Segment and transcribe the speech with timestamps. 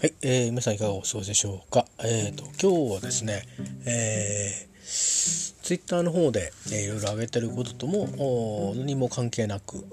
[0.00, 1.84] はい、えー、皆さんいかがお過ごしでしょうか。
[2.04, 3.42] えっ、ー、と今日はですね、
[3.84, 9.84] えー、ツイッターの方で、えー、いろいろ上げてることとも何も関係なく、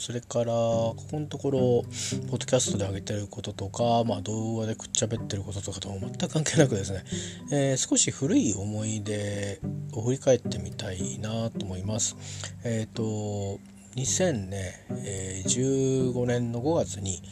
[0.00, 7.04] それからここのところポッドキャストで上げてることとか、まあ動画でくっちゃべってることとかとも全く関係なくですね、
[7.52, 9.60] えー、少し古い思い出
[9.92, 12.16] を振り返ってみたいなと思います。
[12.64, 13.60] えっ、ー、と
[13.96, 17.22] 2015、年の5月に、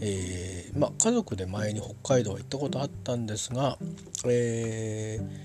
[0.00, 3.78] えーまあ、家族で前に北海道行ったことあったんですが、
[4.26, 5.44] えー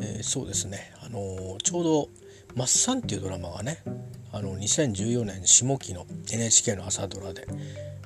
[0.00, 2.08] えー、そうですね、あのー、ちょうど
[2.54, 3.82] 「マッサン」っていうドラマがね
[4.32, 7.46] あの2014年下期の NHK の朝ドラで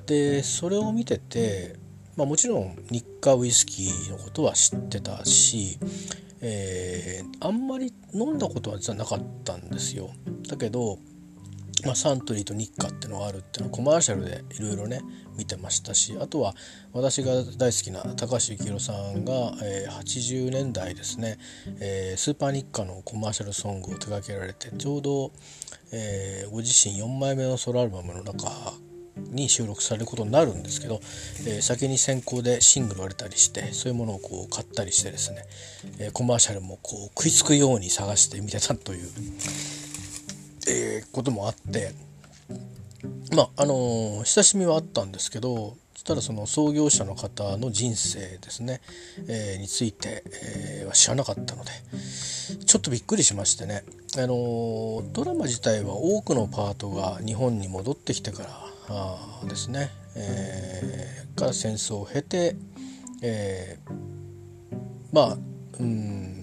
[0.05, 1.75] でそれを見てて、
[2.15, 5.77] まあ、もちろん日課ウイスキーのことは知ってたし、
[6.41, 10.09] えー、あんまり飲んだことは実はなかったんですよ。
[10.47, 10.97] だけど
[11.85, 15.01] まあ、サントリーと日課っていうのがあるっていうのはコマーシャルでいろいろね
[15.37, 16.53] 見てましたしあとは
[16.93, 21.37] 私が大好きな高橋幸宏さんが、えー、80年代ですね、
[21.79, 25.31] えー、スーパー日課のコマーシャルソングを手掛けられてちょうど、
[25.91, 28.49] えー、ご自身4枚目のソロアルバムの中
[29.17, 30.99] に収録されることになるんですけど、
[31.45, 35.43] えー、先に先行でシングル割れたりしてそういうものをこう買ったりしてですね、
[35.99, 39.09] えー、コマーシャルもこう食いつくように探して見てたという
[40.67, 41.93] えー、こともあって
[43.35, 48.81] まああのー、親しみはあったんですけどそしたらその創業者の方の人生ですね、
[49.27, 51.71] えー、について、えー、は知らなかったので
[52.65, 53.83] ちょっとびっくりしましてね、
[54.17, 58.43] あのドラマ自体は多くのパートが日本に戻ってきてか
[58.89, 62.55] らですね、えー、から戦争を経て、
[63.21, 63.77] え
[65.11, 65.37] まあ
[65.79, 66.40] うん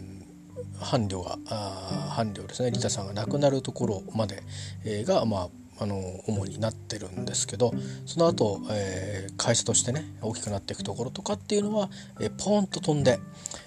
[0.80, 4.42] 伴侶があ伴侶ですねリタさんが亡くなるところまで、
[4.84, 5.48] えー、がまあ
[5.80, 7.72] あの主になってるんですけど
[8.04, 11.88] その後、えー、会社としてね大きくなっていくところとかっていうのは、
[12.20, 13.20] えー、ポーンと飛んで、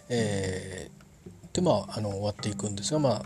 [0.09, 3.23] えー、でまああの終わっていくんですがまあ、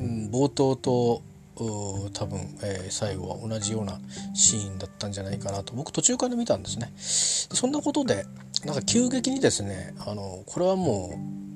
[0.00, 1.22] うん、冒頭と
[1.56, 4.00] 多分、えー、最後は同じような
[4.34, 6.92] シーンだったんじゃないかなと僕途中から見たんですね。
[6.96, 8.26] そんなことで
[8.64, 11.10] なんか急激にですねあのこれはも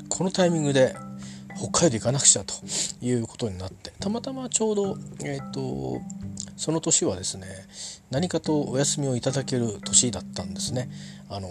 [0.05, 0.95] うこのタイミングで
[1.59, 2.55] 北海道行かなくちゃと
[3.01, 6.01] いうことになってたまたまちょうど、えーと、
[6.57, 7.47] その年はですね
[8.11, 10.89] 何かとお休みをいただける年だったんですね。
[11.29, 11.49] あの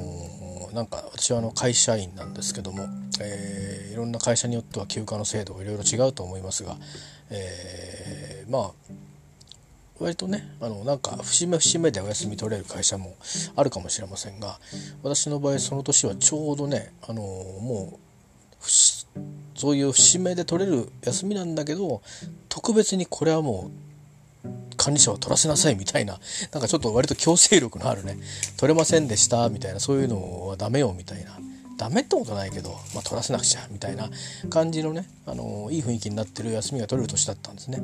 [0.72, 2.88] ー、なんか私はあの会社員なんですけども、
[3.22, 6.78] えー、いろんな会社によっては休暇の制度がいろいろ違うと思いますが、
[7.29, 8.72] えー、まあ
[10.00, 13.16] 割とねあのなんか節目節目でお休み取れる会社も
[13.56, 14.59] あるかもしれませんが
[15.03, 18.06] 私の場合その年はちょうどねあのもう
[18.59, 22.01] そういう節目で取れる休みなんだけど
[22.50, 23.88] 特別にこれはもう
[24.78, 26.19] 管理者は取らせなさいみたいな
[26.51, 28.18] なんかちょっと割と強制力のあるね
[28.57, 31.38] 取れませんでしたみたいなそういうのはダメよみたいな
[31.78, 34.09] ダメってことないけど、まあ、取らせなくちゃみたいな
[34.50, 37.81] 感じのねあのいい雰囲気になってる休みが取れる年だったんですね。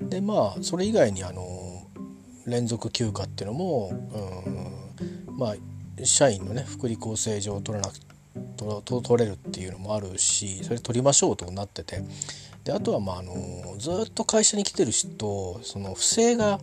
[0.00, 1.86] でまあそれ以外にあの
[2.46, 3.90] 連続休暇っていうのも
[5.28, 7.98] うんまあ社員のね福利厚生上取らなく
[8.56, 12.02] と取れるっていうのもあるしそれ取りましょうとなってて
[12.64, 16.60] であとはまああのずっと会社に来てる人その不正が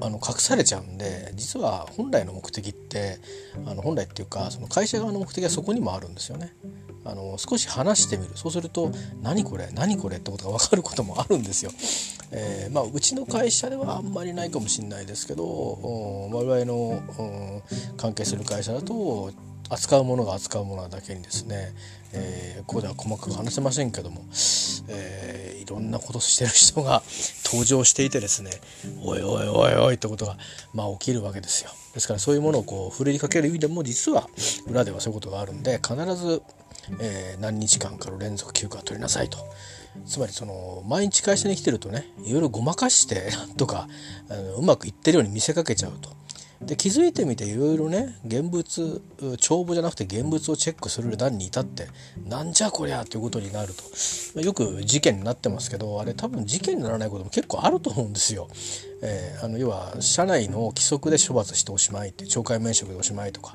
[0.00, 3.18] あの隠されちゃうんで実は本来の目的って
[3.66, 6.54] あの本来っていうかその会社側の目的はそこにもあるんですよね。
[7.04, 8.90] あの少し話してみるそうすると
[9.22, 11.70] 「何これ何これ」ってことが分かることもあるんですよ。
[12.32, 15.44] えー、まあ、うちの会社ではあんまりないかもしれないですけど
[16.32, 17.62] 我々の
[17.96, 19.30] 関係する会社だと
[19.68, 21.72] 扱うものが扱うものだけにですね、
[22.12, 24.22] えー、ここでは細かく話せませんけども、
[24.88, 27.02] えー、いろんなことしてる人が
[27.44, 28.50] 登場していてですね
[29.02, 30.36] おいおいおいおいってことが、
[30.74, 31.70] まあ、起きるわけですよ。
[31.94, 34.28] ですからそういうものをこうふるいかける意味でも実は
[34.68, 36.42] 裏ではそういうことがあるんで必ず、
[37.00, 39.38] えー、何日間かの連続休暇を取りなさいと。
[40.04, 43.88] つまりその毎日会社に来てるとねいろいろごまかしてなんとか
[44.28, 46.10] あのうまくいってるように見せかけちゃうと。
[46.62, 49.02] で気づいてみていろいろね現物
[49.38, 51.88] 帳簿じゃなくて現物をチェックする段に至って
[52.26, 54.40] なんじゃこりゃということになると。
[54.40, 58.48] よく事件になってますけどあれ多分事件にならないことも結構あると思うんですよ。
[59.02, 63.52] えー、あの要は社内の規則で処罰しておしまいって懲戒免職でおしまいとか、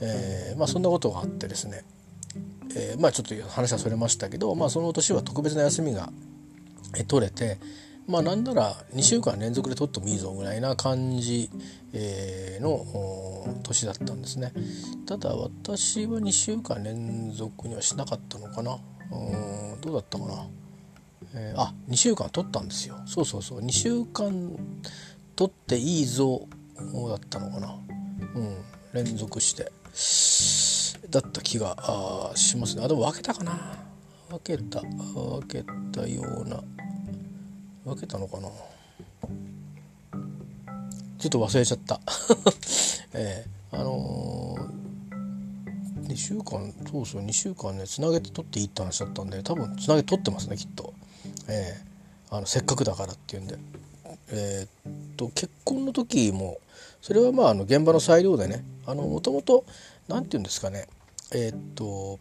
[0.00, 1.84] えー、まあ、そんなことがあってですね、
[2.76, 6.12] えー、まあちょっと話はそれましたけど、まあ、その年は特別な休みが
[7.08, 7.58] 取れて
[8.10, 11.48] まあなんなら2週間連続で取ってもいいぞぐらいな感じ、
[11.92, 14.52] えー、の年だったんですね。
[15.06, 18.78] ただ私は2週間連続にはしなかったのかな。
[19.12, 20.46] うんどうだったかな、
[21.34, 22.96] えー、あ2週間取ったんですよ。
[23.06, 23.60] そうそうそう。
[23.60, 24.56] 2週間
[25.36, 26.48] 取っていいぞ
[27.08, 27.78] だったのかな。
[28.34, 28.56] うん
[28.92, 29.70] 連続して。
[31.10, 32.84] だった気がしますね。
[32.84, 33.78] あでも分けたかな。
[34.28, 36.62] 分けた分けたような
[37.84, 38.48] 分けたのかな？
[41.18, 42.00] ちょっと忘れちゃった。
[43.12, 50.94] えー、あのー、2週間そうそう2週間ねつなげて撮っていいって話だったんで多分つなげて撮ってますねきっと。
[51.48, 53.58] えー、あのせっかくだからっていうんで。
[54.32, 56.58] えー、っと結婚の時も
[57.02, 59.64] それはまああの現場の裁量でねもともと
[60.08, 60.86] 何て言うんですかね。
[61.32, 62.18] え、っと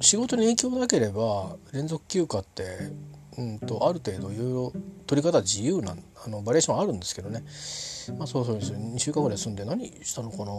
[0.00, 2.92] 仕事に影響なければ連続休暇って、
[3.36, 4.72] うんと、ある程度いろいろ
[5.06, 7.44] 取り方自由なあのバリエーションあるんですけどね。
[8.18, 10.52] まあそうそうです2週間ぐらい住んで何したのかな。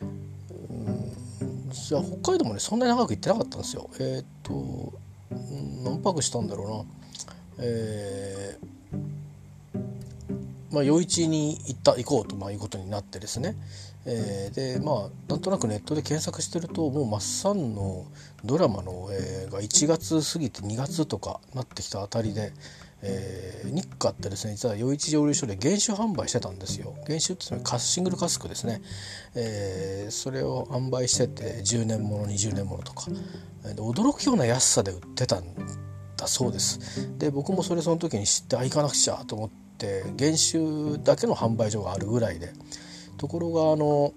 [0.00, 1.70] うん。
[1.70, 3.90] じゃあ北海道もねそんなに長く行ってなかったんですよ。
[4.00, 4.92] えー、っと
[5.84, 6.84] 何泊したんだろうな。
[7.60, 9.78] えー、
[10.72, 13.56] まあ余市に行った行こうと、まあ、いうことになってですね。
[14.06, 18.06] えー、でまあなんとなくネットで検索してるともうマッサンの
[18.44, 22.52] ドラマの、えー、が1月過ぎて2月とかなってきたあたりで、
[23.02, 26.94] えー、日課ってですね実は余市蒸留所で原酒販売してたんですよ。
[27.06, 28.80] 原酒ってカシングルカスクですね、
[29.34, 33.06] えー、それを販売してて10年もの20年ものとか。
[33.64, 35.44] 驚くような安さで売ってたん
[36.16, 37.18] だそうです。
[37.18, 42.52] で僕もそれその時に知ってあ行かなくちゃと思って原酒だけの販売所があるぐらいで。
[43.18, 44.14] ところがあの、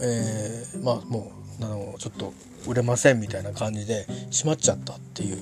[0.00, 1.30] えー、まあも
[1.60, 2.32] うあのちょっと
[2.66, 5.38] 売れませんみたいな感じで閉まっちゃったっていう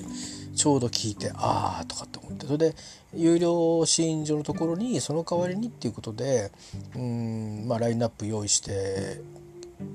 [0.55, 2.75] ちょうど聞いてああとかって思ってそれで
[3.13, 6.51] 有料試飲所のところにその代わりにっていうことで
[6.95, 9.21] うんまあラインナップ用意して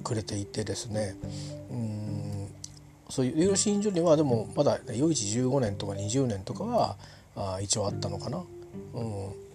[0.02, 1.16] くれていてですね
[1.70, 2.48] うん
[3.08, 6.96] そういう有料試飲所にはでもまだ余市15年とか20年とかは
[7.36, 8.42] あ一応あったのかな。
[8.94, 9.46] うん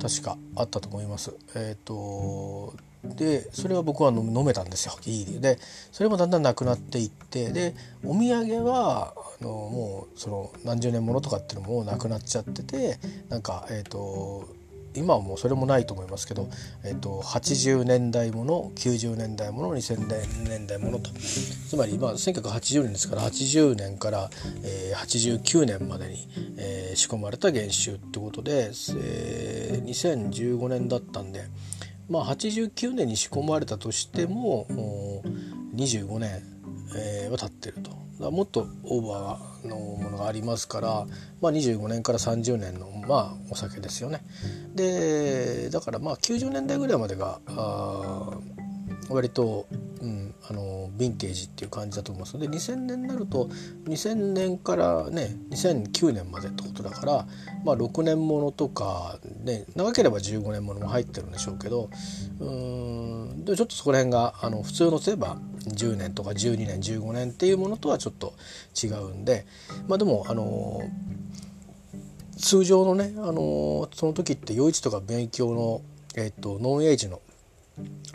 [0.00, 1.32] 確かあったと思います。
[1.54, 2.74] えっ、ー、と
[3.04, 4.94] でそれは僕は飲めたんですよ。
[5.06, 5.58] いいで
[5.90, 14.48] それもだんだんなくなっていってでお土産はあのもうその何十年ものとかっていうのもなくなっちゃっててなんかえっ、ー、と
[14.94, 16.48] 今はもうそれもないと思いますけど、
[16.84, 21.10] えーと、80年代もの90年代もの2000年代ものと。
[21.10, 24.30] つまりまあ1980年ですから80年から、
[24.62, 26.28] えー、89年までに、
[26.58, 31.44] えー、仕込まれた原酒ってことで、えー、2015年だったんで
[32.08, 34.66] まあ89年に仕込まれたとしても
[35.74, 36.42] 25年、
[36.96, 38.02] えー、は経ってると。
[38.30, 41.06] もっとオーバーのものがありますから、
[41.40, 44.22] まあ、25年から30年の、まあ、お酒ですよね。
[44.74, 48.38] でだからまあ90年代ぐらいまでがあ
[49.08, 49.66] 割と、
[50.00, 52.38] うん、あのヴィンテージっていう感じだと思います。
[52.38, 53.48] で2000年になると
[53.86, 57.26] 2000年からね2009年までってことだから、
[57.64, 61.90] まあ、6年ものとか、ね、長ければ15年ものも入ってるんでしょうけど
[62.40, 65.36] うんでちょっとそこら辺があの普通の例えば
[65.68, 68.34] 10年とか12年15年っていうものとはちょっと
[68.82, 69.46] 違うんで
[69.88, 70.80] まあでもあの
[72.36, 75.80] 通常のねあのその時って余市とか勉強の、
[76.16, 77.20] えっと、ノンエイジの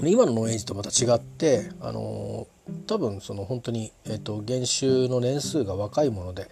[0.04, 2.48] 今のノンエイジとまた違ってあの
[2.86, 6.50] 多分その本当に、えーと、減収の年数が若いもので、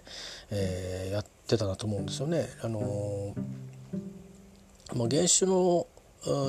[0.50, 2.48] えー、やってたなと思うんですよね。
[2.62, 3.34] あの
[4.94, 5.86] まあ、減収の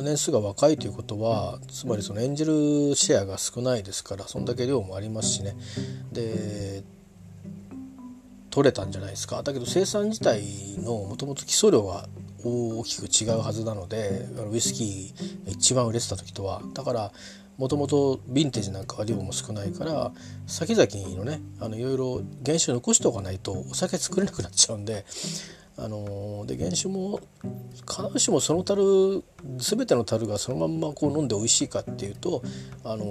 [0.04, 5.56] 年数が若いということはつまりそのエンジェルシェアが少ないですからそんだけ量もありますしね
[6.12, 6.84] で
[8.50, 10.42] 取れたんじゃないですかだけど生産自体
[10.80, 12.08] のもともと基礎量が
[12.48, 17.12] 大きく違うはずなのでウイスキーが一番売れてた時とはだから
[17.58, 20.12] もともとヴィンテージなんかは量も少ないから
[20.46, 25.06] 先々のねあのいろいろ原酒残しておかないとお酒作れなくなっちゃうんで
[25.80, 29.24] あので原酒も必ずしもその樽
[29.58, 32.42] 全ての樽がそのまんまこう飲んで美味しいかっていうと
[32.84, 33.06] あの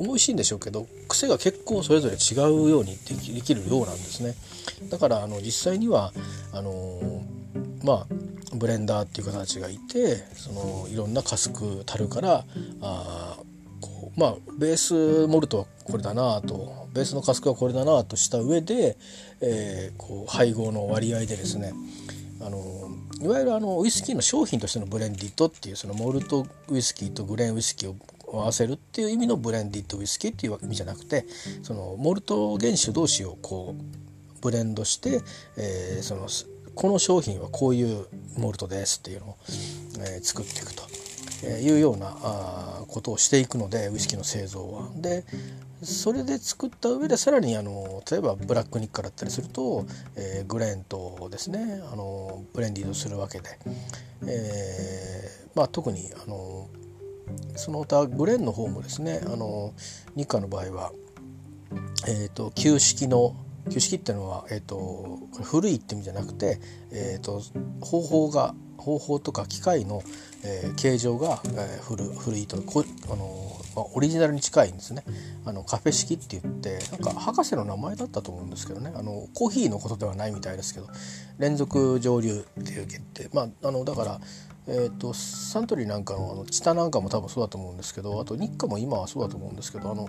[0.00, 2.34] 美味しいんでしょうけど癖が結構それぞれ違
[2.66, 4.34] うようにできできるようなんですね。
[4.88, 6.12] だからあの実際には
[6.52, 7.22] あの
[7.82, 8.06] まあ
[8.54, 12.44] ブレンダーっていう方たちがいてそのいろんなカスク樽から
[12.82, 13.38] あ
[13.80, 18.96] こうまあベースモルトはこれだなとベースのカスクはこれだなとした上で、
[19.40, 21.72] えー、こう配合の割合でですね
[22.40, 27.96] あのいわゆるあのウイスキーの商品としてのブレンディットっていうそのモルトウイスキーとグレーンウイスキーを
[28.32, 31.26] 合わせるっていう意味のブレンディットウイスキーっていう意味じゃなくて
[31.62, 35.20] そのモルト原酒同士をこうブレンドして、
[35.58, 36.28] えー、その
[36.74, 38.06] この商品はこういう
[38.38, 39.36] モルトですっていうのを、
[40.00, 40.82] え、作っていくと。
[41.46, 44.90] いうようなことをしていくのでウイスキーの製造は。
[44.96, 45.24] で
[45.82, 53.48] それで作った上でさらにあの例えばブラックニッカだったりすると、えー、グレーンとですねあのブレンディードするわけで、
[54.26, 56.68] えーまあ、特にあの
[57.56, 59.72] その他グレーンの方もですねあの
[60.14, 60.92] 日課の場合は、
[62.06, 63.34] えーと、旧式の
[63.70, 66.60] 旧式っていうのは、えーと、古いって意味じゃなくて、
[66.92, 67.42] えーと
[67.80, 70.02] 方法が方法とか機械の、
[70.44, 75.04] えー、形状が、えー、古古いとこあの、まあ、オリジナルに近いんですね。
[75.44, 78.92] あのカフェ式って言ってなんか博士の名前だったと思うんですけどね。
[78.94, 80.88] あのコーヒーのことではないみたいですけど
[81.38, 84.20] 連続蒸留っていうってまああのだから
[84.66, 90.08] えーと、サントリーなんかのあのチタなんかも多分そうだと思うんですけどあと日課も今はそうだと思うんですけどあの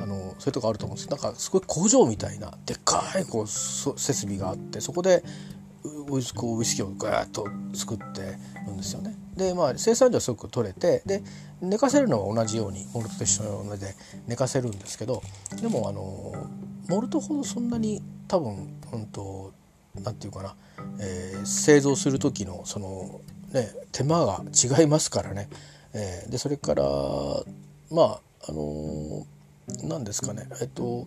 [0.00, 5.24] あのそういうとこあると思うんですなんかすごい工場みたいなでっかいこう設備があってそこで
[5.84, 9.14] ウイこうウイスキーをガーッと作ってるんですよね。
[9.36, 11.22] でまあ生産量すごく取れてで
[11.60, 13.94] 寝かせるのは同じようにモルトと一緒ので
[14.26, 15.22] 寝かせるんですけど
[15.60, 16.32] でもあの
[16.88, 19.52] モルトほどそんなに多分本当
[20.02, 20.54] なんていうかな、
[21.00, 23.20] えー、製造する時のその
[23.52, 25.48] ね手間が違いますからね。
[25.92, 26.82] えー、でそれから
[27.90, 29.26] まああの
[29.82, 31.06] 何ですかねえっと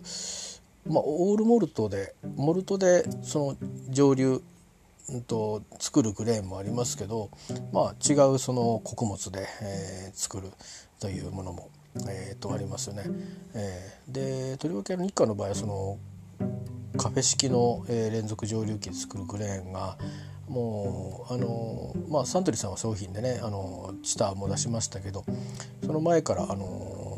[0.86, 3.56] まあ、オールモルトでモルトでその
[3.90, 4.42] 蒸留
[5.10, 7.30] うんと、作るグレーンもありますけど、
[7.72, 10.50] まあ、違うその穀物で、えー、作る
[11.00, 11.70] というものも、
[12.08, 13.04] えー、とありますよね。
[13.54, 14.12] えー、
[14.52, 15.98] でとりわけ日課の場合はその
[16.96, 19.96] カフェ式の、えー、連続蒸留機で作るグレーンが
[20.48, 25.24] もうあのまあサントリーさんは商品でねあのチターも出しましたけど
[25.84, 27.17] その前からあの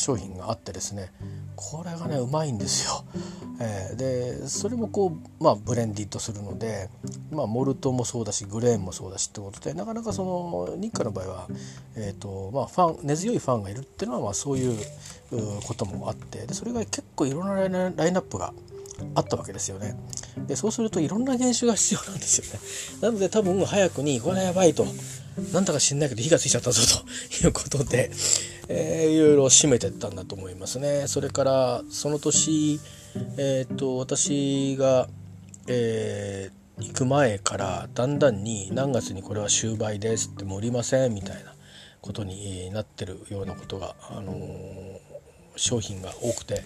[0.00, 1.12] 商品があってですね
[1.56, 3.04] これがねうまいんですよ。
[3.62, 6.88] えー、でそれもこう、まあ、ブレンディットするので、
[7.30, 11.46] まあ、モルトもそうだしグレーンもそうだしってことでなかなかその日課の場合は、
[11.94, 14.78] えーとまあ、ファン根強いファンがいるっていうのは、まあ、そういう
[15.66, 18.54] こともあってでそれが結構いろんなラインナップが
[19.14, 19.96] あったわけですよね。
[20.46, 22.60] でそうするといろんな原種が必要なんですよね。
[23.02, 24.86] なので多分早くにこれはやばいと
[25.52, 26.82] なんだか知んないけど火がついちゃったぞ
[27.40, 28.10] ということで、
[28.68, 31.06] えー、いろいろ締めてったんだと思いますね。
[31.06, 32.80] それからその年、
[33.36, 35.08] えー、っと私が、
[35.66, 41.54] えー、行く前からだんだんに何月にこれは終売ですって盛りませんみたいな
[42.00, 44.98] ことになってるようなことが、あのー、
[45.56, 46.62] 商品が多くて。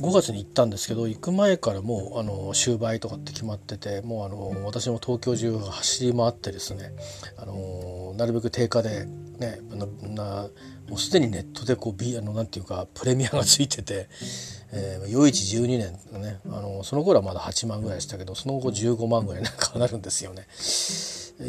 [0.00, 6.92] 5月に行ったんですけど行く前からもうあの終売とかって決まっててもうあの私も東京中走り回ってですね
[7.38, 9.06] あのなるべく定価で
[9.38, 10.48] ねな
[10.88, 14.08] もうすでにネットでこうビあのなんていうかプレミアがついてて、
[14.72, 20.46] えー、余市12年のねあのその頃はまだ8万ぐらいでしたけどその後15万ぐらいなんかなるんですよね。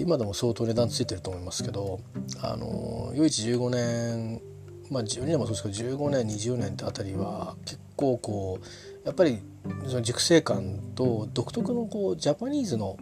[0.02, 2.02] 今でも相当値段ついてると思いますけど
[2.42, 4.42] あの余市15年
[4.90, 8.66] まあ12年もそうですけど15年20年ってあたりは結構こう
[9.08, 9.40] やっぱり
[9.88, 12.98] その熟成感と独特のこうジャパニーズの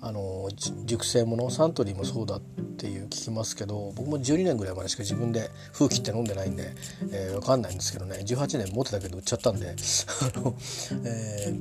[0.00, 0.48] あの
[0.86, 6.72] 熟成ものサントリーもそうだっていう聞きますけど僕も12年ぐらいまでしか自分で風紀って飲んでないんで、
[7.12, 10.54] えー、分かんないんですけどね18年持ってたけど売っちゃったんであの、
[11.04, 11.52] え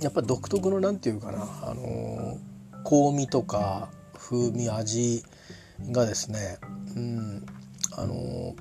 [0.00, 2.38] ー、やっぱ独特の何て言うかなあの
[2.82, 5.22] 香味とか風味味
[5.92, 6.58] がですね
[6.96, 7.46] うん
[7.96, 8.56] あの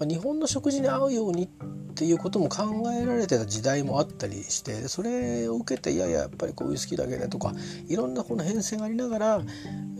[0.00, 1.48] 日本の食事に合うようにっ
[1.94, 7.52] ていうことも考えられてた時代もあったりしてそれを受けていやいややっぱりこういう好きだけでとか
[7.88, 9.42] いろんなこの変遷がありながら、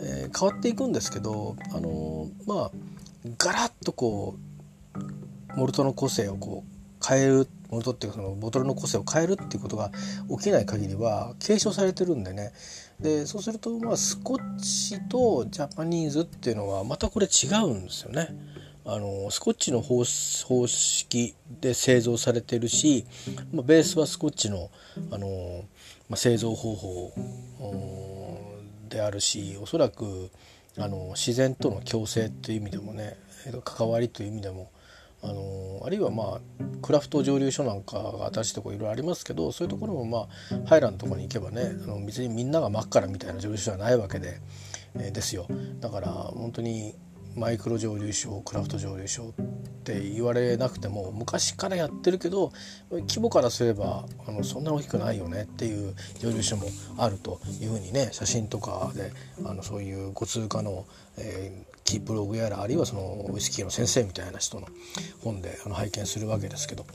[0.00, 2.70] えー、変わっていくんですけどあのー、まあ
[3.38, 4.36] ガラッとこ
[4.96, 9.90] うモルトの個性をこう変えるモルトっていうかそのボトルの個性を変えるっていうことが
[10.30, 12.52] 起きない限りは継承されてるんでね
[13.00, 18.28] でそうするとまあスコッチとジャパニーズっていうのはまたこれ違うんですよね。
[18.84, 23.04] あのスコッチの方式で製造されてるし、
[23.52, 24.70] まあ、ベースはスコッチの
[25.10, 25.64] あの、
[26.08, 27.12] まあ、製造方法
[28.88, 30.30] であるしおそらく
[30.78, 33.16] あの自然との共生という意味でもね
[33.64, 34.70] 関わりという意味でも
[35.22, 36.40] あのあるいはまあ
[36.82, 44.40] クラフト蒸留所なんかが新しいところいろいろありますけどそういうところもまあハイランドとかに行けばねあの別にみんなが真っ赤みたいな蒸留所じゃないわけで、
[44.96, 45.46] えー、ですよ。
[45.80, 46.96] だから本当に
[47.36, 52.52] マイクロ蒸留所クラフト蒸留所って言われなくても昔からやってるけど
[52.90, 59.12] 規模からすればあのそんな大きくないよねっていう蒸留所もあるというふうにね写真とかで
[59.44, 60.84] あのそういうご通過の、
[61.18, 64.68] えー、キーブログやらあるいはそのウイスキーの先生みたいな人の
[65.22, 66.86] 本であの拝見するわけですけど、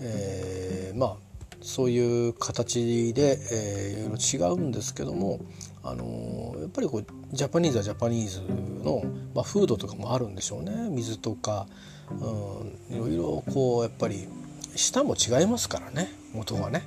[0.00, 1.16] えー、まあ
[1.60, 5.40] そういう形で、えー、いろいろ違うんですけども
[5.84, 8.40] あのやっぱりこうジャパニーズはジャパニーズ
[8.82, 10.72] の、まあ、風土とかもあるんでしょうね。
[10.90, 11.66] 水とか、
[12.10, 14.26] うん、いろいろこうやっぱり
[14.74, 16.10] 舌も違いますからね。
[16.32, 16.82] 元はね。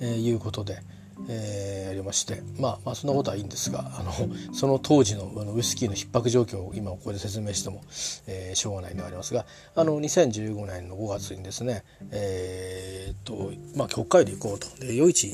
[0.00, 0.82] えー、いうことで、
[1.28, 2.42] えー、ありまして。
[2.58, 4.12] まあまあそんなことはいいんですがあの
[4.52, 7.82] その当時のあのウイスキーの逼迫状況を今ここで説明しても、
[8.26, 14.66] えー、しょうがないのでありますがあの2015年の5月にですねえー、っとまあ北海道行こうと。
[14.84, 15.28] で夜市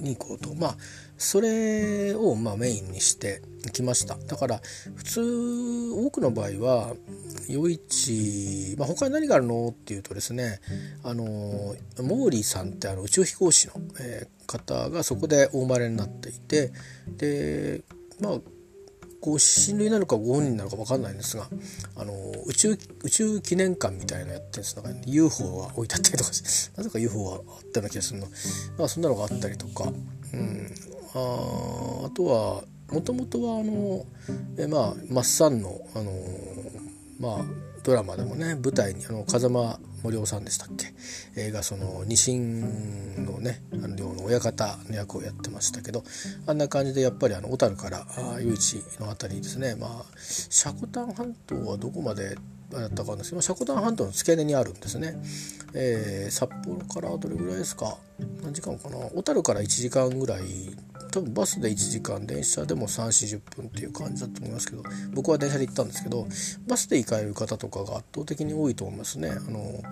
[0.00, 0.54] に行こうと。
[0.54, 0.76] まあ
[1.20, 3.42] それをまあメインにして
[3.74, 4.16] きました。
[4.16, 4.60] だから
[4.96, 5.20] 普通
[5.92, 6.94] 多くの場合は
[7.46, 10.60] 夜市、まあ、他に何があるのっていうとですね
[11.04, 16.72] あのモーリーさんってあの宇宙飛行士の、え、方がそこでお生まれになっていて
[17.18, 17.82] で
[18.18, 18.38] まあ
[19.20, 21.46] ご親類なのかご本人なのか分かんないんですが
[21.96, 22.14] あの
[22.46, 24.76] 宇宙宇宙記念館みたいなのやってるんです。
[24.82, 26.30] なんか UFO が置いてあったりとか
[26.78, 28.28] なぜか UFO があったような気がするの、
[28.78, 29.92] まあ、そんなのがあったりとか、
[30.32, 30.74] うん、
[31.14, 34.04] ああとはもともとはあの
[34.58, 36.12] えまあマッサンのあの
[37.18, 37.44] まあ
[37.82, 40.92] ドラマでもね舞台にあの風間森夫さんでしたっけ？
[41.40, 46.02] 映画そのニシンのねあの寮の親方の役をやってましたけど
[46.46, 49.74] あんな感じでやっぱりあの小樽から余市の辺りですね。
[49.76, 52.36] まあ積丹半島はどこまで
[52.70, 55.16] だったかんですけど積丹半島の付け根にあるんですね、
[55.74, 57.96] えー、札幌からどれぐらいですか？
[58.42, 58.96] 何時間かな？
[58.96, 60.42] 小樽から1時間ぐらい
[61.10, 66.26] 多分バスで1時間電車でも3 4 0分っていう感じだと思いますけど僕は電車で行ったんですけど
[66.66, 69.30] バスで行かれる方とかが圧倒的に多いと思いますね。
[69.30, 69.82] あの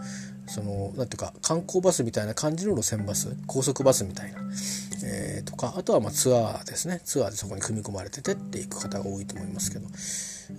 [0.46, 4.38] そのなんていうか観光バスみたいな感じの路線バス高速バスみたいな、
[5.04, 7.00] えー、とかあとはまツアーですね。
[7.04, 9.86] ツアーでそこに組み込まれててって行く方が多いと思いますけど、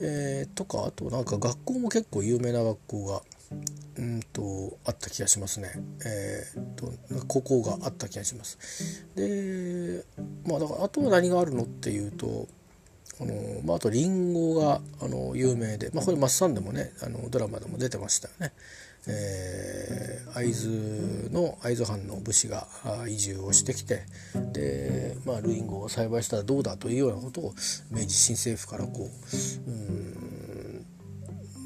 [0.02, 3.22] えー、とかあとなんか学校も結構有名な学校が
[3.98, 5.72] うんとあった気がしますね。
[6.06, 9.06] えーと、と高校があった気がします。
[9.16, 10.04] で
[10.46, 12.48] まあだからあとは何があるのっていうと
[13.20, 18.54] あの、まあ、あとリンゴがあの有名で、まあ、これマッサンでもねあのドラマでも出てましたよね。
[19.08, 22.68] えー、会津の会津藩の武士が
[23.08, 24.04] 移住をしてきて
[24.52, 27.54] で、まあ、ルインゴを栽培したらどうだというようなことを
[27.92, 30.39] 明治新政府からこううん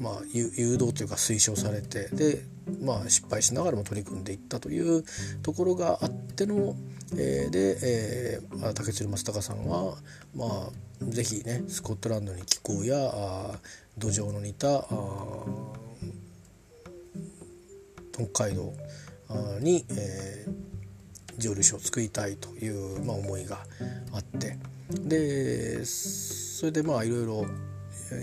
[0.04, 2.44] まあ、誘導というか推奨されてで、
[2.82, 5.02] まあ、失敗しながらも取り組んでいったという
[5.42, 6.76] ところがあっての、
[7.16, 9.96] えー、で、えー、竹鶴松隆さんは、
[10.36, 10.68] まあ、
[11.00, 13.58] 是非ねスコットランドに気候やあ
[13.96, 14.86] 土壌の似たあ
[18.12, 18.74] 北海道
[19.60, 23.58] に、えー、蒸留所を作りたいという、まあ、思いが
[24.12, 24.58] あって。
[24.90, 27.46] でそれでまあいろいろ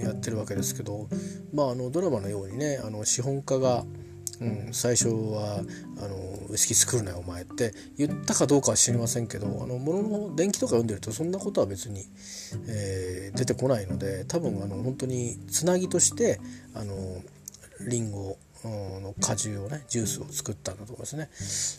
[0.03, 1.07] やってるわけですけど、
[1.53, 3.83] まあ、あのドラマのようにねあの資本家が、
[4.39, 5.63] うん、最初は
[5.97, 6.15] あの
[6.49, 12.05] 「ウイスキー作るなよお前」って言ったかどうかは知りませんけどあの物の電気とか読んでるとそんなことは別に、
[12.67, 16.39] えー、出てこないので多分あの本当につなぎとして
[16.73, 16.93] あの
[17.87, 21.29] リンゴの果汁をねジュースを作ったんだと思いますね、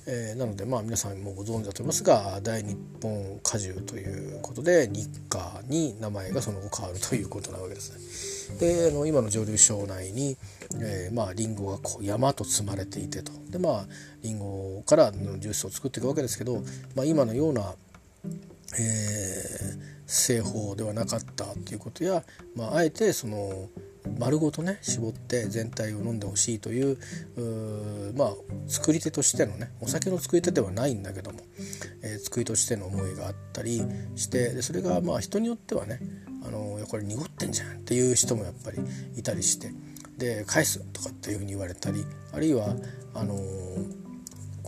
[0.07, 8.59] えー、なのでまあ皆さんもご存知だと思いますが大日本果汁ということで日課に名前がその後変わるということなわけですね。
[8.59, 10.37] であの今の蒸留所内に、
[10.81, 13.33] えー、まあリンゴがこう山と積まれていてと。
[13.49, 13.87] でまあ
[14.23, 16.63] リンゴからジュースを作っていくわけですけど、
[16.95, 17.75] まあ、今のような
[18.79, 22.23] えー、製法ではなかったということや、
[22.55, 23.71] まあ、あえてその
[24.19, 26.99] 丸ごとね絞って全体を飲んでほしいという
[28.15, 28.33] まあ
[28.67, 31.39] 作り手としてのねお酒の作り手ではないんだけども、
[32.03, 33.83] えー、作りとしての思いがあったり
[34.17, 36.01] してでそれがまあ人によってはね
[36.45, 38.79] あのこれ濁ってんじゃんっていう人もやっぱり
[39.17, 39.73] いたりして
[40.19, 42.77] で返すとかっていうふうに言われたりあるいは
[43.15, 44.02] あのー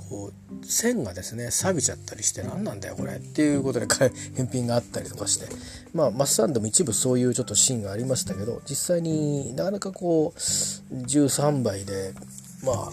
[0.09, 3.87] こう線がですね錆びちゃったりして何なんだよこれっていうことで
[4.35, 5.47] 返品があったりとかして
[5.93, 12.15] まあマッサンでも一部そういうちょっとシーンがありましたけど実際になかなかこう13倍で
[12.63, 12.93] まあ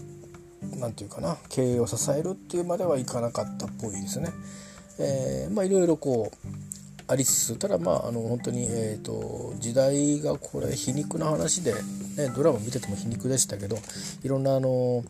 [0.79, 4.29] 何て言うかな経営を支えるっていうまではいかなかったっぽいですね。
[4.99, 6.70] えー、まあいろいろこう
[7.11, 11.79] ありつつただまああの本当に、えーと、時代がこれ皮肉な話で、ね、
[12.33, 13.77] ドラマ見てても皮肉でしたけど
[14.23, 15.03] いろんなあの、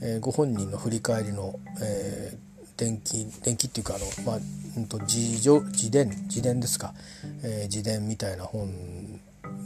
[0.00, 4.38] えー、ご本人の振り返りの、えー、伝記伝記っていうかあの、まあ
[4.76, 6.94] うんと、自助自伝自伝ですか、
[7.42, 8.70] えー、自伝みたいな本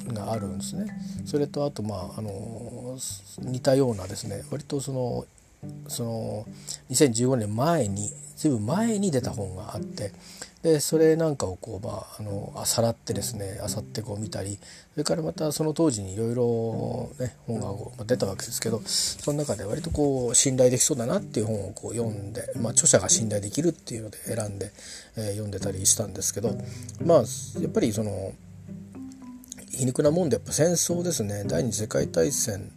[0.09, 0.87] があるんですね。
[1.27, 2.97] それとあとまああの
[3.41, 5.27] 似たようなですね割とその
[5.89, 6.47] その
[6.91, 10.13] 2015年前に随分前に出た本があって
[10.65, 14.59] でそれなんかをこうまああのさらってですねあさってこう見たり
[14.93, 17.61] それからまたその当時にいろいろね本
[17.99, 24.73] が出たわけですけどその中で割とこう信頼できそうだなっていう本をこう読んで、まあ、著者が信頼できるっていうので選んで、
[25.19, 26.57] えー、読んでたりしたんですけど
[27.05, 27.19] まあ
[27.61, 28.33] やっぱりその
[29.71, 31.45] 皮肉なもんでやっぱ戦争ですね。
[31.47, 32.71] 第二次世界大戦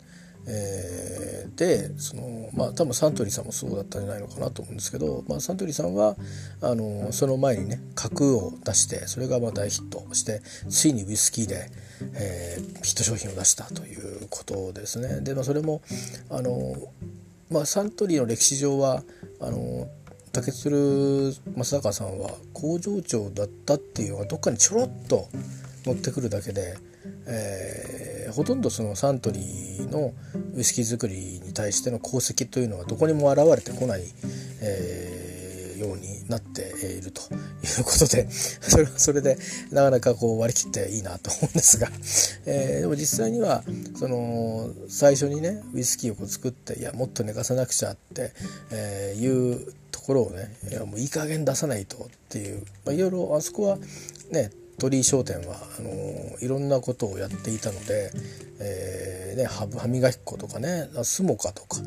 [0.49, 6.15] えー、でそのまあ多分サントリーさんもそうだったんじゃないのかなと思うんですけど、まあ、サントリーさんは
[6.61, 11.69] あのその前にね角を出してそれがまあ大ヒットしてついにウイスキーで、
[12.13, 15.19] えー、ヒット商品を出したということですね。
[15.21, 15.81] で、まあ、それも
[16.29, 16.75] あの、
[17.51, 19.03] まあ、サントリーの歴史上は
[19.41, 19.87] あの
[20.31, 25.27] 竹鶴正隆さんは工場長だったっていうのがどっかにちょろっと
[25.85, 26.77] 持ってくるだけで、
[27.27, 30.13] えー、ほとんどそのサントリーの
[30.55, 34.03] ウイスキー作りに対しての功績というのはどこにも現れてこない、
[34.61, 36.61] えー、ようになって
[36.97, 39.37] いるということで それはそれで
[39.71, 41.89] なかなかこう割り切っていいなと思うんですが、
[42.45, 43.63] えー、でも実際には
[43.97, 48.31] その最初にねウイスキーをこう作っていやもっと寝かさなくちゃって、
[48.71, 53.77] えー、いうところをねいやもういい加減出さないとっていう、まあ、いろいろあそこは
[54.31, 58.11] ね鳥居商店はあのいろんなことをやっていたので、
[58.59, 61.81] えーね、歯磨き粉とかねスモカとか。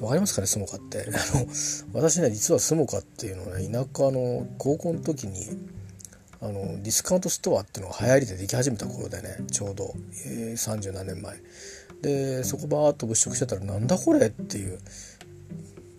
[0.00, 1.06] 分かりますかねスモカって。
[1.14, 1.46] あの
[1.92, 5.46] 私ね実はスモカっていうのはね田舎の高校の時に
[6.40, 9.94] あのディスカウントストアっていうのが流行りででき始めた頃でねちょうど、
[10.26, 11.36] えー、30何年前。
[12.02, 14.78] でそこバーッと物色してたらなんだこれっていう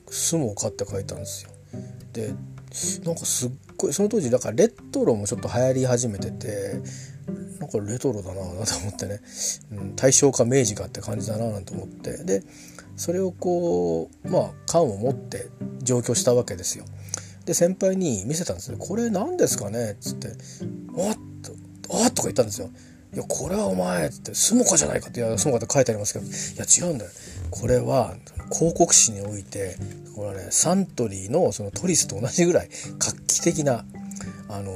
[0.10, 1.52] スモカって書いたんですよ。
[2.14, 2.34] で
[3.06, 6.82] なんかすっごいその当時だからレトロもちょっと流行り始めてて
[7.60, 9.22] なんかレトロだなと思ってね、
[9.72, 12.44] うん、大正か明治かって感じだななんて思ってで
[12.96, 15.50] それをこうまあ缶を持って
[15.82, 16.86] 上京したわけですよ。
[17.46, 20.30] で先輩に見せたんですね「これ何ですかね?」っつって
[20.96, 21.18] 「おっ!」
[21.88, 22.70] おっとか言ったんですよ。
[23.14, 27.12] いや、これはお前、つって、スモカじゃないかって、いや、スモカって書いてありますけど、いや、違うんだよ。
[27.50, 28.16] これは、
[28.52, 29.78] 広告誌において、
[30.16, 33.86] これはね、サントリーのそのトリスと同じぐらい画期的な、
[34.50, 34.72] あの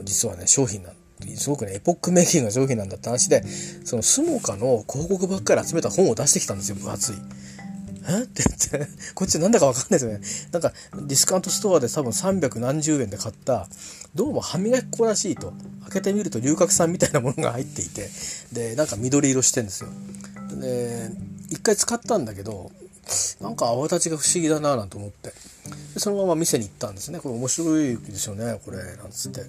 [0.00, 0.92] ー、実はね、商品なん
[1.36, 3.42] すごくね、エポックメイキングな商品なんだって話で、
[3.84, 7.16] そのスモカの広告ばっかり集めた本を出してきたんですよ、分厚い。
[8.08, 8.22] え？
[8.24, 10.20] って言って、こっちなんだかわかんないですよね。
[10.52, 13.68] なんか、ディスカウントストアで多分300何十円で買った、
[14.14, 15.52] どうも歯磨き粉らしいと。
[15.84, 18.08] 開けてみると龍角散みたいなものが入っていて、
[18.52, 19.90] で、なんか緑色してんですよ。
[20.60, 21.10] で、
[21.50, 22.70] 一回使ったんだけど、
[23.40, 25.32] なんか泡立ちが不思議だななんて思って。
[25.94, 27.20] でそのまま店に行ったんですね。
[27.20, 28.78] これ面白いですよね、これ。
[28.78, 29.40] なんつって。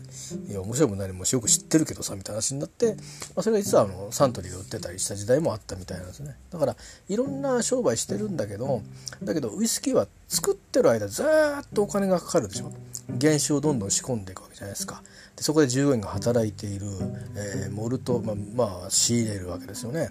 [0.51, 2.93] いや、面白くないも何もよく知ってるけどさ、みたいな話になって、ま
[3.37, 6.35] あ、それが実はあのサントリーで売ってたりした時代もあったみたいなんですね。
[6.49, 6.75] だから、
[7.09, 8.81] いろんな商売してるんだけど、
[9.23, 11.25] だけどウイスキーは作ってる間ずっ
[11.73, 12.71] とお金がかかるでしょ。
[13.19, 15.03] 原酒をどんどん仕込んでいくわけじゃないですか。
[15.35, 16.87] でそこで従業員が働いている、
[17.35, 20.09] えー、モルト、まあ、まあ、仕入れるわけですよね。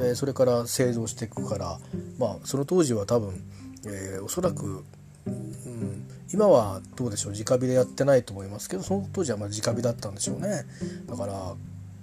[0.00, 1.78] でそれから製造していくから、
[2.18, 3.42] まあ、その当時は多分、
[3.86, 4.84] えー、おそらく
[5.26, 10.64] うん、今はどうでしょう直火でやってないと思いますけどその当時はまあ直火だったんでしょうね。
[11.06, 11.54] だから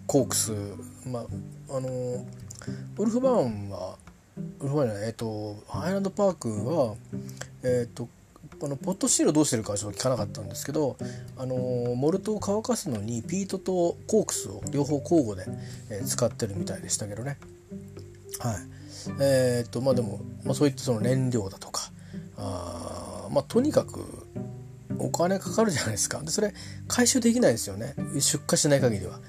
[0.05, 0.51] コークス
[1.07, 1.21] ま
[1.69, 1.89] ああの
[2.97, 3.97] ウルフバーンは
[4.59, 6.95] ウルフバーンじゃないえっ、とハイランドパークは
[7.63, 8.07] えっ、と
[8.61, 10.97] あのポットシールどうしてるかはちょっと聞かなかったんですけど
[11.37, 11.55] あの
[11.95, 15.51] モルトを乾かすのにピートとコークスを両方交互で、
[15.89, 17.37] え、使ってるみたいでしたけどね。
[18.39, 18.55] はい。
[19.21, 21.91] えっ、とまあでも、まあ、そういったその燃料だとか
[22.37, 24.27] あまあとにかく
[24.99, 26.21] お金かかるじゃないですか。
[26.21, 26.53] でそれ
[26.87, 27.95] 回収できないですよね。
[28.19, 29.19] 出荷しない限りは。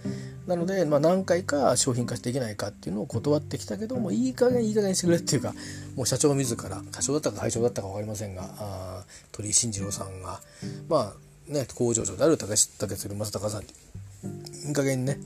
[0.48, 5.52] なので、まあ、何回か商品化してできないかっていうのを断ってきたけどもいい加減いい加減にしてくれっていうか
[5.94, 10.40] もう社長自ら社長だったか会長だったか分かりませんがあ鳥居慎次郎さんが
[10.88, 11.12] ま
[11.50, 15.18] あね工場長である竹鶴正隆さんにいい加減にね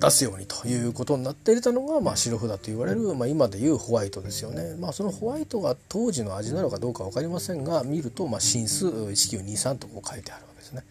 [0.00, 4.76] 出すようにということになっていたのが、まあ、白札と言われる、まあ、今でいうホワイトですよね。
[4.78, 10.84] まあ、そのホワイトが当時の味なのかどうか分かりませんが見ると、まあ、新数1923とこう書いてあるわけですね。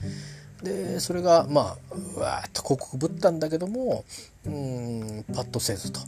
[0.64, 1.78] でそれがまあ
[2.16, 4.06] うわーっと広告ぶったんだけども
[4.46, 6.00] うんパッとせずと。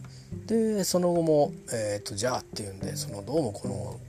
[0.47, 3.99] でその後も、えーと、じゃあっていうんでそのどうもこの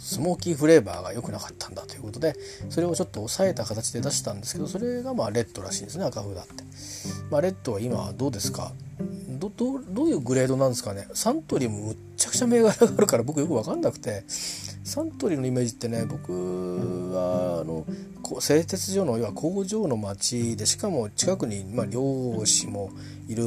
[0.00, 2.34] スモーキーフレーバーが良くなかったんだということで
[2.70, 6.64] それをちょっと抑えた形で出したんですけどそれがまあレッドらしいですね赤札って。
[7.30, 8.72] まあ、レッドは今どうですか？
[9.28, 11.06] どどどういうグレードなんですかね？
[11.14, 14.24] サントリーもむっちゃくちゃ銘柄があるから僕よく分かんなくて。
[14.82, 16.32] サントリーのイメージってね僕
[17.12, 17.86] はあの
[18.40, 22.90] 製鉄所の要は工場の町でしかも近くに、まあ、漁師も
[23.28, 23.44] いる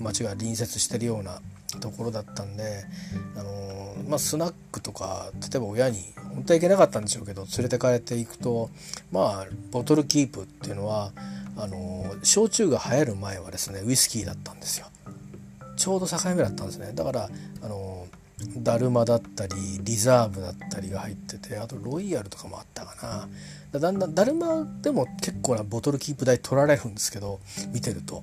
[0.00, 1.42] 町が隣接してるような
[1.80, 2.84] ところだったんで、
[3.36, 8.70] あのまあ、スナックとか例えば親に本当はいけなかったんでしょうけど連れて帰っていくと
[9.10, 11.12] まあボトルキープっていうのは
[11.56, 14.86] あの焼酎が流行る前はですねウイスキーだったんですよ。
[15.76, 16.92] ちょうど境目だったんですね。
[16.94, 17.28] だから
[17.62, 18.06] あの
[18.58, 22.94] ダルマだったりリザーブだったりが入っててあとロイヤルとかもあったか
[23.72, 23.80] な。
[23.80, 27.40] だんだんダルマでも結構なボトルキープ代取られるんですけど
[27.72, 28.22] 見てると、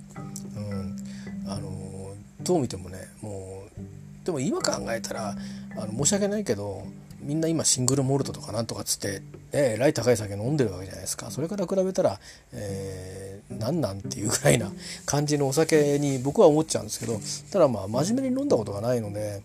[2.43, 5.36] どう見てもねもうでも今考えたら
[5.77, 6.86] あの申し訳ないけど
[7.23, 9.21] みんな今シングルモルトとかなんとかっつって、
[9.53, 11.32] えらい高い酒飲んでるわけじゃないですか。
[11.32, 12.19] それから比べたら、
[12.51, 14.69] えー、なんなんっていうぐらいな
[15.06, 17.19] 感じのお酒に僕は思っちゃうんですけど
[17.51, 19.41] ただまあ真面目に飲んだことがないので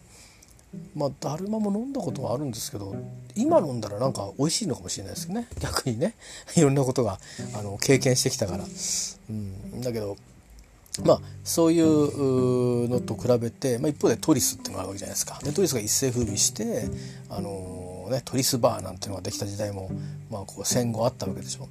[0.94, 2.94] まあだるまも飲んだことはあるんですけど
[3.37, 5.46] 今飲んだらなんか美味しいのかもしれないですね。
[5.61, 6.14] 逆にね。
[6.56, 7.20] いろんなことが
[7.54, 8.64] あの経験してきたから。
[8.64, 10.16] うん、だけど
[11.04, 15.38] まあそういうのと比べて、まあ、一方でトリスっていうのがあるわけじゃないですか。
[15.42, 16.88] でトリスが一世風靡して
[17.30, 19.90] あのー、ね、トリスバーなんていうのができた時代も、
[20.30, 21.68] まあ、こう戦後あったわけでしょ。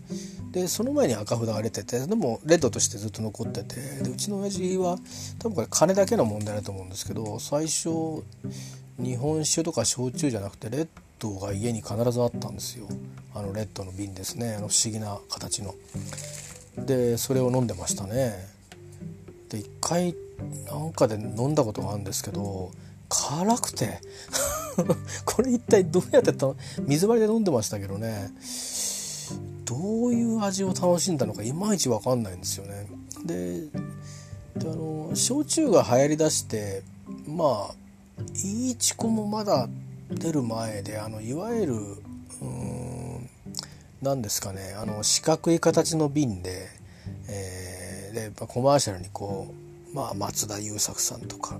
[0.51, 4.97] でその前に赤札が出ててでもレッドとしてずっと残っててでうちの親父は
[5.39, 8.23] 多分これ金だけの問題だと思うんですけど最初
[8.97, 10.87] 日本酒とか焼酎じゃなくてレッ
[11.19, 12.87] ドが家に必ずあったんですよ
[13.35, 15.75] あのレッドの瓶ですねあの不思議な形の。
[16.77, 18.56] でそれを飲んでましたね。
[19.49, 20.15] で一回
[20.65, 22.71] なんかで飲んだことがあるんですけど
[23.09, 23.99] 辛くて
[25.25, 26.47] これ一体どうやってた
[26.81, 28.31] 水割りで飲んでましたけどね
[29.65, 32.87] どういう味を楽しんだのかいまいち分かんないんですよね。
[33.25, 33.63] で
[34.61, 36.83] あの焼酎が流行りだして
[37.27, 37.75] まあ
[38.43, 39.67] いいチコもまだ
[40.09, 41.73] 出る前であのいわゆる
[44.01, 46.67] 何ですかねあの四角い形の瓶で、
[47.27, 47.76] えー、
[48.17, 49.53] でコマーシャルにこ
[49.93, 51.59] う、まあ、松田優作さんとか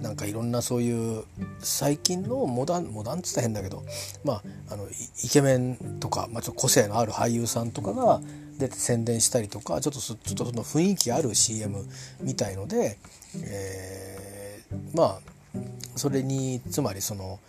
[0.00, 1.24] なんかいろんなそういう
[1.58, 3.82] 最近のモダンモダンっつったら変だけど、
[4.24, 4.86] まあ、あの
[5.24, 8.20] イケメンとか、まあ、ちょっと個性のある俳優さんとかが
[8.58, 11.84] 出て宣伝したりとかちょっとちょっとその雰囲気ある CM
[12.20, 12.98] みたいので、
[13.44, 15.58] えー、まあ
[15.96, 17.40] それにつまりその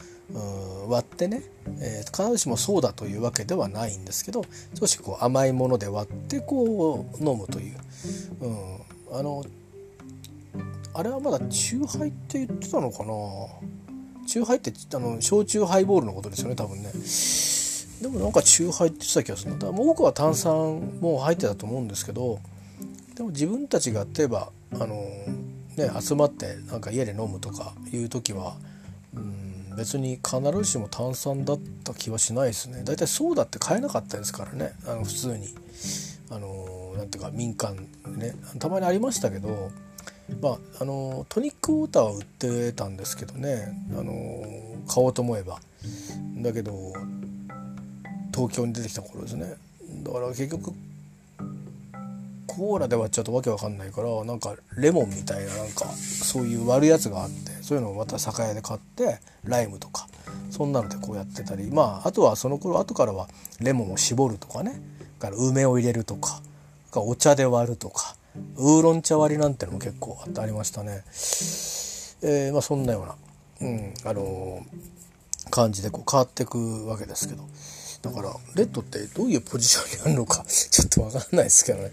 [0.89, 1.43] 割ってね、
[1.80, 4.43] えー、必ずしもそうだというわけではないんですけど
[4.80, 7.78] 少しこう甘いもので割ってこう飲むという、
[8.41, 9.43] うん、あの
[10.93, 13.13] あれはまだチューハイって言ってたのかな？
[14.28, 16.91] チューハイってあの焼酎ハイボールのことですよね多分ね。
[18.02, 22.39] でもなんかチューハイって言ってた気がするだから多くは炭酸も入ってたと思うんですけど
[23.15, 25.04] でも自分たちが例えばあの
[25.76, 28.56] ね、集まってなんか家で飲むとかいう時は、
[29.15, 29.42] うん、
[29.77, 32.83] 別に必ずしも炭酸だった気はしないですね。
[32.83, 34.73] 大体ソーダって買えなかったですからね。
[34.88, 35.53] あの普通に。
[36.29, 37.75] あのなんていうか民間
[38.07, 38.36] ね。
[38.59, 39.71] たまにありましたけど
[40.41, 43.73] まああのトニックウォーターは売ってたんですけどね。
[43.97, 44.43] あの
[44.88, 45.59] 買おうと思えば。
[46.41, 46.93] だけど
[48.33, 49.55] 東京に出てきた頃ですね。
[50.03, 50.73] だから結局
[52.47, 57.53] コーラで割っちゃうとわけわかんないからなんかレモンみたいななんかそういう割るやつがあって。
[57.63, 60.08] そういうのをまた酒屋で買ってライムとか
[60.52, 63.28] そんなのでこうやってたりまああとはその頃後からは
[63.62, 64.80] レモンを絞るとかね
[65.17, 66.41] から梅を入れるとか
[66.93, 68.15] お茶で割るとか
[68.58, 71.04] ウーロン茶割りなんてのも結構あってありましたね。
[72.26, 77.43] えー、まあ、そんなような、うんあのー、感じでこう変わっていくわけですけど。
[78.04, 81.86] だからレッドってどういうポジションにあるのかちょっと分かんないですけどね、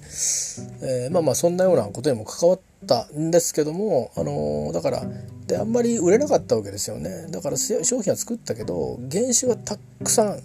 [0.83, 5.03] えー、まあまあそんなようなことにも関わったんですけども、あの、だから
[5.51, 10.41] であんまり売れなかったわけですよねだから商品は作ったけど原種がたくさん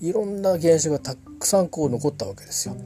[0.00, 2.76] いろんな原種がたくさんこう残ったわけですよ。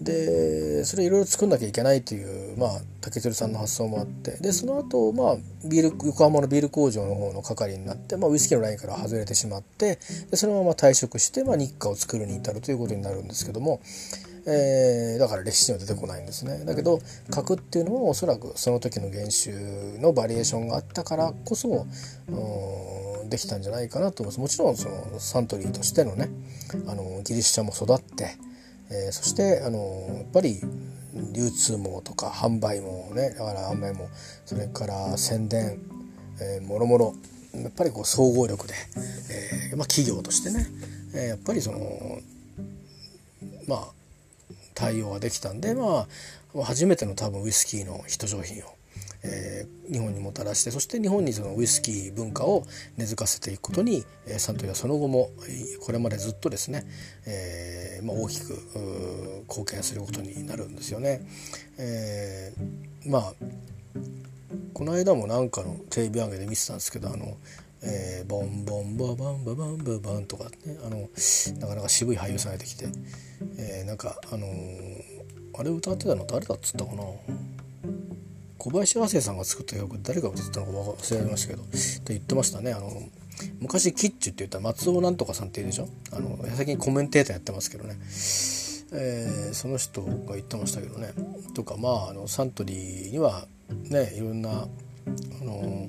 [0.00, 2.70] でそれいろいろ作んなきゃいけないというまあ
[3.00, 9.98] 竹鶴さんの発想もあってでその後まあビール横浜のビール工場の方の係になって、まあ、ウイスキーのラインから外れてしまって
[10.30, 13.80] でそのまま退職して、まあ、日課を作るに至るということになるんですけども、
[14.48, 16.64] えー、だから歴史には出てこないんですね。
[16.64, 21.86] だけど核っていうのはおそらくその時の原種のバリエーションがあったからこそ
[23.28, 24.40] できたんじゃないかなと思います。
[24.40, 26.30] もちろんそのサントリーとしてのね
[26.86, 28.36] あのギリシャも育って
[28.90, 29.78] えー、そしてあの
[30.16, 30.60] やっぱり
[31.32, 34.08] 流通網とか販売網ねだから販売網
[34.44, 35.78] それから宣伝、
[36.40, 37.14] えー、もろもろ
[37.54, 38.74] やっぱりこう総合力で、
[39.70, 40.66] えーまあ、企業としてね、
[41.14, 41.78] えー、やっぱりその
[43.66, 43.88] まあ
[44.76, 46.06] 対応ができたんでま
[46.54, 48.76] あ初めての多分ウイスキーのヒット商品を
[49.26, 52.64] えー、日本にもたらしてそして日本にそのウイスキー文化を
[52.96, 55.30] 根付かせていくことに、えー、サントリーはその後も
[55.80, 56.86] これまでずっとですね、
[57.26, 58.52] えーまあ、大きく
[59.48, 61.22] 貢献することになるんですよね。
[61.78, 63.32] えー、まあ
[64.72, 67.36] この間もなんかのテレビ番組で見てたんですけどあの
[67.82, 71.08] えー、ボンボンババンババンババンとかねあの
[71.60, 72.86] なかなか渋い俳優さん出てきて、
[73.58, 74.50] えー、なんかあのー、
[75.58, 77.02] あれ歌ってたの誰だっつったかな
[78.58, 81.68] 小林亜生さんが作った曲誰が歌ってたのか忘れられましたけどと
[82.08, 82.90] 言ってましたねあの
[83.60, 87.96] 昔キッチュって言った松尾なんとかさんっていうでしょあの最近コメンテーターやってますけどね、
[88.92, 91.12] えー、その人が言ってましたけどね
[91.54, 95.88] とかまああのサントリーにはねいろんなあの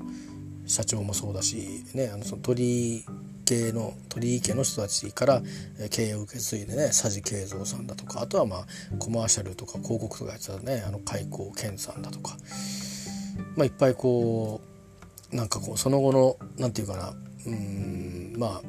[0.68, 3.06] 社長もそうだし、ね、あのその鳥居
[3.46, 5.42] 系の鳥居家の人たちから
[5.90, 8.66] 経営を受け継いでね佐治慶三さんだとかあとはまあ
[9.00, 12.36] コマーシャルとか広告とかやってたねあの開口健さんだとか、
[13.56, 14.62] まあ、いっぱいこ
[15.32, 17.14] うなんかこうその後の何て言うかな
[17.46, 18.62] うんまあ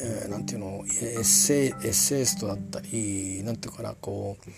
[0.00, 4.50] えー、なんていうのエッセイエッセイストだったりなんていうかなこう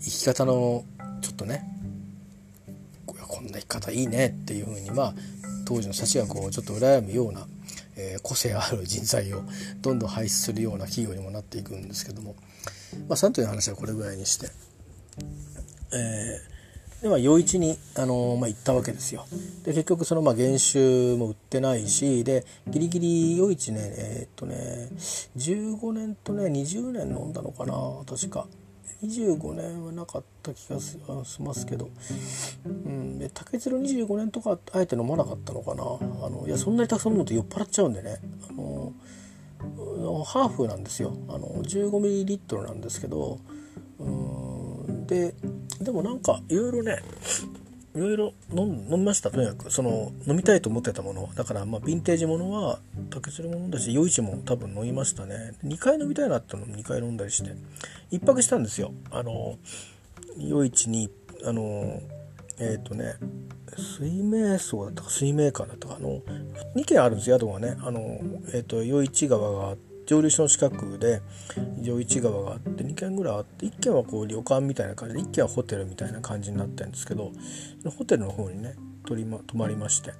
[0.00, 0.84] 生き方の
[1.20, 1.64] ちょっとね
[3.32, 5.14] こんな生き方いいねっていうふうにまあ
[5.64, 7.46] 当時の人たちがこうちょっと羨むような、
[7.96, 9.42] えー、個性ある人材を
[9.80, 12.36] どんどん輩出するような企業にもなっていくんですけども
[13.08, 14.48] まあ3という話はこれぐらいにして、
[15.94, 19.24] えー、では陽一に、あのー、まあ、行ったわけですよ。
[19.64, 24.88] で結局そのまあ原種も売ってないしでギリギリ陽一ねえー、っとね
[25.38, 27.74] 15年とね20年飲んだのかな
[28.06, 28.46] 確か。
[29.02, 30.96] 25年はなかった気がし
[31.42, 31.90] ますけど、
[32.64, 35.82] うん、で竹鶴25年とかあえて飲まなかったのかな。
[35.82, 38.18] あのいやそんなにたくさん飲むと酔っ払っちゃうんでね。
[38.48, 38.92] あの
[40.24, 41.12] ハーフなんですよ。
[41.28, 43.38] あの 15ml なんですけど。
[43.98, 45.34] うんで
[45.80, 47.02] でもなんかいろいろね
[47.94, 49.70] いろいろ飲みましたとにかく。
[49.70, 52.78] その飲みたいと思ってたものだからまあヴィンテージものは
[53.10, 55.52] 竹鶴も飲んだし余市も多分飲みましたね。
[55.64, 57.50] 2回飲みたいなってのも2回飲んだりして。
[58.10, 58.92] 1泊したんですよ。
[59.10, 59.58] あの
[60.38, 61.10] 余市に
[61.44, 62.00] あの
[62.58, 63.14] えっ、ー、とね
[63.76, 66.20] 水明荘だったか水明館だったかあの
[66.76, 67.76] 2軒あるんです宿がね。
[67.80, 71.22] あのえっ、ー、と余市川があって上流市の近くで
[71.80, 77.32] 上市川があって2軒ぐらいあって1軒はこう旅館みたいな感じで1軒はホテルみたいな感じになってるんですけど
[77.96, 80.12] ホテルの方にね泊ま泊まりまして、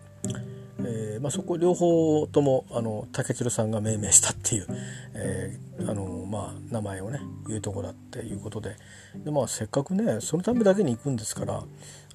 [0.81, 4.66] えーまあ、そこ両方ともあの竹鶴さんが命名したっていう、
[5.14, 8.77] えー、あのまあ、名前をね言うとこだっていうことで
[9.16, 11.62] で、まあ、せっかくねそのためだけに行くんですから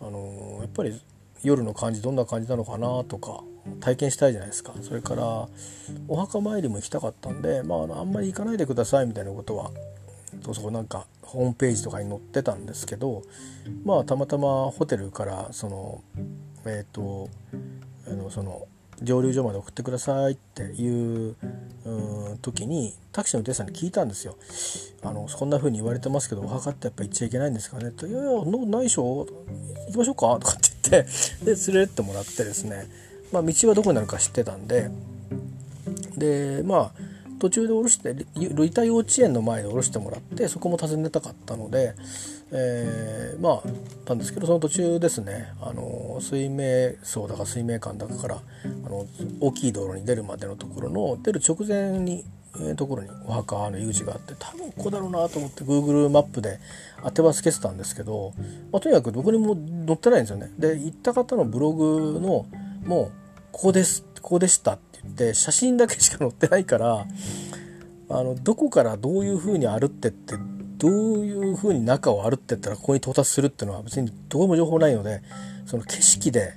[0.01, 0.99] あのやっぱり
[1.43, 3.43] 夜の感じどんな感じなのかなとか
[3.79, 4.73] 体験したいじゃないですか。
[4.81, 5.47] それから
[6.07, 9.71] お墓参りも行きたかったんで、まあ、あのあんまり行かないでくださいみたいなことは
[10.53, 13.23] そこなんかホームページとかに載ってたんですけど
[13.83, 16.03] まあたまたまホテルからその
[16.65, 17.29] えっ、ー、と
[18.07, 18.67] あのその
[19.01, 21.35] 蒸留所まで送ってくださいっていう
[22.41, 24.35] 時にタクシーの運転手さんに聞いたんですよ。
[25.03, 27.89] あのこんな風に言われてますけどお墓ってやっぱ行っちゃいけないんですかね。
[27.89, 29.27] って「いやいやそんなことないでしょ。
[29.87, 32.87] 行きましょうか」とかって言ってで連れてってもらってですね。
[33.31, 34.89] まあ、道はどこになるか知ってたんで
[36.17, 36.91] でまあ
[37.39, 41.93] 途中で降ろしてルイタ幼稚園の前で降ろしてもらってそこも訪ねたかったので、
[42.51, 49.05] えー、まあなんですけどその途中ですねあの水明層だか水明館だかからあの
[49.39, 52.25] 大きい道路に出るまでのところの出る直前に
[52.59, 56.59] えー、ところにお墓の入り口があって多分ここだろうなと思って Google マップで
[57.03, 58.33] 当てはつけてたんですけど、
[58.71, 60.51] まあ、とにかくどこにも載ってないんですよね。
[60.57, 62.45] で行った方のブログの
[62.85, 63.16] もう
[63.57, 67.07] ここですここでしたって言って写真だけしか載ってないから
[68.07, 70.35] あのどこからどういうふうに歩ってって
[70.77, 70.91] どう
[71.25, 75.23] いうふうに中を歩ってったらここに到達するっていうのは別にどこも情報ないので
[75.65, 76.53] その景色で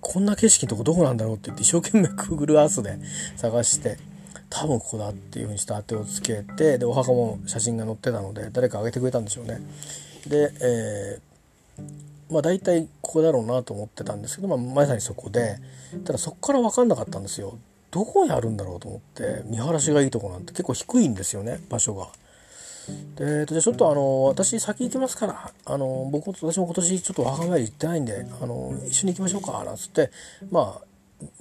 [0.00, 2.98] こんな景色のとこどこなんだろうって言って一生懸命 Google Earth で
[3.36, 3.96] 探して
[4.50, 9.60] 多分ここだっていうふうにして当てをつけてでお墓も写真が載ってたので誰かあげてくれたんでしょうね。
[10.26, 15.58] で、えーまあ大体ここだろうなと思ってたんですけど、まあ、まさにそこで
[16.04, 17.58] ただそこから分かんなかったんですよ
[17.90, 22.08] どこにあるんだろうと思って見晴らしがいいとこなんて結構低いんですよね場所が。
[23.16, 30.10] でじゃあちょっとあの私先行きますからあの僕私も今年ちょっとお墓参り行ってないんであの一緒に行きましょうかなんつって
[30.50, 30.86] まあ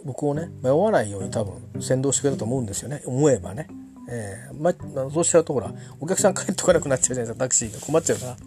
[0.04, 3.68] 僕をね迷わないように多分先導してくれたと思うんですよね思えばね。
[4.08, 8.38] えー、まあ、そうしちゃうとほらお客さん帰ってこなくなっちゃうじゃないですかタクシーが困っちゃうから。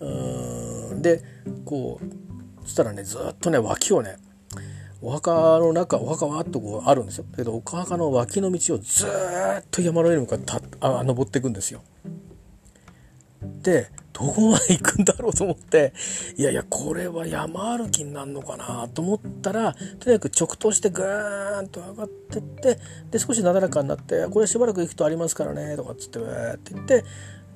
[0.00, 1.02] うん。
[1.02, 1.22] で
[1.64, 4.16] こうそしたらねずっとね脇をね
[5.00, 7.24] お墓の中お墓はっとこうあるんですよ。
[7.30, 11.82] だけどお墓の脇の道をずっと山の上に向かってあ登っていくんですよ。
[13.62, 15.92] でどこまで行くんだろうと思って
[16.36, 22.78] いやいやこれは山歩きになるのかなと思ったらとにかく直投してグーンと上がってって
[23.12, 27.04] で少しなだらかになってこれしばらく行くとありますからねとかっつってーって言って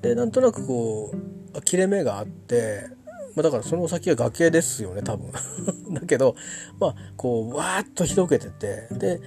[0.02, 1.14] でなんとなくこ
[1.54, 2.86] う切れ目があって、
[3.34, 5.30] まあ、だからその先は崖ですよね多分。
[5.94, 6.34] だけど
[6.80, 9.20] まあこうわーっと広げててで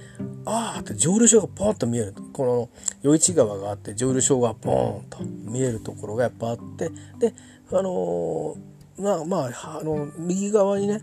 [0.44, 2.14] ああって蒸留所がポンと見える。
[2.32, 2.68] この
[3.02, 7.34] 余市川があって蒸留所がポンと見えるところがやっぱあってで
[7.70, 11.02] あのー、まあまああの右側にね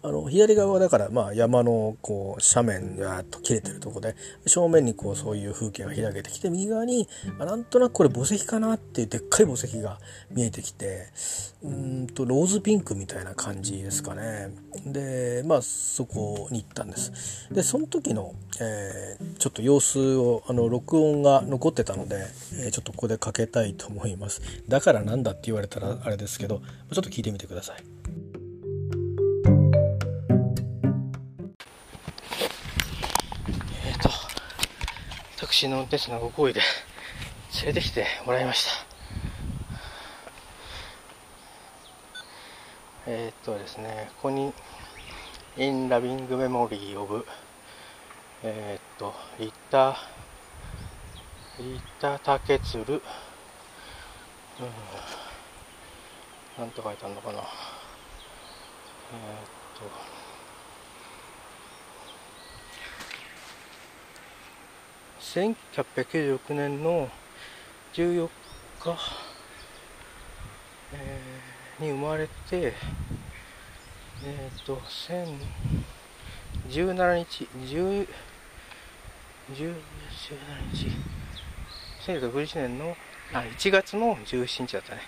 [0.00, 4.14] あの左側はだからまあ山のこう斜面がと切れてるとこで
[4.46, 7.08] 正面にこうそういう風景が開けてきて右側に
[7.40, 9.98] あなんとなくこれ墓石かなっていうでっかい墓石が
[10.30, 11.08] 見えてきて
[11.62, 14.50] うんとローズピンクみたいな感じですかね。
[14.86, 17.48] でまあそこに行ったんです。
[17.52, 22.24] でその時の、えー、ちょっと様子をあの録音が残ってたので、
[22.54, 24.42] えー、ちょっとここでかけたいと思います。
[24.68, 27.97] だからなんだって言われたらあれですけどちょっと聞いてみてください。
[35.58, 36.60] タクシーの運転手のご好意で
[37.64, 38.70] 連れてきてもらいました。
[43.08, 44.52] えー、っとですねここに
[45.58, 47.26] 「In Loving Memory of」
[48.44, 49.96] えー、っとリタ
[51.58, 53.02] リタタケツルうん。
[56.56, 57.40] なんて書いてあるのかな。
[57.40, 57.46] えー、っ
[59.76, 60.07] と
[65.38, 67.08] 1996年の
[67.94, 68.28] 14
[68.80, 68.96] 日、
[70.92, 72.74] えー、に生まれて、
[74.24, 74.80] えっ、ー、と、
[76.68, 78.08] 1017日、10、
[79.52, 79.76] 10 17
[80.72, 80.90] 日、
[82.04, 82.96] 1961年の、
[83.32, 85.02] あ、1月の17日だったね。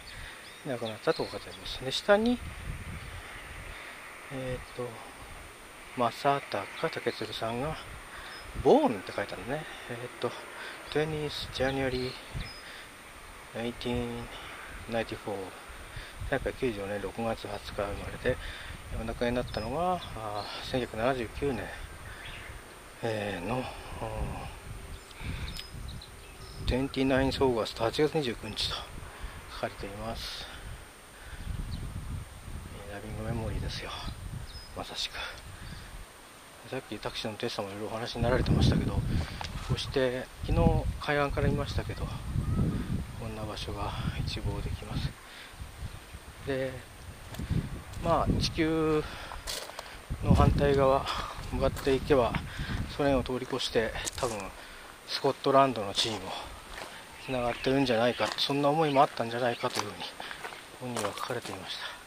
[0.64, 1.84] 亡くなったと書いてあります。
[1.84, 2.38] で、下に、
[4.32, 4.88] えっ、ー、と、
[5.96, 7.76] 正隆武鶴さんが、
[8.62, 9.64] ボーンって書いてあるね。
[9.90, 10.30] えー、っと、
[10.92, 12.12] 20th January
[13.54, 15.60] 1994
[16.30, 18.36] 1994年6月20日生まれて、
[19.00, 21.64] お亡くなりになったのがあ1979年、
[23.02, 23.64] えー、の、
[26.66, 28.76] 29th August 8月29日と
[29.54, 30.46] 書かれています。
[32.92, 33.90] ラビングメモリーですよ。
[34.76, 35.14] まさしく。
[36.70, 39.00] さっきタクシーのテストもいろいろお話になられてましたけどこ
[39.74, 42.06] うして昨日海岸から見ましたけど
[43.18, 43.90] こんな場所が
[44.24, 45.10] 一望できます。
[46.46, 46.70] で
[48.04, 49.02] まあ地球
[50.22, 51.04] の反対側
[51.52, 52.32] 向かっていけば
[52.96, 54.38] ソ連を通り越して多分
[55.08, 56.30] スコットランドの地にも
[57.26, 60.04] つながってるんじゃないかそんな思いもあったんじゃないかというふうに
[60.80, 61.99] 本には書かれていました。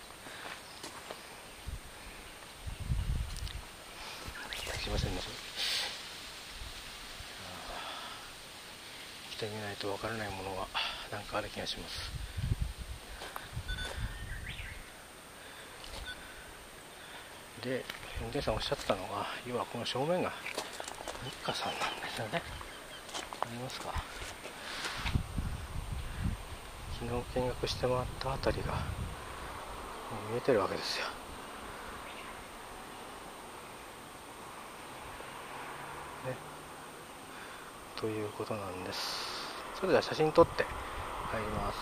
[4.83, 5.21] すいませんね。
[9.31, 10.67] 来てみないとわからないものが
[11.09, 12.11] 何かある気がします。
[17.61, 17.85] で
[18.19, 20.33] 運転手さんおっしゃってたのが要はこの正面が
[21.23, 22.41] 日課さんなんですよね。
[23.39, 23.93] ありますか？
[26.99, 28.83] 昨日見学して回った辺りが
[30.29, 31.05] 見えてるわけですよ。
[38.03, 38.99] ということなんです。
[39.79, 40.65] それでは写真撮って
[41.31, 41.77] 帰ります。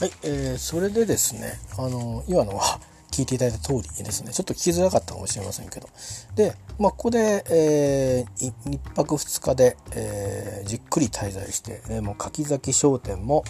[0.00, 2.80] はい、えー、それでですねあの今のは
[3.12, 4.32] 聞いていただいた通りですね。
[4.32, 5.90] ちょっと聞きづらかったかもしれませんけど。
[6.34, 13.44] で、まあ、ここで、えー、1泊2日で、えー、じっくり滞在して、えー、もう柿崎商店も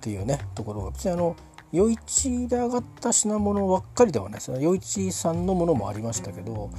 [0.00, 1.36] っていうねところが別にあの
[1.72, 4.64] 余市で上がった品物ばっかりではないですね。
[4.64, 6.70] 余市さんのものもありましたけど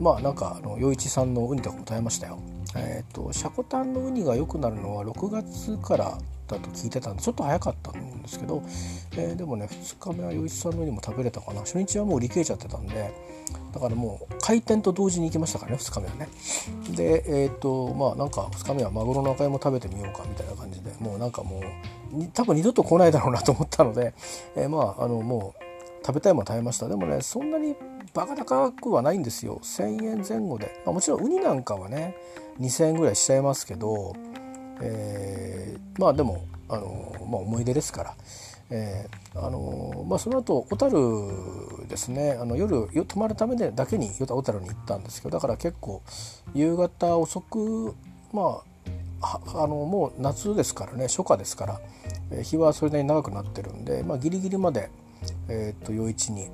[0.00, 2.38] まあなんかあの余市さんのウニとかも食べましたよ。
[2.76, 6.18] えっ、ー、とシャコタンのウニが良くなるのは6月から
[6.48, 8.62] だと聞いてたんでちょっと早かったんですけど、
[9.12, 11.60] えー、でもね2日目は余市さんのウニも食べれたかな。
[11.60, 13.14] 初日はもう売り切れちゃってたんで
[13.72, 16.28] だからもう開店と同時に行きましたからね2日目はね。
[16.96, 21.62] でえっ、ー、とまあなんか2日目はマグロの赤いも食べてみようかみたいな感じでもうなんかもう
[22.32, 24.14] 多分二度と来ないだろうなと思ったので、
[24.56, 25.64] えー、まああのもう
[26.06, 26.88] 食べたいもの食べました。
[26.88, 27.74] でもねそんなに
[28.12, 29.60] バカ高くはないんですよ。
[29.62, 32.14] 1,000円前後で、まあ、もちろんウニなんかはね
[32.60, 34.14] 2,000円ぐらいしちゃいますけど、
[34.80, 38.14] えー、まあでもあの、まあ、思い出ですから。
[38.70, 46.02] えー、あのまあ、その後小樽ですねあの夜泊まるためでだけに小樽に行ったんですけどだから結構
[46.54, 47.94] 夕方遅く
[48.32, 48.73] まあ
[49.24, 51.66] あのもう夏ですからね初夏ですか
[52.30, 54.90] ら日はそれなりに長くなってるんで、まあ、ギリギリまで、
[55.48, 56.48] えー、と余市に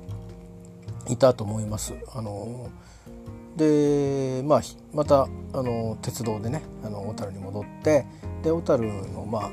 [1.09, 1.93] いたと思います。
[2.13, 2.69] あの
[3.57, 4.61] で、まあ、
[4.93, 8.05] またあの鉄道でねあの小樽に戻って
[8.43, 9.51] で小樽のまあ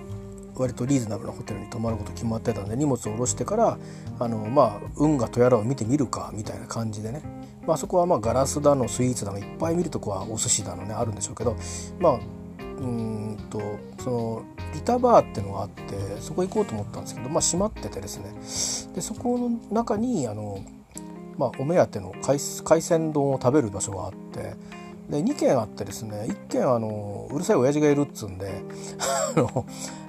[0.55, 3.79] 割とリーズナブルなホテルに泊まること決まってたんで荷物を下ろしてから
[4.19, 7.23] あの、まあ、運河とやらを見てみるかみたいな感じでね、
[7.66, 11.57] まあそこはまあガラスだのスイーツだのいっぱい見るとこはお寿司だのねあるんでしょうけど
[12.01, 12.21] まあ
[12.81, 13.61] うんと
[14.03, 14.43] その
[14.74, 18.95] リタバーっていうのがあってそこ行こうと思ったんですけど、まあ、閉まっててですね。
[18.95, 20.64] でそこの中にあの、
[21.37, 24.55] まあ、お目当ての海海鮮丼を食べる場所があって
[25.11, 28.62] で2軒あってですね1軒あのうるさい親父がいるっつうんで
[29.37, 29.64] あの、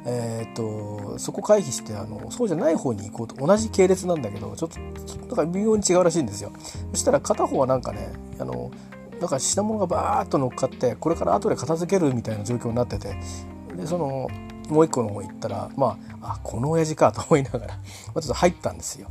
[0.05, 4.79] えーと、そこ回避してあのそうじゃない方に行こうと同じ系列なんだけどちょっと
[5.27, 6.51] なんか微妙に違うらしいんですよ。
[6.91, 8.71] そしたら片方はなんかねあの
[9.19, 13.15] なんか品物がバーッと乗っかってこれから後で片付けるみたいな状況になってて
[13.75, 14.29] でその
[14.69, 17.77] もう一個の方行ったらまああこの親父かと思いながら、
[18.13, 19.09] ま、ちょっと入ったんですよ。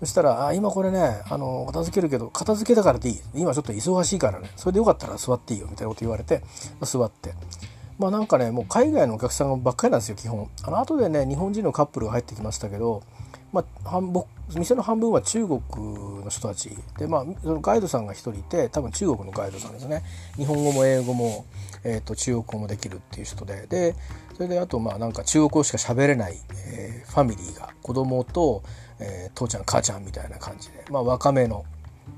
[0.00, 3.20] そしたら「あ今これねあの片付けるけど片付けだからでいい。
[3.34, 4.50] 今ちょっと忙しいからね。
[4.56, 6.42] それでよかったら座っていいよ」みたいなこと言われて
[6.82, 7.34] 座って。
[7.98, 10.48] まあなんかねもう海外のお客さんばっかりなんですよ基本。
[10.62, 13.02] あの後でね日本人のカップルが入ってきましたけど
[13.52, 14.00] まあ、
[14.54, 15.60] 店の半分は中国
[16.24, 16.70] の人たち。
[16.98, 20.02] で、まあ、そのガイドさんが1人いて多分中国のガイドさんですね。
[20.36, 21.44] 日本語も英語も、
[21.84, 23.66] えーと、中国語もできるっていう人で。
[23.66, 23.94] で
[24.36, 26.36] それであとまあなんか中国語しか喋れない、
[26.66, 28.62] えー、ファミリーが子供と、
[28.98, 31.66] えー、父ちゃん母ちゃんみたいな感じで、まあ、若めの、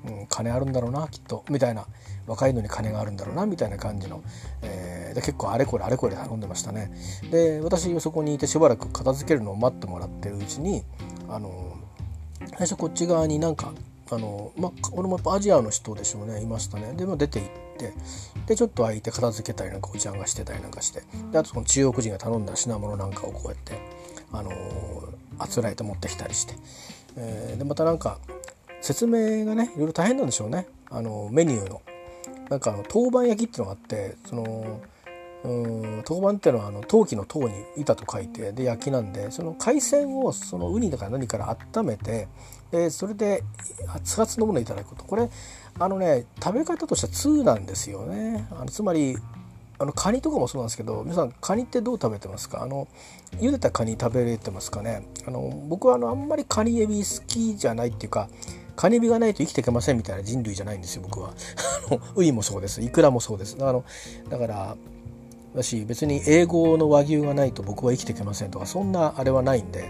[0.06, 1.44] うん、金あるんだろうなきっと。
[1.50, 1.86] みたいな。
[2.26, 4.22] 若いのに金があるんだろうなみたいな感じの、
[4.62, 6.90] えー、で結構あれこれあれこれ頼んでましたね。
[7.30, 10.84] で私そこにいてしばらく片付けるのを待ってもらってるうちに
[11.34, 11.76] あの
[12.50, 13.72] 最初こっち側になんか
[14.10, 16.92] あのまあ俺もやっぱアジアの人でしょうねいましたね。
[16.94, 17.92] でも出て行って
[18.46, 23.78] でちょっと空いて片付けたりなんかおじちゃんがしてたりなんかしてであとその中国人が頼んだ品物なんかをこうやって
[24.32, 24.50] あの
[25.38, 26.54] あつらえて持ってきたりして、
[27.16, 28.18] えー、でまたなんか
[28.82, 30.66] 説明がねいろいろ大変なんでしょうね。
[30.90, 31.80] あのメニューの。
[32.50, 34.82] なんかあの当番焼きっていうのがあってその
[35.44, 35.48] う
[35.98, 42.28] ん当番っていうのはあの陶器の陶に板と書いてで焼きなんでその海鮮をそのウニだから何から温めて
[42.70, 43.42] でそれで
[43.94, 45.04] 熱々のものをいただくと。
[45.04, 45.28] これ
[45.78, 48.46] あのね食べ方としては通なんですよね。
[48.52, 49.16] あのつまり
[49.78, 52.62] あのカニとかもそうなんですけど皆さんカニってどう食べてますか？
[52.62, 52.86] あの
[53.40, 55.08] 茹でたカニ食べれてますかね？
[55.26, 58.28] あの僕はあのあんまりカニエビ好きじゃないっていうか
[58.76, 61.34] カニビがないと生きていけませんみたいな人類じゃないんですよ僕は。
[62.14, 62.80] ウニもそうです。
[62.80, 63.56] イクラもそうです。
[63.60, 63.84] あの
[64.28, 64.76] だから
[65.54, 69.84] だし別に英語の和牛がないと僕は生きていけませんとかそんなあれはないんで、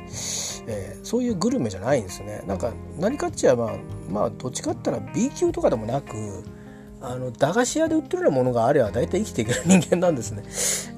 [0.67, 2.43] えー、そういうグルメじゃないんですね。
[2.47, 3.77] なんか何かっちゃまあ
[4.11, 6.45] まあどっちかって言ったら B 級とかでもなく
[7.01, 10.45] あの駄菓子屋で売ってるようなものがあれば大体生きていける人間なんですね、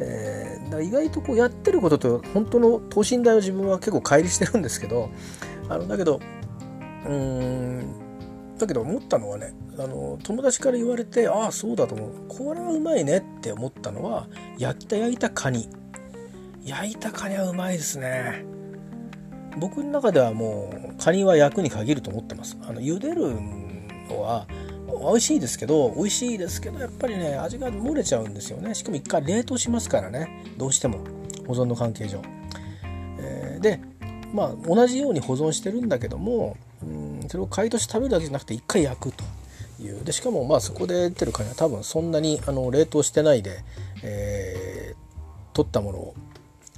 [0.00, 5.10] えー、だ意外とこうやってることと本当の等身大を自分は結構乖離してるんですけど
[5.68, 6.20] あのだけど
[7.06, 8.03] うん
[8.58, 12.10] だけど思ったのはねあの友達から言われてああそうだと思う。
[12.28, 14.28] これはうまいねって思ったのは
[14.58, 15.68] 焼いた焼いたカニ。
[16.64, 18.44] 焼いたカニはうまいですね。
[19.58, 22.56] 僕の中ではもうカニは焼くに限ると思ってます。
[22.62, 23.34] あの茹でる
[24.08, 24.46] のは
[24.86, 28.74] 美味しいですけど美味しいですけどやっぱりね味が漏れちゃうんですよね。
[28.74, 30.44] しかも一回冷凍しますからね。
[30.56, 30.98] どうしても。
[31.46, 32.22] 保存の関係上、
[33.18, 33.78] えー、で
[34.32, 39.24] まあ同じように保存してるんだけどもうんそれを買いとして食べるだけじゃなくて一回焼くと
[39.82, 40.04] いう。
[40.04, 43.64] でしかもまあそこで出てるカニは多分そんなにあの冷凍してないで、
[44.02, 46.14] えー、取ったものを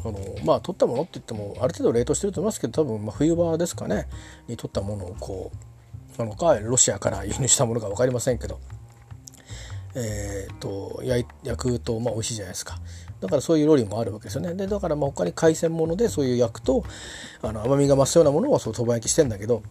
[0.05, 4.09] あのまあ取ったものって言ってもある程度冷凍してると思いますけど多分まあ冬場ですかね
[4.49, 5.51] に取ったものをこ
[6.17, 8.59] うなのかロシアから輸入したものか分かりませんけど
[9.99, 11.25] えーと、焼
[11.57, 12.79] くとまあ美味しいじゃないですか。
[13.19, 14.53] だからそういう料理もあるわけですよね。
[14.55, 16.85] でだからまあ他に海鮮物でそういう焼くと
[17.41, 19.63] あの甘みが増すようなものをそう当番焼きしてんだけど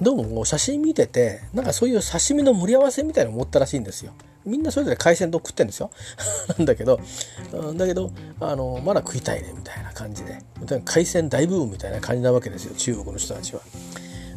[0.00, 4.12] どうも写真見ててなんかそういう刺身の盛り合わせみたいなのを思ったらしいんですよ。
[4.44, 5.90] みんなそれぞれ海鮮丼食ってんですよ。
[6.58, 7.00] なんだけど
[7.76, 10.38] だけどあのまだ食いたいねみたいな感じで。
[10.84, 13.60] 海鮮大ブームみたいな感じなわけですよ中国の人たちは。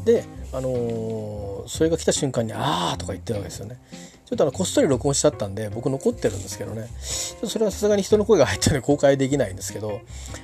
[0.05, 3.79] であのー、それが来た瞬間に「ああ」とか言ってるわけですよね。
[4.25, 6.87] ちょっとあのこっそり録音しちゃったんで僕残ってるんですけどね。
[7.01, 10.01] それはさすがに人の声が入ってるんで公開できないんですけど、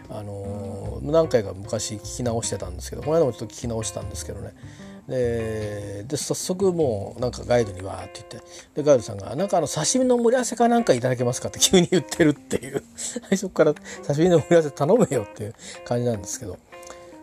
[0.09, 4.53] あのー、何回か昔聞き直してたんですけどこの間もちょっと聞き直したんですけどね。
[5.07, 12.83] でで早速もうなんかガイドにわーって言ってでガイドさんが「なんかあの刺身の盛り合わせかなんかいただけますか?」って急に言ってるっていう。
[12.95, 13.73] 最初から
[14.05, 16.57] 刺身の盛り合わせ頼めよっていう感じなんですけど。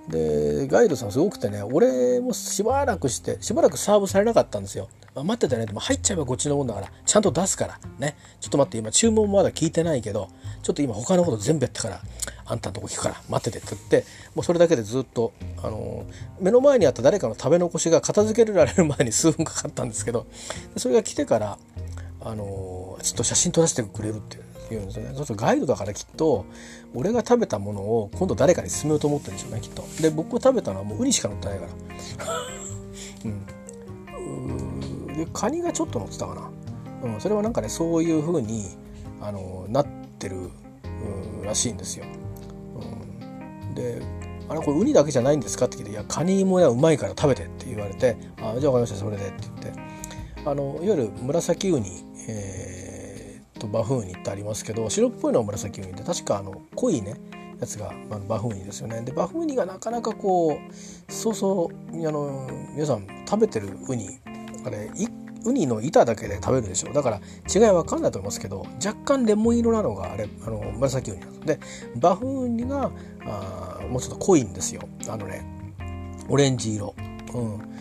[0.08, 4.88] でガイドさんすごくてね俺もしばらくしてしばらくサーブされなかったんですよ。
[5.14, 5.66] ま待ってたね。
[5.66, 8.16] でも入っちゃえばこっちのもんだからちゃんと出すからね。
[8.40, 10.28] ちょっと待って今注文もまだ聞いてないけど
[10.62, 12.00] ちょっと今他のこと全部やってから
[12.44, 15.32] あんたのとこ聞くから待っててって言ってもうそれだけでずっと、
[15.62, 16.06] あの
[16.40, 20.26] 目の前にあった誰かの食べ残しが片付けられる前に数分かかったんですけど
[20.76, 21.58] それが来てから、
[22.20, 24.38] あのちょっと写真撮らせてくれるって
[24.70, 25.14] 言うんですよね。
[25.14, 26.46] そうするとガイドだからきっと
[26.94, 29.84] 俺が食べたものを今度誰かに勧めようと思ってるんでしょうねきっと。
[30.00, 31.72] で僕が食べたのはもうウニしか乗ってないから。
[33.24, 33.46] うん。
[35.16, 36.50] でカニがちょっと乗ってたかな、
[37.12, 38.76] うん、それはなんかねそういう風に
[39.20, 40.50] あのなっててる
[41.44, 42.04] らしいんですよ。
[42.74, 44.00] うん、で
[44.48, 49.82] あれこれウニだけじゃないんですかって聞いて「いやカニもやうまいから食べて」って言われて「あじゃあ分かりましたそれで」って言って。
[50.44, 57.14] あのいわゆる紫ウニ、えー、とバフンウニってありますけど白っぽいのは紫ウニで確かあの濃いね
[57.60, 59.02] やつが、まあ、バフンウニですよね。
[59.02, 64.18] でバフンウニがなかなかこうそうそうあの皆さん食べてるウニ
[64.66, 66.92] あれ1ウニの板だけで食べるでしょ。
[66.92, 67.20] だから
[67.52, 71.58] 違い分かんないと思いますけど若干レモン色なのがあれあの紫ウニなんで
[71.96, 72.90] バフウニが
[73.24, 74.82] あもうちょっと濃いんですよ。
[75.08, 75.44] あのね
[76.28, 76.94] オレンジ色。
[77.34, 77.72] うん。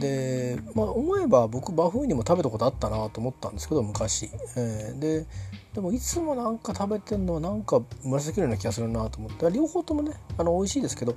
[0.00, 5.26] でまあ思えば僕バフウニも食べたことあったなと思ったんですけど昔、えー、で
[5.74, 9.50] でもいつもなんか食べてんのはなんか紫ウニな気がするなと思って。
[9.50, 11.16] 両方ともねあの美味しいですけど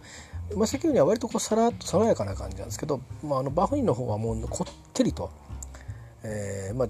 [0.56, 5.32] 紫ウニは割とこうさらっと爽やかな感じなんですけど、まあ、あのバフウニの方はもうこってりと
[6.24, 6.88] えー、まあ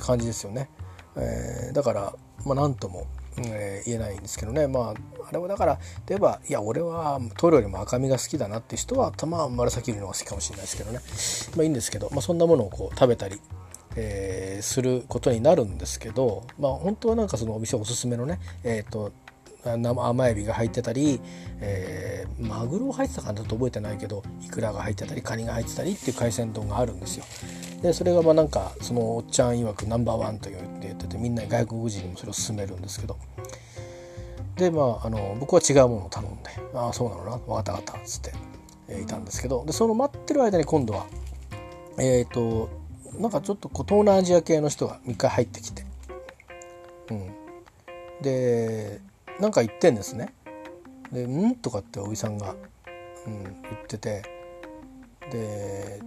[0.00, 0.68] 感じですよね、
[1.16, 2.14] えー、だから
[2.44, 3.06] まあ何とも、
[3.38, 4.66] えー、言えないんですけどね。
[4.66, 11.00] まああれはだから例えばいや俺はトイレよりも赤身が好きだなって人はたま紫色の方が好きかもしれないですけどね。
[11.56, 13.40] まあいいんですけど、まあ、そんなものをこう食べたり
[13.96, 19.10] えー、することになるんですけど、まあ、本当はなんかそのお店おすすめのね、えーと、
[19.64, 21.20] 甘エビが入ってたり、
[21.60, 27.24] えー、マグロ入ってたかなと覚えてないけどイクラが入ってたりカニが入ってたりっていう海鮮丼があるんですよ。
[27.82, 33.16] でそれがまあなんかそのおっちゃん曰くナンバーワンと言って言っててみんな外国人にもそれを勧めるんですけど。
[34.56, 38.32] でまああの僕は違うものを頼んで「ああそうなのな分かった分かった」っつって、
[38.88, 39.64] えー、いたんですけど。
[39.66, 41.06] でその待ってる間に今度は
[41.98, 42.70] えっ、ー、と
[43.18, 45.84] なんかちょっとこう東南アジア系の人が3日入ってきて、
[47.10, 47.30] うん、
[48.22, 49.00] で
[49.38, 50.32] なんか言ってんですね。
[51.12, 52.54] で「ん?」とかっておじさんが、
[53.26, 54.22] うん、言ってて。
[55.30, 56.00] で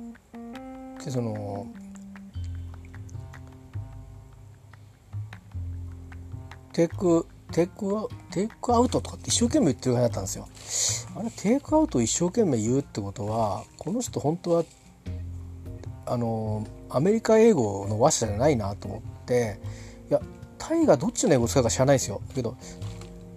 [1.03, 1.67] でその
[6.73, 10.47] テイクテイクテイクアウトとかって一生懸命言ってる感じだったんですよ。
[11.19, 14.63] あれテイクアウト一生懸命言うってことはこの人本当は
[16.05, 19.59] あのアメリカ英語の話者じゃないなと思って
[20.09, 20.21] いや
[20.57, 22.55] タイがどっちの英語使うか知らないですよだけど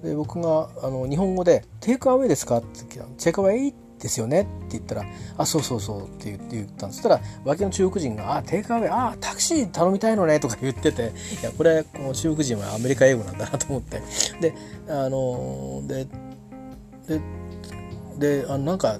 [0.03, 5.05] で僕があの日本語で「takeaway ですか?」って聞いた「takeaway ですよね」って言ったら
[5.39, 7.03] 「あそうそうそう」って言ってたんです。
[7.03, 14.03] そしたら脇の中国人が「あ takeaway あタクシー頼みたいのね」とか言ってていやこれこの中国人はアメリカ英語なんだなと思って。
[14.41, 14.55] で
[14.89, 16.07] あので
[17.07, 17.21] で
[18.43, 18.99] であのなんか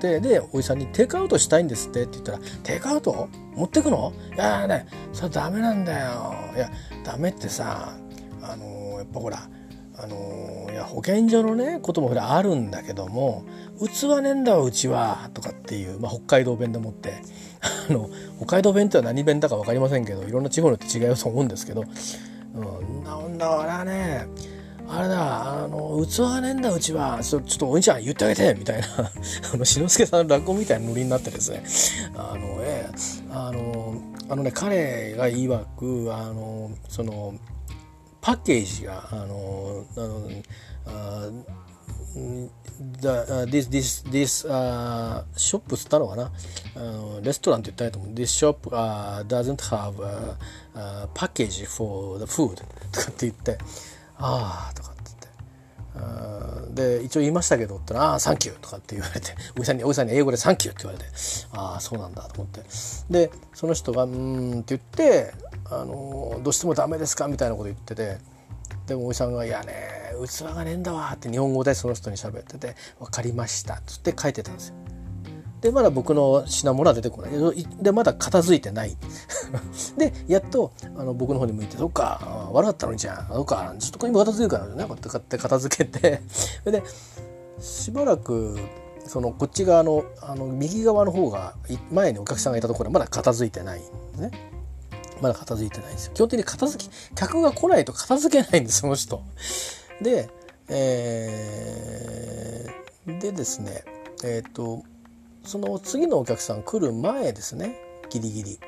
[0.00, 3.28] ででおじさんに「テイクアウトしたいんですって」って言ったら「テイクアウト？
[3.56, 4.12] 持ってくの？
[4.34, 6.34] いやねそれダメなんだよ。
[6.54, 6.70] いや
[7.04, 7.92] ダメってさ
[8.42, 9.48] あのやっぱほら
[10.00, 13.44] あのいや保健所のねこともあるんだけども
[13.80, 17.14] 器ねえんだうちはとかっていう、まあ、北海道弁でもって
[17.88, 21.84] あの北海道弁っては何弁だか分かりませんけどいろんな地方によって違うと思うんですけど、
[22.54, 24.28] うん、なんだあれはね
[24.90, 28.86] あれだあの器がねえんだうちはちょっとお兄ちゃん言ってあげてみたいな
[29.52, 31.64] あの志の輔さんの落語みたいなノリになってですね
[32.16, 32.94] あのええ
[33.30, 33.94] あの
[34.30, 37.34] あのね彼が曰くあのその
[38.20, 40.30] パッケージがあのあの
[40.86, 41.30] あ
[43.00, 43.08] The,
[43.48, 46.30] this, this this uh, shop つったのかな、
[46.76, 48.14] uh, レストランって言ったらいいと思う。
[48.14, 50.36] This shop、uh, doesn't have a,
[50.74, 52.56] a package for the food
[52.92, 53.58] とかって言って。
[54.16, 55.02] ああとかって
[55.94, 56.98] 言って。
[56.98, 59.34] で一応言いましたけどってああサンキューとかって言われて。
[59.56, 61.10] おじさんにおじさんに英語でサンキューって言われて。
[61.52, 62.62] ああそうなんだと思って。
[63.10, 65.34] でその人がうんって言って
[65.70, 67.28] あのどうしてもダメですか？
[67.28, 68.18] みたいなこと言ってて
[68.86, 69.74] でもおじさんが「いやね
[70.26, 74.74] 器がねえんだわ」って日本語でその人に喋ってて「分かりました」っつって書いてたんですよ。
[75.60, 77.66] でまだ僕の品物は出てこない。
[77.82, 78.96] でまだ片付いてない。
[79.96, 83.26] でやっとあの僕の方に向いて「そっか悪かったのにじゃん。
[83.26, 86.22] そっかちょっとここにも片付けるからね」こうやって片付けて。
[86.64, 86.82] で
[87.60, 88.56] しばらく
[89.04, 91.54] そのこっち側のあの右側の方が
[91.90, 94.30] 前にお客さんがいたところはまだ片付いてないんですね。
[95.20, 96.12] まだ片付いてないんですよ。
[96.14, 99.22] 基本的に片付き、客が来ないと片付けないんです、その人。
[100.00, 100.28] で、
[100.68, 103.84] えー、でですね、
[104.24, 104.82] えっ、ー、と、
[105.44, 107.76] その次のお客さん来る前ですね、
[108.10, 108.58] ギリギリ。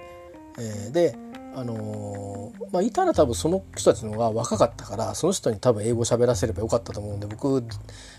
[0.59, 1.16] えー、で、
[1.55, 7.64] あのー、まあ、いたら多分その人たちの方が若かったからその人に多分英語を喋らせればよかったと思うんで僕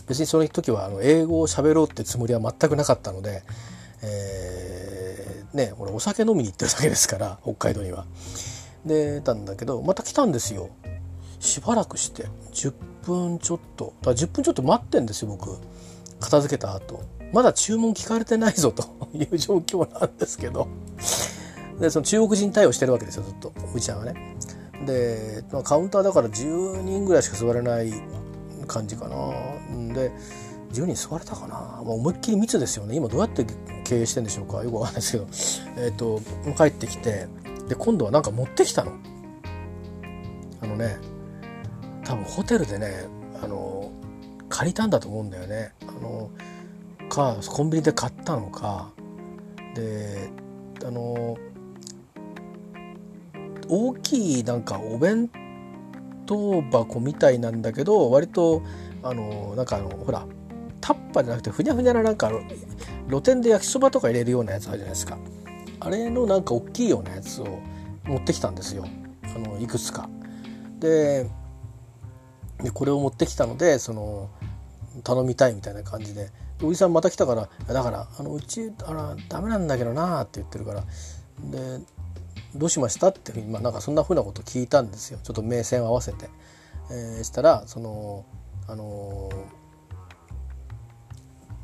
[0.08, 3.44] 別にその時はあの英語を喋ろうってつもりは全くなかったので、
[4.04, 5.01] えー、
[5.54, 8.06] ね俺お酒飲みに行ってるだけですから北海道には。
[8.86, 10.70] でたんだけどまた来たんですよ。
[11.40, 12.28] しばらくして。
[12.54, 12.74] 10
[13.04, 13.94] 分ちょっと。
[14.02, 15.58] だ10分ちょっと待ってんですよ僕。
[16.20, 17.04] 片付けた後。
[17.34, 18.84] まだ注文聞かれてないぞと。
[19.14, 20.68] いう状況なんですけど。
[21.80, 23.54] でその中国人対応してるわけですよずっと。
[23.74, 24.36] うちゃんはね。
[24.86, 27.92] で、まあ、カウンターだから10人ぐらいしか座れない
[28.68, 29.94] 感じかな。
[29.94, 30.12] で
[30.72, 32.96] 10人座れたかな、まあ、思いっきり密ですよね。
[32.96, 33.46] 今どうやって
[33.84, 34.64] 経営してんでしょうか？
[34.64, 35.28] よくわかんないですけど、
[35.82, 36.22] えーと、
[36.58, 37.28] 帰ってきて
[37.68, 38.94] で今度はなんか持ってきたの。
[40.62, 40.98] あのね
[42.04, 43.06] 多分ホテルでね
[43.42, 43.92] あの
[44.50, 45.74] 借りたんだと思うんだよね。
[45.88, 46.30] あの
[47.10, 48.92] かコンビニで買ったのか。
[49.76, 50.30] で
[50.86, 51.38] あの
[53.70, 55.30] 大きいなんかお弁
[56.26, 58.62] 当箱みたいなんだけど割と
[59.02, 60.26] あのなんかあのほら
[60.82, 62.32] タッパじゃなくてふにゃふにゃななんか
[63.08, 65.18] 露店で焼きそばとか入れるようなやつあるじゃないですか
[65.80, 67.60] あれのなんか大きいようなやつを
[68.06, 68.86] 持ってきたんですよ
[69.36, 70.10] あのいくつか。
[70.80, 71.30] で
[72.62, 74.30] でこれを持ってきたのでその
[75.04, 76.30] 頼みたいみたいな感じで
[76.62, 80.84] おじさんまた来たから「だからあのうちあらダメなんだけどな」って言ってるから
[81.44, 81.80] で
[82.56, 86.30] 「どうしました?」ってまあ、なんかそんなふうなこと聞いたんですよちょっと目線を合わせて。
[86.90, 88.26] えー、したらその
[88.68, 89.36] あのー、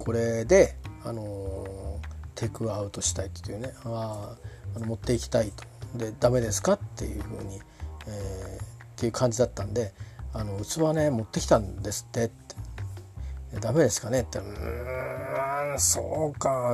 [0.07, 1.99] これであの
[2.33, 4.37] テイクアウトしたいっていうねあ
[4.73, 5.65] あの持っていきたいと。
[5.97, 7.59] でダメですかっていうふうに、
[8.07, 9.91] えー、っていう感じだったんで
[10.31, 12.55] 「あの器ね持ってきたんですって」って
[13.59, 16.73] 「ダメですかね?」って「うんそうか」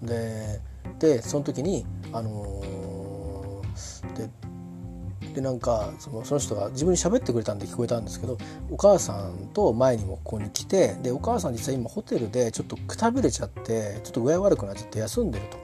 [0.00, 0.60] で
[1.00, 4.30] でその時にあのー、で
[5.38, 8.36] でなんかそのその人が自分に喋ってくれたんで聞こえたんですけど
[8.72, 15.58] お母さんと前にもここに来てでお母さん実は今ホテルでちょっとくたびれちゃってちょっと具合悪くなっちゃって休んでると。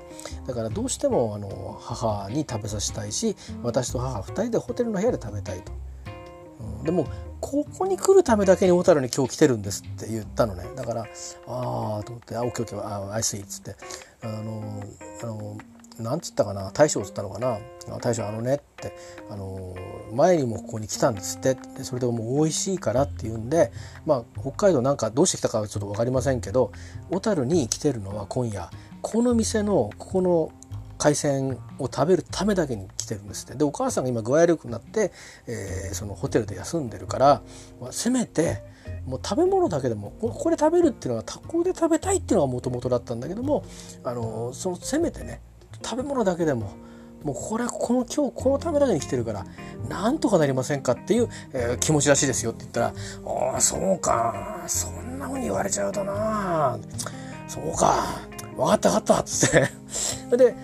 [0.46, 5.72] だからどうしてもあの母に食べさせたいし私と母2人でホテルの部屋で食べたいと、
[6.60, 7.08] うん、でも
[7.40, 10.64] ここに来るためだけに小樽に今日来てるんですって言ったのね。
[10.76, 11.06] だからあ
[12.00, 13.74] あと思って「あオッケーオッケーあアイスイ」っつって。
[14.22, 14.82] あの
[15.22, 15.58] あの
[15.98, 16.70] なんつったかな？
[16.72, 17.58] 大将つったのかな？
[18.00, 18.96] 大将あのねって
[19.30, 19.74] あの
[20.12, 21.54] 前にもここに来たんですって。
[21.76, 23.72] でそれでもう美味しいからっていうんで
[24.06, 26.72] まあ北海道なんかどうして来たかはちょっと分かりませんけど
[27.10, 28.70] 小樽に来てるのは今夜
[29.02, 30.52] この店のここの
[30.96, 33.56] 海鮮を食べるためだけに来てるんですって。
[33.56, 35.12] でお母さんが今具合悪くなって、
[35.46, 37.42] えー、そのホテルで休んでるから、
[37.80, 38.62] まあ、せめて
[39.06, 43.64] もう食べ物だけでもここで食べるっていうのはここで食べたいっていうのがもともとだったんだけども
[44.04, 45.40] あのそのせめてね
[45.84, 46.72] 食べ物だけでも
[47.24, 49.46] もうこれこの今日このためだけに来てるから
[49.88, 52.86] なんとかなりませんかっていう、えー、気持ちらしいですよって言ったら
[53.52, 56.78] 「ああそうかそんなふうに言われちゃうとな。
[57.48, 58.18] そうか
[58.56, 59.50] 分かった分かった」っつっ
[60.30, 60.54] てで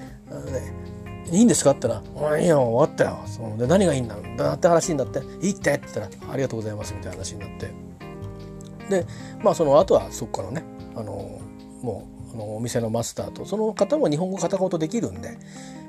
[1.30, 7.70] 「いいんですか?」って言ったら「いいよ終わったよ」そので何がいいんだだって話になって「いいって」って言ったら「ありがとうございます」みたいな話になって。
[8.90, 9.06] で
[9.40, 10.64] まあその後はそこからね
[10.96, 11.38] あの
[11.80, 15.38] もうあのお店のマスターとその方も日本語片言できるんで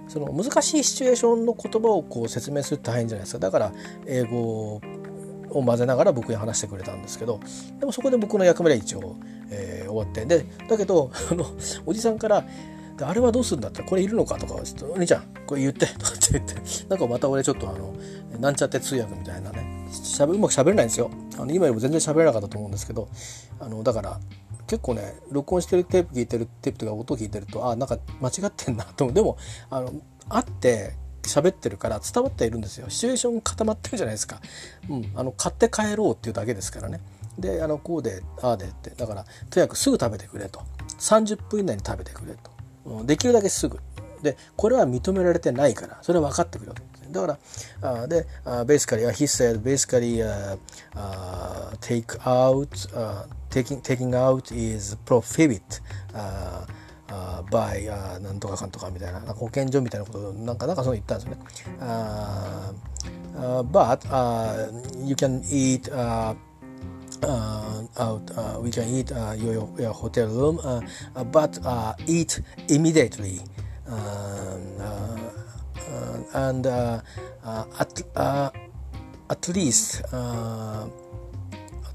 [0.08, 3.72] その難しいシチュエーションの言葉をこう説明するって大変じゃないですかだから
[4.06, 4.82] 英語
[5.50, 7.40] を混ぜながら僕に話してくれたんですけど
[7.80, 9.16] でもそこで僕の役目は一応、
[9.50, 11.46] えー、終わってでだけどあの
[11.86, 12.46] おじさんから
[13.02, 16.56] 「あれはどうするんだったらこれいるのか?」とか「ちょっとお兄ちゃんこれ言って」とかって言って
[16.90, 17.94] なんかまた俺ちょっとあの
[18.40, 21.12] なんちゃって通訳みたいなねしゃべうまく喋れないんですよ。
[21.38, 23.10] あの今よりも全然喋れなかったと思うんですけど
[23.60, 24.20] あのだから
[24.68, 29.16] 結構ね録音してるテープ聞いてるテープとか音聞いてるとあなんか間違ってんなと思う。
[29.16, 29.38] でも
[29.70, 29.94] あの
[30.30, 32.90] 会って喋ってるから伝わっているんですよ。
[32.90, 34.42] シチュエーション固まってるじゃないですか、
[34.90, 37.00] うん、あの買って帰ろうっていうだけですからね。
[37.38, 38.92] であのこうでああでって。
[38.92, 40.62] だからとにかくすぐ食べてくれと。
[41.00, 42.52] 30分以内に食べてくれと、
[42.86, 43.80] うん、できるだけすぐ。
[44.22, 46.82] でこれは認められてないからそれは分かってくれと
[47.12, 47.40] だから、
[48.04, 50.58] uh, で、uh, basically, uh, he said basically uh,
[50.96, 55.62] uh, take out, uh, taking, taking out is prohibit
[56.14, 56.66] uh,
[57.08, 61.42] uh, by、uh, なんとかかんとかみたいななんか保健所みたいなことなんかなんかそう言ったんですよね。
[61.80, 62.74] Uh,
[63.38, 64.72] uh, but uh,
[65.04, 66.34] you can eat uh,
[67.24, 70.82] uh, out uh, we can eat uh, your, your hotel room uh,
[71.16, 73.42] uh, but uh, eat immediately
[73.88, 75.32] uh, uh,
[76.34, 77.02] and uh,
[77.44, 78.52] uh, at, uh,
[79.30, 80.88] at least uh,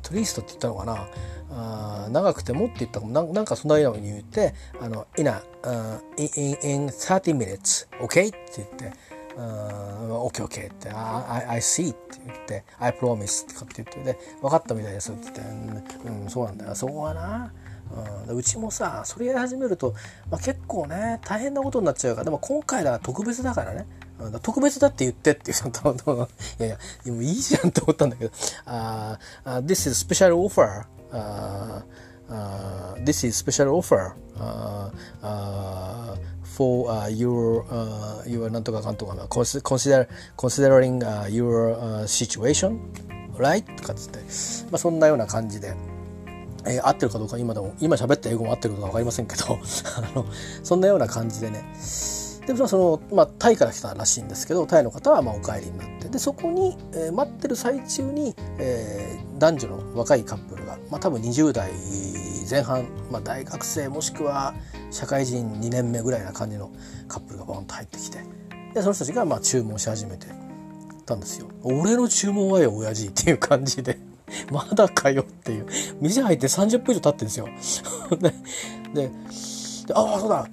[0.05, 1.09] at least って言ったのかな。
[1.49, 3.13] あ長くてもって言ったかも。
[3.13, 8.29] ななんかそんなように言ってあの in, a, uh, in, in 30 minutes OK?
[8.29, 8.93] って言って
[9.39, 10.91] 「OKOK」って。
[10.91, 14.13] I, I see」って言って「I promise」とかって言って。
[14.13, 16.75] で「分かったみたいです」って言って「うんそうなんだよ。
[16.75, 17.53] そこはな。
[18.29, 19.95] うん、うちもさそれやり始めると、
[20.31, 23.87] まあ、結構ね大変なことになっちゃうからでも今回だ特別だからね、
[24.19, 26.13] うん、特別だって言ってって言う た
[26.65, 28.31] いやいやいいじゃんと思ったんだけど。
[28.67, 29.17] uh,
[29.65, 31.83] This is special offer uh,
[33.05, 34.91] This is special offer uh,
[35.23, 40.07] uh, for your uh, your なんとかかんとか considering
[41.29, 42.79] your situation
[43.39, 43.63] right?
[43.77, 44.19] とかつって、
[44.71, 45.75] まあ、そんなような感じで。
[46.67, 49.59] えー、合ってるかどうか今でも今喋った英語も合ってるか分かりませんけど
[49.97, 50.27] あの
[50.63, 51.65] そんなような感じでね。
[52.47, 56.09] でその、まあ、タイから来たらしいんですけどタイの方はまあお帰りになって。
[56.09, 61.73] でそこに、えー、待ってる最中に、えー、男女の若いカップルが、まあ、多分20代
[62.49, 64.55] 前半、まあ、大学生もしくは
[64.93, 66.71] 社会人2年目ぐらいな感じの
[67.09, 68.19] カップルがボンと入ってきて。
[68.75, 70.27] でその人たちがまあ注文し始めて
[71.05, 71.49] たんですよ。
[71.63, 73.99] 俺の注文はよ親父っていう感じで。
[74.51, 75.67] まだかよっていう。
[76.01, 77.49] 店入って30分以上経ってんですよ。
[78.95, 79.11] で
[79.87, 80.49] でああそうだ。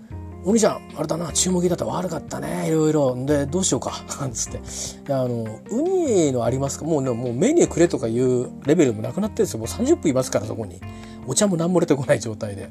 [0.46, 1.32] お兄ちゃんあれだな。
[1.32, 2.68] 注文聞いたった悪かったね。
[2.68, 3.16] いろいろ。
[3.26, 3.94] でどうしようか。
[4.34, 5.14] つって。
[5.14, 6.86] あのウニのありますか？
[6.86, 9.60] もう,、ね、もうメニューくれとかいうレベルもなくなってるんですよ。
[9.60, 10.80] もう30分いますからそこに。
[11.26, 12.70] お茶も何も出てこない状態で。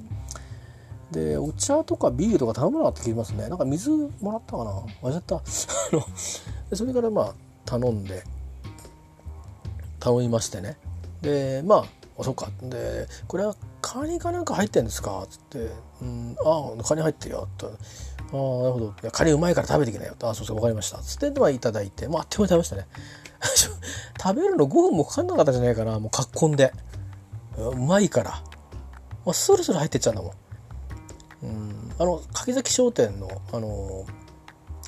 [1.10, 3.48] でお茶とかビールとか頼まなかった気がしますね。
[3.48, 4.82] なんか水もらったかな？
[5.02, 5.36] 忘れた。
[5.36, 5.42] あ
[5.92, 7.34] のそれからまあ
[7.64, 8.22] 頼んで。
[9.98, 10.76] 頼みましてね。
[11.22, 11.86] でま
[12.18, 12.50] あそっか。
[12.62, 15.70] でこれはカニかなんか入ってんですか?」っつって
[16.02, 17.78] 「うんああカニ入ってるよ」と「ああなる
[18.32, 18.86] ほど。
[18.86, 22.86] いやカニうまいから食べてきなよ」と「あそうそう分かりました」つってまあいただいてまああっという間に食べましたね。
[24.22, 26.72] 食べるの5分もかかんなかったじゃないかなもうかっこんで。
[27.58, 28.30] うまいから、
[29.26, 30.32] まあ、スルスル入ってっちゃうんだもん。
[31.42, 34.06] うんあの柿崎商店のあの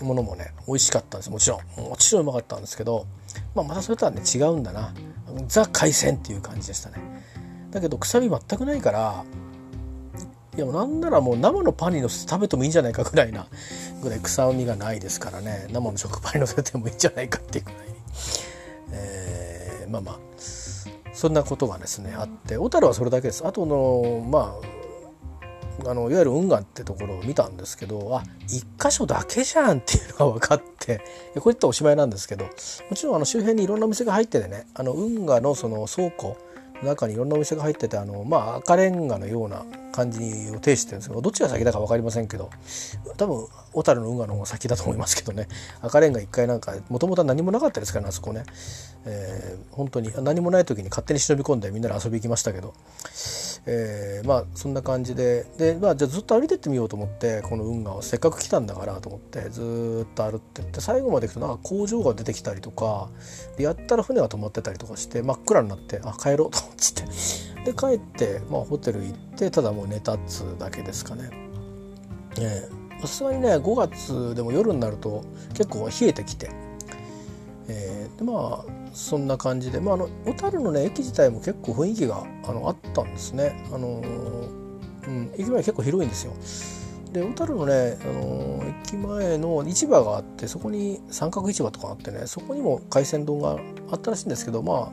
[0.00, 1.30] ものもね美味しかったんです。
[1.30, 1.80] もちろん。
[1.80, 3.06] もちろんうまかったんですけど、
[3.54, 4.92] まあ、またそれとはね違うんだな。
[5.48, 6.96] ザ海鮮っていう感じでしたね。
[7.70, 9.24] だけど臭み全くないから
[10.56, 13.46] いやなんならもう生のパンにのせて食べてもいいんじゃないかぐらいな
[14.00, 15.66] ぐらい臭みがないですからね。
[15.72, 17.80] 生の食パンにのせてもいいんじゃないかっていうぐらい、
[18.92, 20.18] えー、まあまあ。
[21.12, 23.46] そんなことがですねあって小樽はそれだけです。
[23.46, 24.83] あとのまあ
[25.86, 31.00] あのいわゆる運河ってところを見たんですけどあ一箇所だけじゃんっていうのが分かって
[31.34, 32.50] こういったおしまいなんですけども
[32.96, 36.36] ちろんあの周辺にいろんなお店が入っててねあの運河のその倉庫
[36.82, 40.22] の中にいろんなお店が入っててあの、まあ、赤レンガのような感じを
[40.60, 42.50] 呈してるんですけどどっちが先だか分かりませんけど
[43.16, 45.48] 多分小樽の運河の方が先だと思いますけどね。
[45.82, 48.44] 赤レンガ一回なんかもともとは何もなかったですからねあそこね、
[49.06, 52.74] えー、本当に何もない時に勝手に忍び込んでみんなで遊び行きましたけど、
[53.66, 63.08] えー、まあそんな感じでで、まあ、じゃあずっと歩いてってみようと思ってこの運河をせっかく来たんだからと思ってずっと歩ってって最後まで行くとなんか工場が出てきたりとか
[63.58, 67.04] やったら船が止まってたりとかして真っ暗になってあ帰ろうと思って
[67.64, 71.30] で帰って、まあ、ホテル行ってただもう寝たっつうだけですかね。
[72.38, 75.24] えー、さすがにね5月でも夜になると
[75.54, 76.50] 結構冷えてきて、
[77.68, 83.62] えー、でまあそんな感じで、まあ、あの小樽のね駅自体も結構雰囲気があのあったんですね。
[83.72, 84.00] あの
[85.06, 86.32] うん、駅前結構広いんですよ。
[87.12, 93.56] で小樽のね、あの駅前の市場があってそこに三角市場とかあってねそこにも海鮮丼が
[93.90, 94.92] あったらしいんですけどま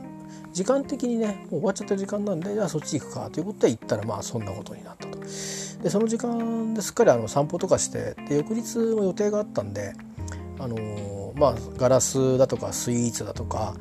[0.52, 5.18] 時間的にねもう終わっちゃってる時間なんでじゃあそっち行くかということで行ったらまあそんなことになったと。
[5.18, 9.94] でその時間ですっかりあの散歩とかしてで翌日も予定があったんで
[10.60, 13.74] あの、まあガラスだとかスイーツだとか、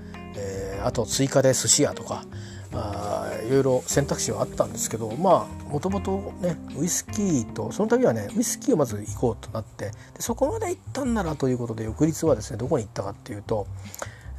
[0.82, 2.26] あと追加で寿司屋とか
[2.74, 13.68] あいろいろ選択肢はあったんですけどまあもともとねウイスキーとその度はねウイスキーをまず行こうとなってでそこまで行ったんならということで翌日はですねどこに行ったかっていうと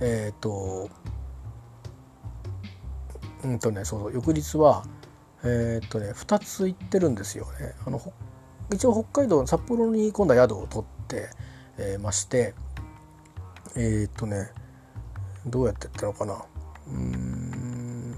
[0.00, 0.88] えっ、ー、と
[3.44, 4.84] うんとねそう翌日は
[5.44, 7.74] えー、っとね2つ行ってるんですよね。
[7.84, 8.00] あの
[8.72, 11.28] 一応北海道札幌に今度は宿を取って、
[11.76, 12.54] えー、まして
[13.76, 14.50] え、っとね
[15.46, 16.44] どうやってったのかな。
[16.88, 18.16] うん。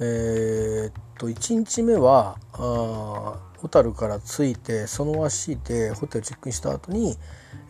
[0.00, 7.16] えー、っと1日目はあ小樽から着いてその足でホテルチェックインした後に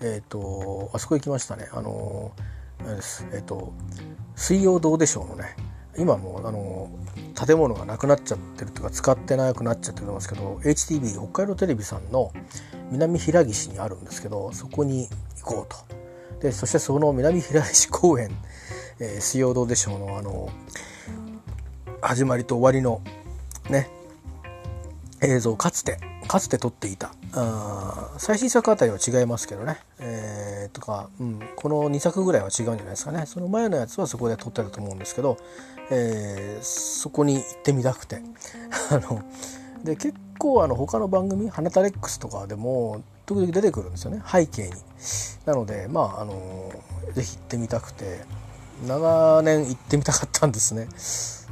[0.02, 1.68] えー、っとあそこ行きましたね。
[1.72, 2.32] あの
[2.80, 3.26] あれです。
[3.32, 3.72] えっと
[4.36, 5.56] 水曜どうでしょうのね。
[5.98, 6.90] 今もあの
[7.34, 12.32] 建物がなくなっちゃってるというか使ってなくなっちゃってると思いますけど HTB 北海道テレビさんの
[12.90, 15.08] 南平岸にあるんですけどそこに
[15.42, 15.76] 行こうと。
[16.40, 18.30] でそしてその南平岸公園、
[19.00, 20.50] えー、水曜どうでしょうのあの
[22.00, 23.02] 始まりと終わりの
[23.68, 23.90] ね
[25.20, 33.26] 映像かつてかつて撮っていたあ最新作あたりは違いますけどね、えー、とか、うん、この2作ぐらいは違うんじゃないですかね。
[33.26, 35.38] その前のやつはそこで撮ってると思うんですけど、
[35.90, 38.22] えー、そこに行ってみたくて
[38.90, 39.22] あの
[39.84, 44.72] で結構あの他の番組「花タレックス」とかでも時々出てくるんですよね背景に。
[45.46, 46.72] なのでまああの
[47.14, 48.20] 是非行ってみたくて
[48.86, 50.88] 長年行ってみたかったんですね。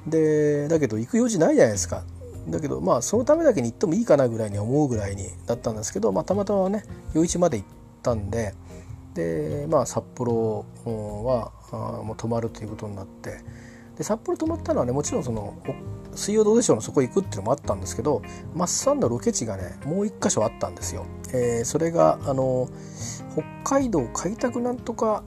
[0.07, 2.05] でだけど行く用事ないじゃないですか
[2.49, 6.85] だけどまあそのためだけに行ってもいいかなぐらいに思うぐらいにだったんですけど、まあ、たまたまね
[7.15, 7.67] 余市まで行っ
[8.03, 8.55] たんで
[9.15, 13.41] でまあ札幌はあもう泊まるということになって
[13.97, 15.55] で札幌泊まったのはねもちろんその
[16.15, 18.23] 水曜どうでしょうのそこ行くっていうのもあったんですけど
[18.55, 21.07] マッサンのロケ地がねもう一箇所あったんですよ。
[21.33, 22.69] えー、それがあの
[23.63, 25.23] 北海道開拓なんとか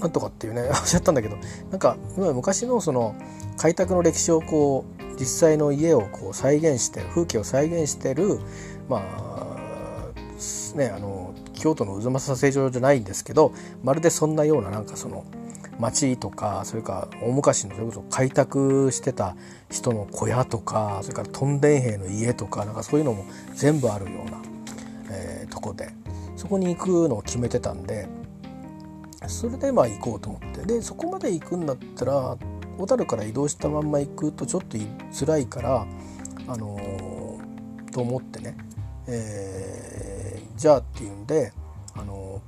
[0.00, 1.36] なんとかっていうね おっしゃったんだけど
[1.70, 3.14] なんか昔のその
[3.56, 8.40] 開拓の歴史をこう実際の家をこう再現して風景を再現してる
[8.88, 13.52] まあねあの京都の渦政成城じゃないんですけど
[13.84, 15.24] まるでそんなようななんかその
[15.82, 19.36] 町とかそれから大昔のそれこそ開拓してた
[19.68, 23.24] 人の小屋とかそれから屯田兵の家とかなんかそういうのも
[23.54, 24.40] 全部あるような、
[25.10, 25.90] えー、とこで
[26.36, 28.08] そこに行くのを決めてたんで
[29.26, 32.36] それでまあ行こうと思ってでそこまで行くんだったら
[32.78, 34.78] 小樽から移動したまんま行くとちょっと
[35.12, 35.86] 辛いから
[36.48, 38.56] あのー、と思ってね、
[39.08, 41.52] えー、じゃあっていうんで
[41.94, 42.40] あの、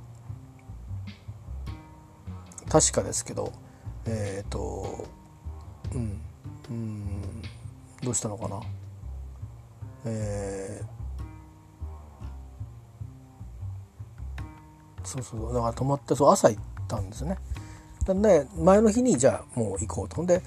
[2.69, 3.51] 確かですけど
[4.05, 5.07] えっ、ー、と
[5.93, 6.21] うん
[6.69, 7.41] うん
[8.03, 8.61] どうしたのかな？
[10.05, 17.37] えー、そうそうだから泊まってそう朝行ったんですね。
[18.07, 20.21] なんで前の日にじゃあもう行こうと。
[20.21, 20.41] んで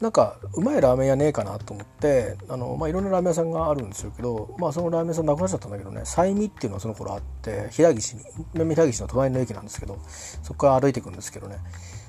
[0.00, 8.22] なんかうまいラーメン屋ねえかなと思ってあの、まあ、いろんなラーメン屋さんがあるんですけど、まあ、そのラーメン屋さんなくなっちゃったんだけどね西見っていうのはその頃あって平岸に
[8.54, 9.98] 南平岸の隣の駅なんですけど
[10.42, 11.58] そこから歩いていくんですけどね。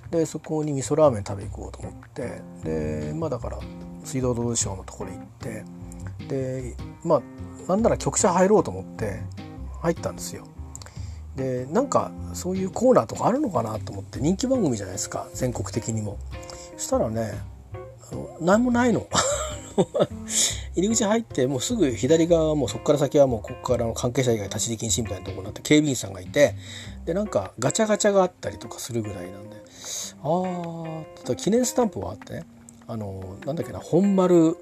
[0.09, 3.59] でそこに味噌ラーメン食べ行こうと思ってでまあだから
[4.03, 5.65] 水道道省のところに行って
[6.27, 7.21] でまあ
[7.67, 9.21] なんなら局舎入ろうと思って
[9.81, 10.45] 入ったんですよ。
[11.35, 15.27] でなんかそういうコーナーとかあるのかなと思って人気番組じゃないですか。
[15.33, 16.17] 全国的にも。
[16.77, 17.33] そしたらね
[18.39, 19.07] 何もないの。
[20.75, 26.55] 入り口入ってもうすぐ左側はもうそこから先はもうここからの関係者以外立ち入り禁止みたいなところになって警備員さんがいて
[27.05, 29.57] でなんかガチャガチャがあったりとかするぐらいなんで
[30.23, 32.45] ああ記念スタンプはあってね。
[32.85, 34.57] あのなんだっけな本丸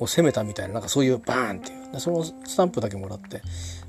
[0.00, 1.78] を攻めたみたいななんかそういうバーンっていう。
[1.98, 3.40] そのスタンプだけもらって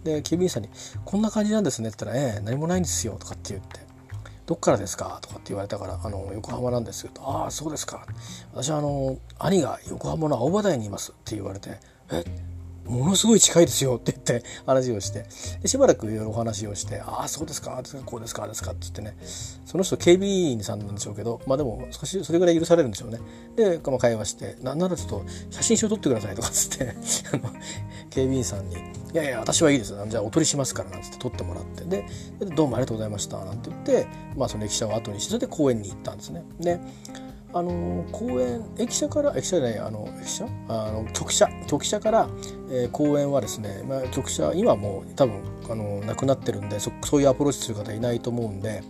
[0.04, 0.70] で警備員さんに
[1.06, 3.80] 「こんな感じなんですね」って言ったら「ええ何もないんですよ」とかって言って
[4.46, 8.06] 「どっからですか?」とかって言われたから「あの横浜なんですよ」と「ああそうですか」
[8.54, 11.80] 私はあの兄が横浜の青葉台にいますって言われて
[12.12, 12.24] 「えっ
[12.90, 15.26] ものすごい近いですよって言って話をして。
[15.62, 19.16] でしばらくいろいろお話をして「ああそうですかこうですかですか」って言ってね。
[19.66, 23.20] その人警備員さんなんでしょうけどまあでも少しそれぐらい許されるんでしょうね。
[23.56, 26.96] で、まあ、会話して「なんならちょっと写真集撮ってください」とかっつって
[28.10, 28.76] 警備員さんに
[29.14, 29.94] 「いやいや私はいいです。
[30.08, 31.84] じゃあお取りしますから」なんつって撮ってもらって。
[31.84, 32.06] で
[32.56, 36.44] 「どうもありがとうございました」なんて言って、まあ、その駅舎を後にしてそれで公園に行ったんですね。
[36.60, 36.80] で
[37.52, 40.46] あの公園駅舎から駅舎じゃないあの駅舎？
[40.68, 41.50] あの局舎。
[41.68, 42.30] 局舎から、
[42.70, 48.84] えー、公園はですね、まあ、局舎今もう多分あのなくなってるんでそそういうアプローチする方いないと思うんで、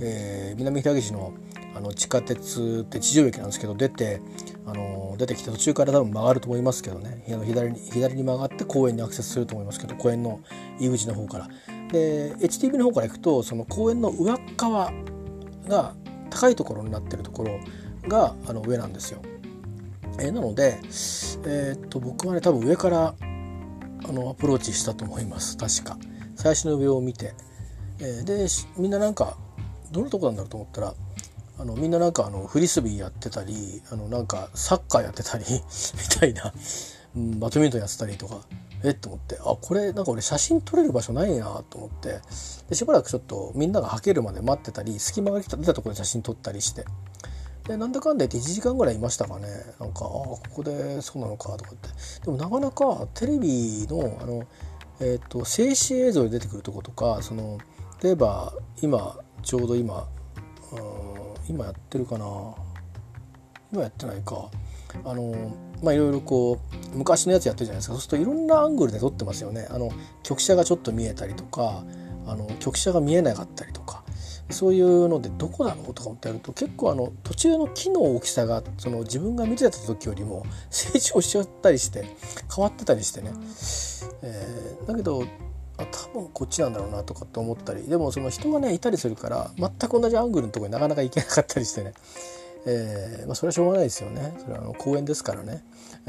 [0.00, 1.34] えー、南平岸の
[1.74, 4.22] あの地下鉄って地上駅なんですけど出て
[4.64, 7.22] あの出てきて途中から多分曲がると思いますけどね。
[7.44, 10.40] 左に左に曲がって公園にアクセスすると思いますけど公園の
[10.78, 11.48] 入り口の方から。
[11.92, 14.90] で HTV の方から行くとその公園の上側
[15.68, 15.94] が
[16.30, 17.60] 高いところになってるところ
[18.08, 19.22] があの上なんですよ。
[20.18, 23.14] えー、なので、えー、っと僕はね多分上から
[24.08, 25.56] あのアプローチしたと思います。
[25.56, 25.98] 確か。
[26.36, 27.34] 最初の上を見て、
[27.98, 28.46] えー、で
[28.76, 29.36] みんななんか
[29.90, 30.94] どのとこなんだろうと思ったら
[31.58, 35.60] あのみんななんかあのフリスビーやってたりあのなんかサッカーやってたり み
[36.20, 36.52] たいな、
[37.16, 38.40] うん、バドミントンやってたりとか
[38.84, 42.20] えっと思ってあこれなんか俺写真撮れる場所ないなと思って
[42.68, 46.84] でしばらくちょっとみんながはけるまで待ってたり隙間が出たところで写真撮ったりして
[47.66, 49.48] でなんだかんだ言って1時間ぐらいいましたかね。
[49.80, 51.88] なんかああここでそうなのかとかって。
[52.24, 54.44] でもなかなかテレビのあの、
[55.00, 57.58] えーと、静止映像で出てくるとことかその
[58.02, 58.52] 例えば
[58.82, 60.06] 今ちょうど今
[61.48, 62.26] 今やってるかな。
[63.72, 64.48] 今やってないか。
[65.04, 66.58] あのまあいろいろこ
[66.94, 67.94] う昔のやつやってるじゃないですか。
[67.94, 69.66] そうするといろんなアングルで撮ってますよね。
[69.70, 69.90] あの
[70.22, 71.84] 局舎がちょっと見えたりとか
[72.26, 74.05] あの局舎が見えなかったりとか。
[74.50, 82.04] そういうのでどこだろうとか思ってやると結構あの途中の木の大きさがその自分が見てた時よりも成長しちゃったりして
[82.54, 83.32] 変わってたりしてね、
[84.22, 85.24] えー、だけど
[85.78, 91.92] あ多分こっちなんだろうなとかって思ったりでもその人がねいたりするから全く同じアングルのとこになかなか行けなかったりしてね、
[92.66, 94.34] えーまあ、それはしょうがないですよね。
[94.38, 95.62] それはあの公園ですからね。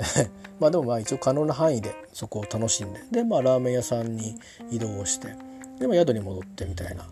[0.60, 3.02] まあでもまあ一応可能な範囲でそこを楽しんで。
[3.12, 4.40] でまあラーメン屋さんに
[4.72, 5.47] 移動をして。
[5.80, 7.06] でも宿に戻ってみたいな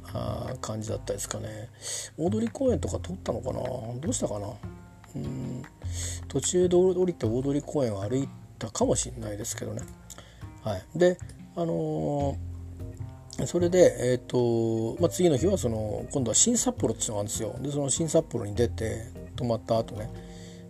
[0.61, 1.69] 感じだったですかね。
[2.17, 3.59] 大通公園とか通ったのかな？
[3.61, 4.47] どうしたかな？
[5.15, 5.63] うん
[6.27, 9.81] 途中で降りて大通公園を歩いたかもしれないですけどね。
[10.63, 11.17] はい、で
[11.55, 17.55] あのー、それで、えーとまあ、次の日はその今度は新札幌っていうのがあるんですよ。
[17.61, 20.09] でその新札幌に出て泊まった後ね、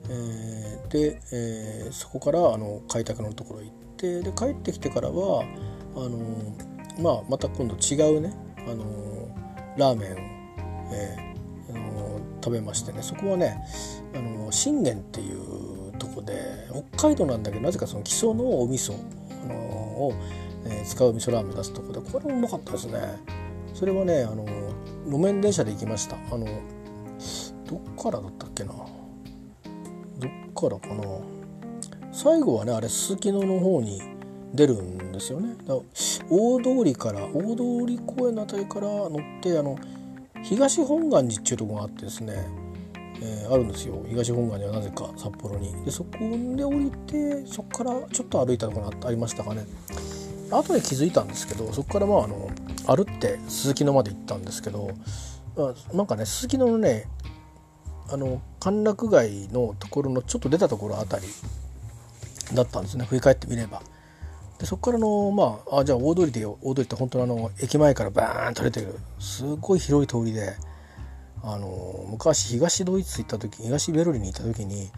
[0.10, 5.44] えー、で、えー、そこからあの開拓のところ行ってで帰ってきてからは
[5.96, 6.56] あの、
[7.00, 8.34] まあ、また今度違うね、
[8.68, 8.86] あの
[9.78, 10.16] ラーメンを、
[10.94, 11.26] えー
[11.68, 13.02] あの食べましてね。
[13.02, 13.58] そこはね、
[14.14, 18.94] あの信玄っていうとこで北海道なんだけどなぜかその基礎のお味噌、
[19.44, 20.14] あのを、
[20.66, 23.00] えー、使う味噌ラーメン出すとこでこれもうまかったですね。
[23.74, 24.46] それはねあの
[25.08, 26.16] 路面電車で行きました。
[26.16, 26.46] あの
[27.66, 28.74] どっからだったっけな。
[28.74, 28.86] ど
[30.28, 31.04] っからかな。
[32.12, 34.02] 最後はねあれすすきのの方に
[34.56, 35.56] 出るんですよね。
[35.66, 35.76] だ
[36.30, 39.78] 大通りから大通公園の辺りから乗ってあの
[40.44, 42.48] 東本願寺っていうとこがあってですね、
[43.22, 44.04] えー、あるんですよ。
[44.08, 45.74] 東本願寺はなぜか札幌に。
[45.84, 49.66] でそこで降りてそこからちょっと歩いたとこがありましたかね。
[50.52, 52.50] 後で気づいたんですけどそこからまああの
[52.86, 54.92] 歩って鈴木野まで行ったんですけど、
[55.58, 57.06] まあ、なんかね鈴木野のね
[58.08, 61.26] あの歓楽街のところのちょっと出たところあたり
[62.54, 63.06] だったんですね。
[63.06, 63.82] 振り返ってみれば。
[64.60, 70.56] でそこからのまああじゃあ大通りで大通りって本当のあの駅前からバーンと出てるすごい広い通りで
[71.44, 74.90] あの昔東ドイツ行った時東ベルリンに行った時に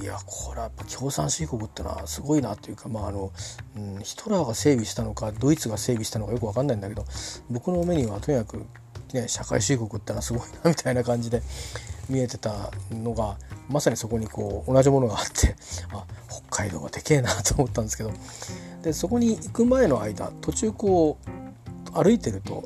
[0.00, 3.30] いやこれはやっぱ共産主義国ってのはすごいなっていうか、まああの
[3.76, 7.04] うん、ヒトラーが整備したのかドイツが整備したのかよく分かんないんだけど
[7.50, 8.64] 僕の目にはとにかく、
[9.12, 11.42] ね、社会主義国ってのはすごいなみたいな感じで
[12.08, 13.36] 見えてたのが
[13.68, 15.56] まさにそこにこう同じものがあって
[15.92, 16.04] あ
[16.48, 18.12] 北海道はでけえなと思ったんですけど
[18.82, 22.64] でそこに行く前の間途中こう歩いてると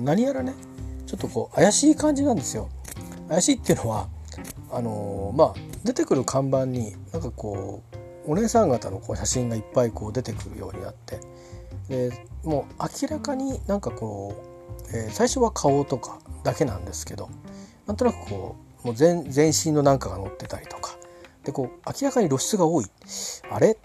[0.00, 0.54] 何やらね
[1.06, 2.68] ちょっとこう怪しい感じなんですよ。
[3.28, 4.08] 怪しいっていうのは
[4.70, 5.54] あのー、まあ
[5.84, 7.82] 出てくる看板になんかこ
[8.26, 11.20] うお姉さん方のこう写真がいっぱいこう出てくるようになって
[11.88, 14.34] でもう明らかになんかこ
[14.92, 17.30] う、えー、最初は顔とかだけなんですけど
[17.86, 20.96] なんとなくこうもう全全身のなんかが載ってたりとか
[21.44, 22.86] でこう明らかに露出が多い
[23.50, 23.78] あれ？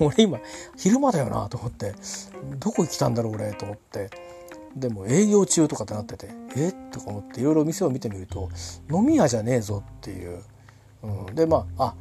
[0.00, 0.38] 俺今
[0.76, 1.94] 昼間だよなと思って
[2.58, 4.10] どこ行きたんだろう俺と思って。
[4.76, 8.50] でも営業中とかってなっててえとか思っていろいろ店を見てみると
[8.92, 10.42] 飲み屋じゃねえぞっていう、
[11.02, 11.94] うん、でまああ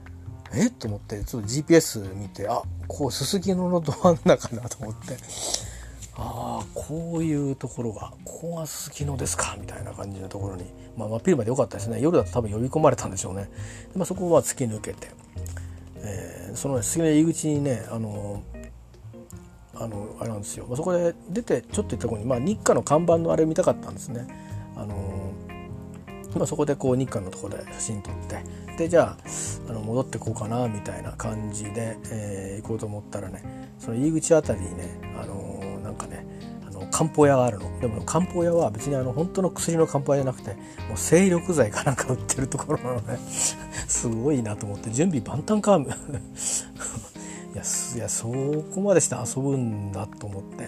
[0.54, 5.18] えと思ってちょっと GPS 見てあこうすすきののど真ん中だと思って。
[6.20, 10.66] ああこういうところがここがすすきのですかみたいな感じのところに、
[10.98, 12.02] まあ、真っ昼間でよかったですね。
[12.02, 13.44] 夜だと多分呼び込まれたんでしょうね。
[13.94, 15.10] で、まあ、そこは突き抜けて、
[16.08, 18.44] えー、そのすすきの入り口にねあの
[19.76, 24.28] あのあれなんですよ、ま、そこで出てちょっと行ったところに、まあ、日課の看板のあれ見たかったんですね。
[24.76, 25.34] あの
[26.36, 28.44] まあ、そこでこう日課のところで写真撮って
[28.78, 29.18] でじゃあ
[29.70, 36.26] あの戻ってこうかなみたいな感じで、えー、行こうと思ったらねその入り口あたりにね、あのなんかね
[36.80, 37.80] の漢方屋があるの。
[37.80, 40.54] でも漢方屋は別にあの本当の薬の漢方屋じゃなくて
[40.88, 43.20] もう精力剤かなんか売ってるところなのね。
[43.88, 45.80] すごいなと思って準備万端か
[47.58, 47.64] や
[47.96, 50.64] いやそこまでして遊ぶんだと思って。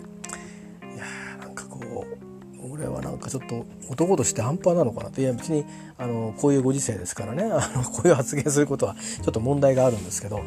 [0.96, 5.10] いやーなんかこう俺はなんかちょっと男として半端なのかな。
[5.10, 5.66] っていや別に
[5.98, 7.44] あのこういうご時世ですからね。
[7.54, 10.42] あのこういう発言することはちょっと問題があるんですけど。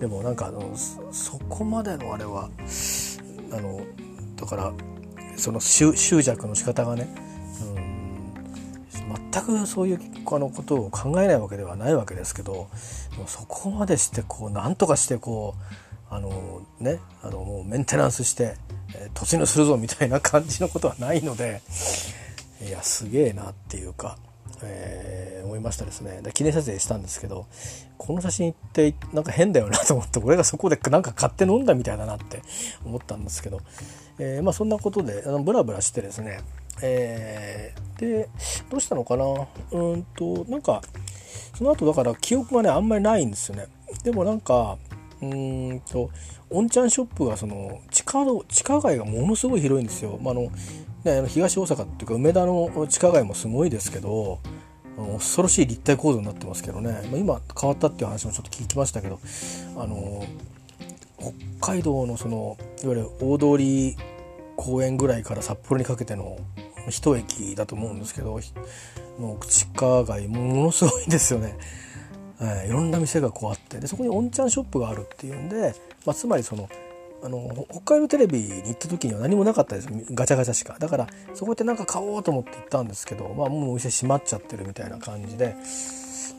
[0.00, 2.50] でもなんかあのそこまでのあれは
[3.52, 3.80] あの
[4.36, 4.72] だから
[5.36, 7.08] その執着の仕方がね、
[7.76, 12.68] うん、全くそういうあのことを考えないわけではないわけですけど
[13.26, 15.54] そこまでしてこう何とかしてこ
[16.10, 18.56] うあのねあのもうメンテナンスして、
[19.14, 21.60] 突入するぞみたいな感じのことはないので
[22.66, 24.16] いやすげえなっていうか、
[24.62, 26.20] えー、思いましたですね。
[26.22, 27.46] で記念撮影したんですけど
[27.98, 32.42] この写真ってなんか変だよなと思って俺がそこでなんか買って飲んだみたいだなって
[32.84, 33.60] 思ったんですけど、
[34.18, 36.40] えー、まあそんなことであのブラブラしてですね
[36.82, 38.28] えー、で
[38.70, 39.24] どうしたのかな？
[39.72, 40.82] うんとなんか
[41.56, 43.66] その後だから記憶がねあんまりないんですよね。
[44.02, 44.76] でもなんか
[45.22, 46.10] うんと
[46.50, 50.18] おんちゃんショップがその地下地下街がものすごい広いんですよ。
[50.20, 50.50] まあ、あの
[51.04, 54.40] ね、東大阪っていうか梅田の地下街もすごいですけど
[54.96, 59.20] 恐ろしい立体構造になってますけどね、まあ、今変わったっていう話もちょっと聞きましたけど
[59.76, 60.24] あの
[61.60, 63.96] 北海道のそのいわゆる大通
[64.56, 66.38] 公園ぐらいから札幌にかけての
[66.88, 68.38] 一駅だと思うんですけど
[69.18, 71.56] もう地下街ものすごいんですよね。
[72.40, 73.78] えー、いろんな店がこうあって。
[73.78, 75.74] でそこにおんちゃんショップがあるっていうんで、
[76.04, 76.68] まあ、つまりその
[77.22, 79.88] あの北海道テレビに行った時には何もなかったです。
[80.10, 80.76] ガチャガチャしか。
[80.78, 85.56] だからそこって何か買おうと思って行ったんですけど、まあ、もうお店閉まっちゃってるみたいな感じで。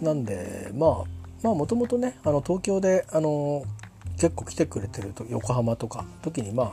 [0.02, 1.04] なんでまあ
[1.42, 3.64] まあもともとねあの東京であの
[4.18, 6.68] 結構来てくれてると横浜とか時にまあ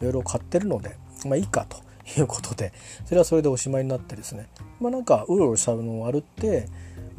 [0.00, 0.96] いろいろ買ってるので
[1.26, 1.78] まあいいかと
[2.18, 2.72] いうことで
[3.04, 4.48] それはそれでおしまいになってですね
[4.80, 6.68] まあなんかうろうろしたのを歩って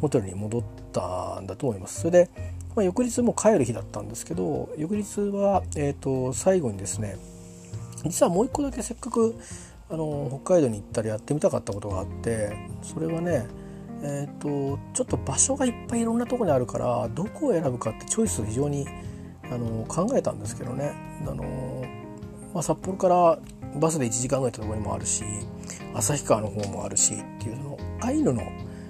[0.02, 2.02] ホテルに戻ったんだと思います。
[2.02, 2.30] それで、
[2.76, 7.18] まあ、翌日も帰る日だったんですけど翌日は、えーと、最後にですね
[8.04, 9.36] 実はもう一個だけせっかく
[9.90, 13.48] あの北海道に行ったらやってみたかったことがあってそれはね
[14.02, 18.86] えーと、ちょっと場所がいっぱいいろんなとこにあるからどこを選ぶかってチョイス非常に
[19.52, 20.94] あの考えたんですけどね
[21.26, 21.86] あの、
[22.54, 23.40] まあ、札幌から
[23.80, 25.24] バスで1時間ぐらい行ったところにもあるし
[25.94, 28.44] 旭川の方もあるしっていうそのアイヌの、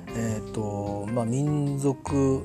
[0.09, 2.43] えーとまあ、民族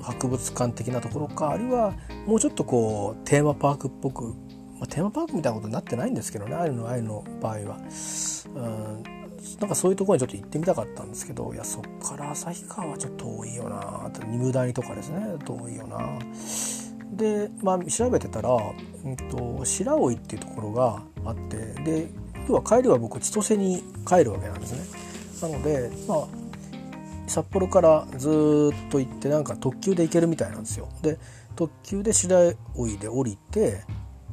[0.00, 1.94] 博物館的なところかあるいは
[2.26, 4.34] もうちょっとこうテーマパークっぽく、
[4.78, 7.78] まあ、テーマパークみたいなことになってないんですけどねアイヌのアイヌの場合は。
[8.54, 9.22] うん
[9.60, 15.98] なんかそういうところにちょっと行ってみたかったんですけどいやそっから旭川はちょっと遠いよなあと二無谷とかですね遠いよな
[17.12, 18.50] で、まあ、調べてたら、
[19.04, 22.08] うんと、白老っていうところがあってで
[22.48, 25.48] 要は帰りは僕千歳に帰るわけなんですね。
[25.48, 26.26] なので、まあ、
[27.26, 30.88] 札幌からずっと行ってなんか特急で行けるみたいなんですよ。
[31.02, 31.18] で
[31.54, 33.84] 特急で白老で降りて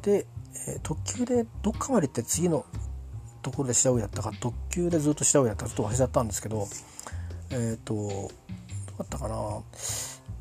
[0.02, 0.26] で、
[0.68, 2.66] えー、特急でどっかまで行って次の
[3.42, 6.68] ところで白老やったか特急でずっと白老やったかちょっと忘れちゃったんですけど
[7.52, 8.30] えっ、ー、とどう
[8.98, 9.36] だったかな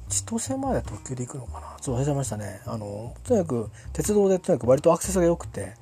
[0.09, 1.77] 千歳まで特急で行くのかな？
[1.81, 2.61] ちょっと忘れちゃいましたね。
[2.67, 5.75] あのとにかく鉄道でとにかく割とアクセスが良くて、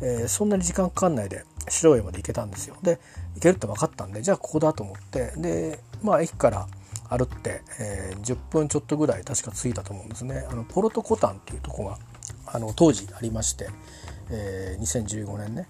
[0.00, 2.76] えー、そんなに時間かかんないで白老まで行けたんですよ。
[2.82, 2.98] で
[3.34, 5.32] 行けるって分かったんでじゃあここだと思って。
[5.36, 6.66] でまあ駅から
[7.08, 10.46] 歩って、えー、10分ちょっとぐらい確か着いたと思うんですね。
[10.50, 11.98] あのポロトコタンっていうとこが
[12.46, 13.68] あの当時ありまして、
[14.30, 15.68] えー、2015年ね。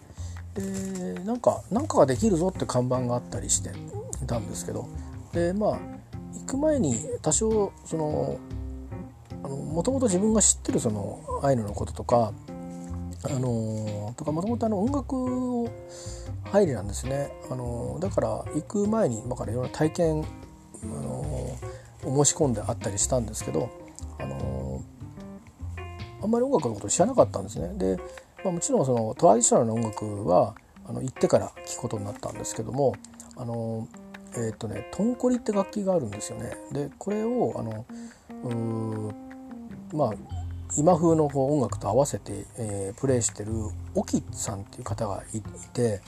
[0.54, 3.70] でなんか何かができるぞって看板があったりして
[4.22, 4.86] いたんですけど。
[5.32, 5.78] でまあ
[6.40, 8.38] 行く前に多少その
[9.42, 12.32] もともと自分が知ってるそのアイヌのこととか
[13.24, 15.68] あのとかもともと音楽を
[16.44, 20.24] 入りなんですね、あのだから行く前に今からいろんな体験、
[20.82, 21.20] あの
[22.04, 23.70] を申し込んであったりしたんですけど、
[24.18, 24.82] あの
[26.22, 27.72] あんまり音楽のことを知らなかったんですね。
[27.78, 27.96] で、
[28.44, 30.54] まあ、もちろんそのトラディショナルな音楽は
[30.84, 32.96] あの行ってから聴くことになったんですけども、
[33.36, 33.88] あの
[34.34, 36.52] えっ、ー、とねトンコリって楽器があるんですよね。
[36.72, 37.84] でこれをあの
[39.92, 40.12] まあ
[40.76, 43.52] 今風のこう音楽と合わせて、えー、プレイしてる
[43.94, 45.40] オキさんっていう方がい
[45.72, 46.00] て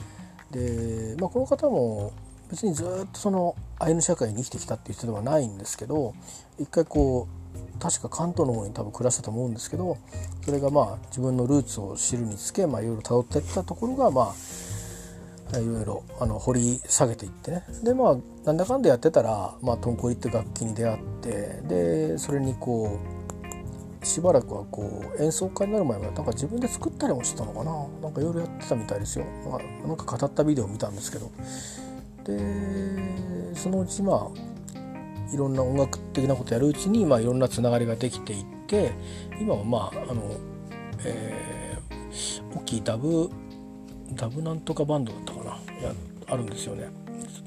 [0.51, 2.13] で、まあ、この方も
[2.49, 6.15] 別にずっとそのアイヌ社会に生きてきたっていう人ではないんですけど
[6.59, 9.97] 一回こう確か関東の方に多分暮らしたと思うんですけど
[10.43, 14.33] それがまあ自分のルーツを知るにつけ、まあ、いろいろ辿っていったところがまあ
[15.51, 17.63] いろいろあの掘り下げていってね。
[17.83, 22.99] でまあなんだかんだやってたら、まあ、トンコリって楽器に出会ってでそれにこ
[24.01, 27.87] うしばらくはこう演奏会になる前はなんか自分で作ったりもしてたのかな。
[28.01, 29.25] なんかいろいろやってたみたいですよ。
[29.49, 31.31] まあなんか語ったビデオを見たんですけど。
[32.25, 38.93] でそのうちまあいろんな音楽的なことやるうちに、まあ、いろんなつながりができていって
[39.39, 40.23] 今はまああの、
[41.03, 43.29] えー、大きいダブ
[44.13, 45.49] ダブなんとかバンドだったかな。
[45.81, 45.93] や
[46.27, 46.89] あるんですよね。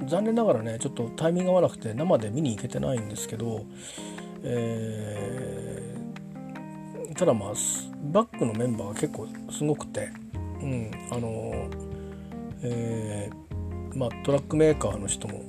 [0.06, 3.64] 残念ながらねちょっとタイミング合わなくて生で見に行けてないんですけど、
[4.44, 5.94] え
[7.16, 7.52] ただまあ
[8.12, 10.10] バックのメンバーが結構すごくて、
[10.60, 11.68] うん、あの
[12.62, 15.42] えー、まあトラックメーカーの人も、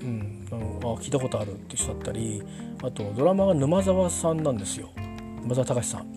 [0.00, 2.42] うん、あのあ聞いたことあるって人だったり
[2.84, 4.90] あとドラマが沼沢さんなんですよ。
[5.42, 6.12] 沼沢隆さん。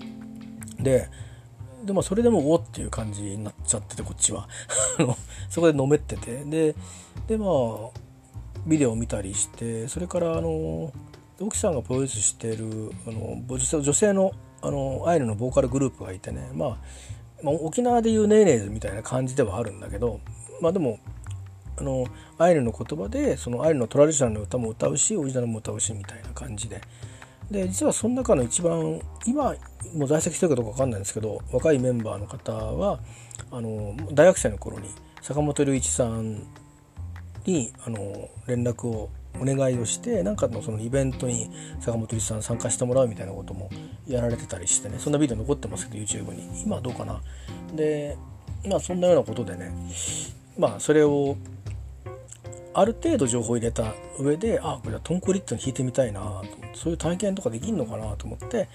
[0.77, 1.09] で
[1.83, 4.47] でもそれでもおっていう感じになっちゃっててこっちは。
[5.49, 6.43] そこでのめってて。
[6.45, 6.75] で
[7.27, 7.49] でまあ
[8.65, 10.93] ビデオを見たりしてそれからあの
[11.39, 13.41] 沖さんがプロデュースしてるあの
[13.81, 14.31] 女性の
[14.61, 16.77] あのアイヌのボーカルグループがいてね、まあ、
[17.43, 20.21] まあ、沖縄でいうネーネーズみたいな感じではあるんだけど
[20.61, 20.99] まあでも
[21.77, 22.05] あの
[22.37, 26.79] アイヌの言葉でそのアイヌのトラディショナルの歌も歌うしオリジナルも歌うしみたいな感じで。
[27.51, 29.55] で実はその中の一番今
[29.93, 32.99] もう在籍してるかどうか分かんないんですけど若いメンバーの方は
[33.51, 34.89] あの大学生の頃に
[35.21, 36.43] 坂本龍一さん
[37.45, 39.09] にあの連絡を
[39.39, 41.49] お願いをして何かのそのイベントに
[41.79, 43.69] 坂本龍一さん参加してもらうみたいなことも
[44.07, 46.63] やられてたりしてねそんなビデオ残ってますけど YouTube に。
[46.63, 47.21] 今どうかな。
[47.75, 48.17] で
[48.67, 49.71] まあそんなようなことでね
[50.57, 51.35] まあそれを
[52.73, 56.45] ある程度情報を入れた上であこれはトンコリットに弾いてみたいなと。
[56.73, 58.67] そういう体験とかできんのかなと思って、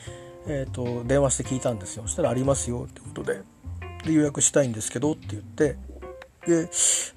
[0.47, 2.05] えーと、電話して聞いたんですよ。
[2.05, 3.41] そしたら「ありますよ」ってことで
[4.05, 5.77] で予約したいんですけどって言って
[6.47, 6.69] で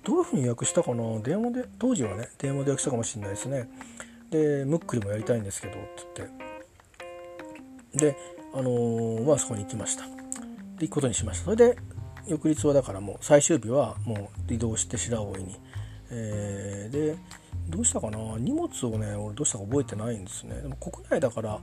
[0.03, 1.19] どういうふうに予約したかな？
[1.19, 3.69] 電話で当時はね電話で予約したかもしれないですね。
[4.31, 6.51] でムックリもやりたいんですけどって言って。
[7.93, 8.17] で
[8.53, 10.05] あのー、まあそこに行きました。
[10.05, 11.45] で行くことにしました。
[11.45, 11.77] それで
[12.25, 15.57] 翌日はだからもう最終日はもう移動して白老に、
[16.11, 17.17] えー、で
[17.69, 18.17] どうしたかな？
[18.37, 20.55] 荷物をね俺どうしたか覚えてないんですね。
[20.61, 21.59] でも国内だから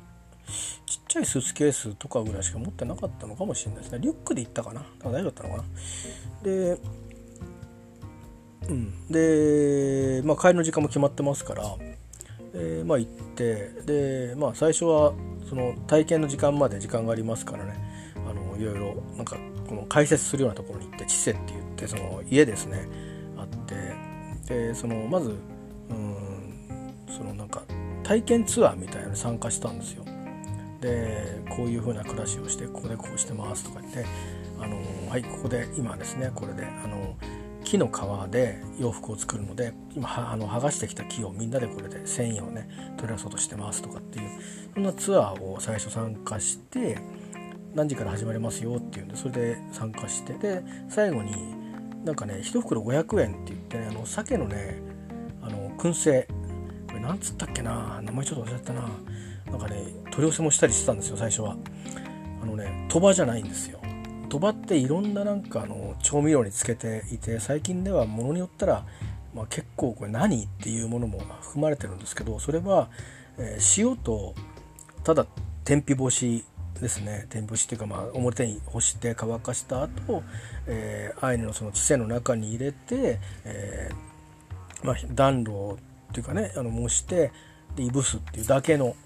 [0.87, 3.99] ちっちゃいスーツケースとかぐらいしか持ってなかったのかもしれないですね。
[4.01, 4.81] リュックで行ったかな？
[5.01, 5.65] 大丈夫だったのかな？
[6.43, 6.79] で
[8.69, 9.09] うん。
[9.09, 11.65] でまあ帰りの時間も決まってますから
[12.55, 15.13] え、まあ行ってでまあ最初は
[15.49, 17.75] その体験の時間まで時間がありますからね。
[18.29, 19.37] あのいろいろなんか
[19.69, 22.87] この解説するようなところに行って「知世」って言ってその家ですね
[23.37, 23.75] あって
[24.49, 25.39] でそのまず
[25.91, 27.63] うんそのなんか
[28.03, 30.05] 体験ツアーみたいなのに参加したんですよ。
[30.81, 34.05] でこういう風な暮らしをしてここでこうしてますとか言って
[34.61, 34.77] あの
[35.11, 37.17] はいここで今ですねこれであの
[37.65, 44.31] 木の皮で洋服を作るので今あの剥がしてきた木をみんなでこれで繊維をね取り出そうとしてますとかっていう
[44.75, 46.99] そんなツアーを最初参加して
[47.75, 51.58] 何時から始まりますよっていうんでそれで参加してで最後に
[52.09, 54.81] なんかね1袋500円って言ってねあの鮭のね
[55.43, 56.27] あの燻製。
[56.87, 58.89] これなんつったっけな名前ちょっと忘れちゃったな。
[59.51, 61.55] なんかね取り寄せもしたりしてたんですよ最初は。
[62.43, 63.79] あのね鳥羽じゃないんですよ。
[64.31, 68.87] 鳥羽っていろんななんかあの調味料につけていて最近ではものによったら、
[69.35, 72.89] まあ、結構これ何っていうものも含まれてるんですけどそれは、
[73.37, 74.35] えー、塩と
[75.05, 75.27] ただ
[75.65, 76.45] 天日干し
[76.81, 77.27] ですね。
[77.29, 80.23] 天日干しっていうかまあ表に干して乾かした後、
[80.67, 85.79] えー、アイヌのその知性の中に入れて、えー、まあ、暖炉
[86.11, 87.33] っていうかねあの蒸して
[87.77, 88.97] でいぶすっていうだけの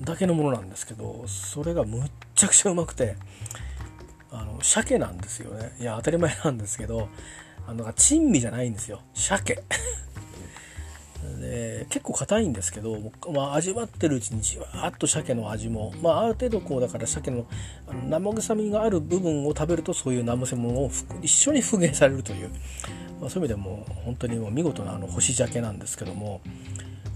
[0.00, 3.16] だけのものなんですけどそれがむっちゃくちゃうまくて
[4.30, 5.72] あの鮭なんですよね。
[5.78, 7.08] いや当たり前なんですけど
[7.66, 9.00] あの珍味じゃないんですよ。
[9.14, 9.62] 鮭。
[11.40, 12.98] で結構硬いんですけど、
[13.32, 17.46] まあ、味わってるうちにじわーっと鮭の味も、まあ、ある程度こうだから鮭の
[17.86, 20.90] あの生臭みがある部分を食べるとそういう生臭ものを
[21.22, 22.50] 一緒に復元されるという、
[23.20, 26.40] まあ、そういう意味でも本当にもう見事なあの干し鮭なんですけども、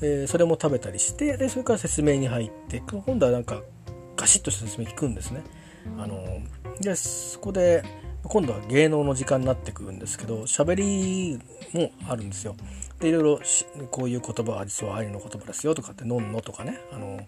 [0.01, 3.62] えー、それも食べたりしてでそれから説明に入って今度はなんか
[4.16, 5.43] ガシッとした説明聞くんですね。
[5.97, 6.43] あの
[6.80, 7.82] でそこで
[8.24, 11.39] 今度は芸能の時間になってくるんですけど喋り
[11.72, 12.56] もあるんですよ。
[13.01, 13.41] でいろいろ
[13.91, 17.20] こういう言葉は実はアイヌの言葉ですよとかって「のんの」とかね「あの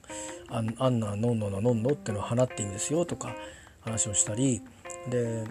[0.48, 3.34] あんあんなのんのののんの」っていうのは花って意味ですよとか
[3.80, 4.62] 話をしたり。
[5.08, 5.44] で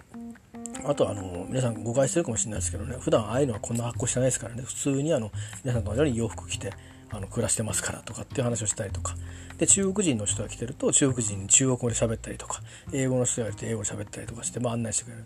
[0.84, 2.96] あとあの皆さん誤解してるかもしれないですけどね。
[3.00, 4.62] 普段ああいうのはこんな発行してないですからね。
[4.62, 5.30] 普通にあの
[5.64, 6.72] 皆さんと同じように洋服着て
[7.10, 9.16] あの暮らしてますからとかっていう話をしたりとか。
[9.60, 12.62] で中国人の人が来てると中国人に中国語で喋ったりとか
[12.94, 15.16] 英語の人がいると英語で喋ったりとかして、まあ、案内してくれ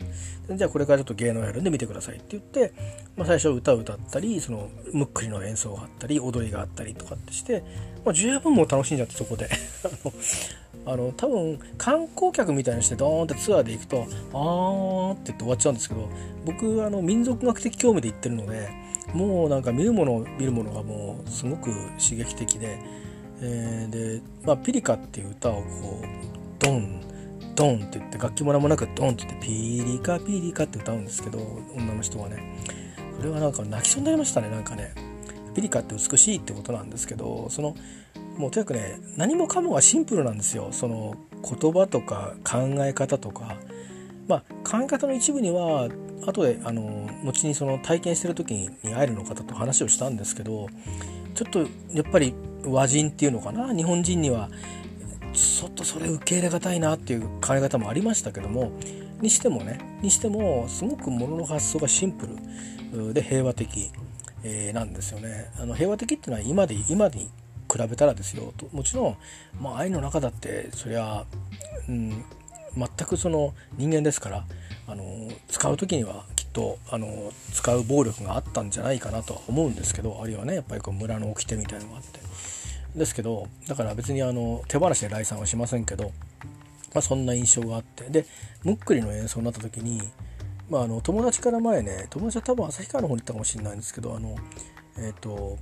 [0.48, 0.56] る。
[0.58, 2.72] じゃあこれからちょっと芸能やるんで見てくださいって言って、
[3.16, 7.62] まあ、最初歌を歌ったりそのむっくりの演奏があったり踊りがあったりとかってして、
[8.04, 9.48] まあ、十分もう楽しんじゃってそこで。
[10.86, 16.10] あの多分観光客みたいにしてドーンってツアーで行くとあーって言って終わっちゃうんですけど
[16.44, 18.68] 僕あの民族学的興味で行ってるので
[19.12, 22.78] もうなんか見るもの見るものがもうすごく刺激的で、
[23.40, 27.00] えー、で、まあ、ピリカっていう歌をこうドン
[27.54, 31.38] ドンって言って楽器も何もなくドンって言ってピリカピリカって歌うんですけど
[31.76, 32.42] 女の人がね。
[33.16, 34.92] それはなんか泣きそうになりましたねなんかね。
[35.54, 37.76] ピリカって美しいってことなんですけどその
[38.36, 40.68] もうとにかくね何もかもがシンプルなんですよ。
[40.72, 43.56] その言葉とか考え方とか。
[44.26, 45.88] まあ考え方の一部には
[46.26, 50.68] 後であの後にその体験してる時にアイルの方と話をしたんですけど
[51.34, 51.60] ちょっと
[51.92, 52.34] やっぱり
[52.64, 53.74] 和人っていうのかな？
[53.74, 54.48] 日本人には
[55.32, 58.72] ちょっとそれ受け入れがたいなっていう考え方もありましたけども
[59.20, 62.26] にしてもねにしてもすごくものの発想がシンプ
[62.92, 63.90] ルで平和的、
[64.44, 65.50] え、なんですよね。
[65.58, 67.30] あの平和的っていうのは今で今に
[67.72, 69.16] 比べたらですよともちろん、
[69.60, 71.24] まあ、愛の中だってそりゃ、
[71.88, 72.24] うん、
[72.76, 74.44] 全くその人間ですから
[74.86, 75.04] あの
[75.48, 82.20] 使う時にはきっとあの使う暴力があったんじゃないかなとは思うんですけどあるいはねやっぱりこう村の掟みたいのがあって。
[82.94, 86.12] ですけどだから別にあの手放しで来賛はしませんけど、
[86.94, 88.04] まあ、そんな印象があって。
[88.04, 88.26] で
[88.62, 90.00] ムックリの演奏になった時に、
[90.70, 94.36] まあ、あの友達から前ね友達は多分旭川の方に行ったかもしれないんですけどあの
[94.96, 95.58] えっ、ー、と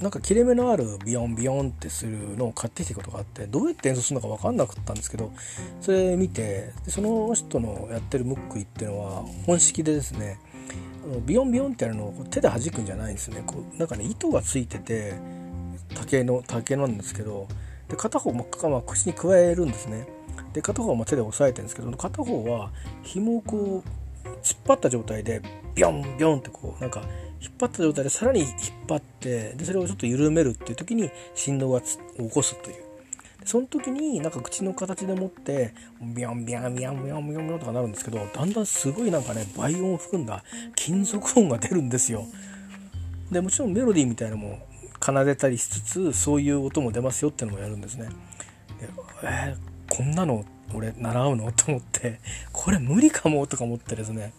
[0.00, 5.30] なんか切れ目のあるビヨンビヨンってするのを買ってきたことがあってどうやって演奏するのか分かんなかったんですけど
[5.82, 10.38] それ見てその人のやってるムックリっていうのは本式でですね
[11.26, 13.42] ビヨンビヨンってやるのを手で弾くんじゃないんですね。
[13.46, 15.14] こうなんかね糸がついてて
[15.94, 17.48] 竹の竹なんですけど
[17.88, 20.06] で片方も口に加えるんですね。
[20.52, 22.70] で片方は手で押さえてるんですけど片方は
[23.02, 25.42] 紐をこう突っ張った状態で
[25.74, 27.02] ビヨンビヨンってこうなんか
[27.40, 28.50] 引っ張った状態でさらに引っ
[28.88, 31.96] 張ってでそれをちょっと緩めるっていう時に振動が起
[32.30, 32.76] こすという。
[33.42, 35.72] その時になんか口の形でもって
[36.02, 40.44] ビャンビャンビャンビャンビャンビャンとかなるんですけどだんだんすごいなんかね倍音を含んだ。
[40.76, 42.26] 金属音が出るんですよ。
[43.30, 44.58] でもちろんメロディーみたいなのも
[45.02, 48.10] 奏でたりしつつそういう音も出ますよってのもやるんですね。
[48.78, 48.88] で
[49.22, 50.44] えー、こんなの
[50.74, 51.50] 俺習うの？
[51.52, 52.20] と思って
[52.52, 53.46] これ無理かも？
[53.46, 54.34] とか思ってですね。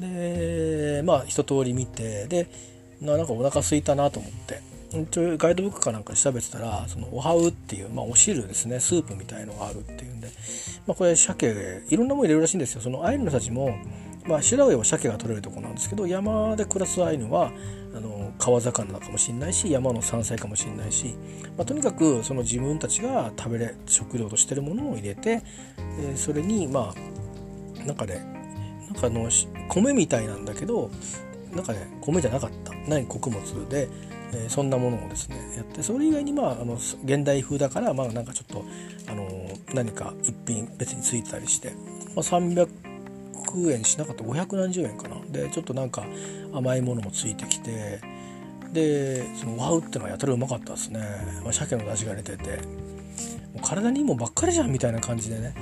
[0.00, 2.48] でまあ一通り見てで
[3.00, 4.70] なんかお腹空いたなと思って。
[4.92, 8.80] ガイドブックかなんか調べてたらそのおはうっていう、まあ、お汁ですね。
[8.80, 10.26] スープみたいのがあるっていうんで、
[10.84, 12.80] まあ、これ鮭でいろんなもの入れるらしいんですよ。
[12.80, 13.72] そのアイヌの人たちも、
[14.26, 17.52] まあ、白上は鮭が取れるとこなんですけど山で暮らすアイヌは
[17.94, 21.14] あの川魚かもしれないし山の山菜かもしれないし、
[21.56, 25.42] まあ、とにかくその自分たちが食べれ食料としてるものを入れて、
[26.00, 26.94] えー、それにま
[27.80, 28.39] あなんかね
[28.92, 29.28] なんかあの
[29.68, 30.90] 米みたいなんだけど
[31.54, 32.72] なんかね米じゃなかった。
[32.88, 33.88] 何穀物で、
[34.32, 38.64] えー、そんなものをですねやってそれ以外にまああの現代風だからまあなんかちょっと
[39.10, 39.28] あの
[39.74, 41.72] 何か一品別についてたりして、
[42.14, 42.68] まあ、300
[43.72, 44.24] 円しなかった。
[44.24, 45.16] 500何十円かな。
[45.30, 46.04] でちょっとなんか
[46.52, 48.00] 甘いものもついてきて
[48.72, 51.00] でそのワウってのはやたらうまかったですね、
[51.42, 52.90] まあ、鮭の出汁が出てて。
[53.52, 55.54] もう体にいいもんばっかりじゃんみたいな感じでね。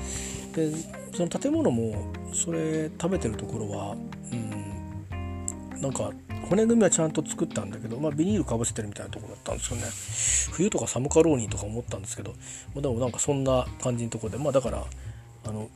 [0.58, 0.72] で
[1.14, 3.96] その建物もそれ食べてるところは
[4.32, 6.10] うんなんか
[6.48, 9.82] 骨組みはちゃんと作ったんだけど、まあ、ビニールかぶせてるみたいなところだったんですよね。
[10.52, 12.34] 冬とか寒かろうにとか思ったんですけど
[12.74, 14.84] までもなんかそんな感じのとこでまあだから
[15.44, 15.68] あの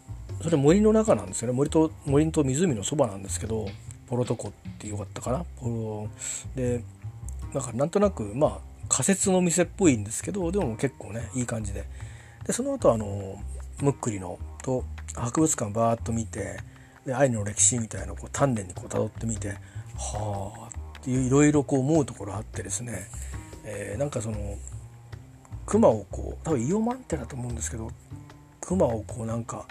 [0.43, 1.55] それ森の中なんですよね。
[1.55, 3.69] 森と森と湖のそばなんですけど
[4.09, 5.45] ポロトコってよかったかな。
[5.61, 6.09] ポロ
[6.57, 6.83] で
[7.55, 11.85] なんかなんとなくまあ仮設の店っぽいんですけどでも結構ねいい感じで。
[12.47, 13.39] でその後あの
[13.81, 14.85] ムックリのと
[15.15, 16.59] 博物館バーッと見て
[17.07, 19.57] で愛の歴史みたいなこう丹念にこう辿ってみて
[19.97, 23.09] はあっていういろいろこう思うところあってですね、
[23.65, 24.57] えー、なんかその
[25.67, 27.91] 熊をこう多分イオマンテだと思うんですけど
[28.61, 29.67] 熊をこうなんか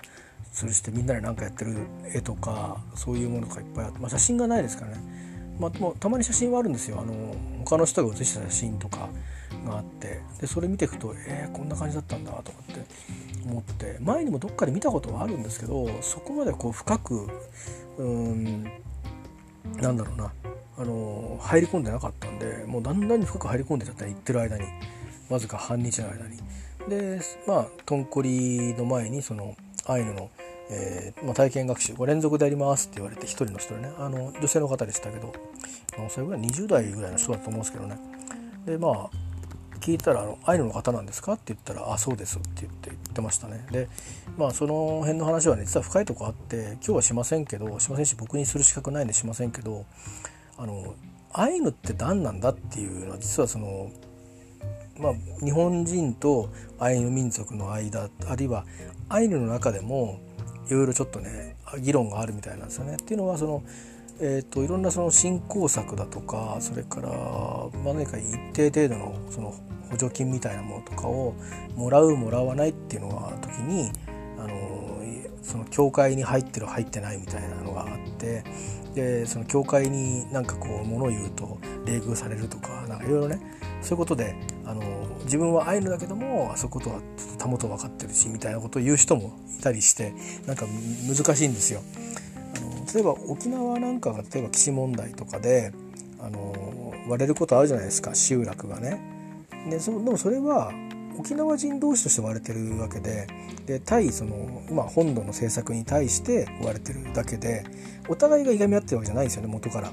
[0.53, 1.77] 吊るしてみんなで何かやってる
[2.13, 4.97] 絵とかそういうものがいっぱいあって、まあ、写真がないですからね、
[5.59, 6.99] まあ、もたまに写真はあるんですよ。
[6.99, 7.13] あの
[7.63, 9.09] 他の人が写した写真とか。
[9.65, 12.85] があってでそれ見ていくとえー、こんな感じだったんだとかって
[13.45, 17.27] 思って前にもどっかで見たことはあるんですけどそこまでこう深く
[17.97, 18.63] うん
[19.77, 20.33] なんだろうな
[20.77, 24.63] あの入り込んでなかったんでもうだんだんに深く入り込んでちゃったり行ってる間に
[25.29, 26.37] わずか半日の間に。
[26.89, 29.55] でまあとんこりの前にその
[29.85, 30.31] アイヌの、
[30.71, 35.31] えーまあ、体験学習5連続でやりますって言われて1人の人でねあの女性の方でしたけど
[36.09, 37.97] それぐらい20代ぐらいの人だと思うんですけどね。
[38.65, 39.09] でまあ
[39.81, 43.89] 聞いたらあの「アイヌの方なんですか?」って言ったら「あそうです」って言って言ってましたねで
[44.37, 49.85] まあその辺の話はね実は深いとこあって今日はしませんけどしませんし僕にする資格ないんでしませんけど
[50.57, 50.93] あの
[51.33, 53.89] アイヌって何なんだっていうのは実はその
[54.97, 55.13] まあ
[55.43, 56.49] 日本人と
[56.79, 58.65] アイヌ民族の間あるいは
[59.09, 60.19] アイヌの中でも
[60.67, 62.95] いろいろちょっとね議論があるみたいなんですよね。
[62.95, 63.63] っていうのはその、
[64.23, 69.51] えーと、いろんなその振興策だとかそれから、まあ、何か一定程度のその
[69.89, 71.33] 補助金みたいなものとかを
[71.75, 73.91] もらうもらわないっていうのが時に
[74.37, 75.01] あの
[75.41, 78.43] その教会に入ってる入ってないみたいなのがあって
[78.93, 83.39] でその教会になんかこう物を言うと冷遇されるとかなんかいろいろね
[83.81, 84.35] そういうことで
[84.65, 84.81] あの
[85.23, 87.01] 自分はアイヌだけどもあそことは
[87.39, 90.13] たもと分かってるしみたいなことを言う人もいたりして
[90.45, 90.67] なんか
[91.07, 91.81] 難しいんですよ。
[92.93, 95.73] 例えば沖縄なんかが例えば基地問題とかで
[96.19, 99.01] あの割れることあるじゃないですか集落がね。
[99.69, 100.71] でそでもそれは
[101.17, 103.27] 沖縄人同士として割れてるわけで
[103.65, 107.63] で対その、まあ、本土の政策に対して割れてるだけで
[108.07, 109.91] お互いがいがみ合ってるわけじゃないんですよね元から。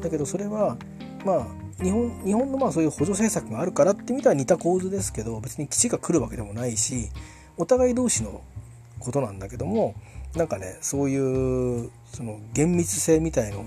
[0.00, 0.76] だけどそれは
[1.24, 1.46] まあ
[1.82, 7.08] 日本日本のまあそういう補助政策があるからってみたら似た構図ですけど別に基地が来るわけでもないし
[7.56, 8.42] お互い同士の
[8.98, 9.94] ことなんだけども
[10.38, 11.16] なんかねそうい
[11.84, 13.64] うその厳密性みたいの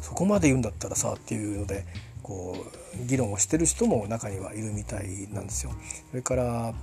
[0.00, 1.84] そこまで言うんだったらさっていうので
[2.22, 2.56] こ
[2.96, 5.72] う議論をしてる人も中にはいるみたいなんですよ。
[6.10, 6.74] それから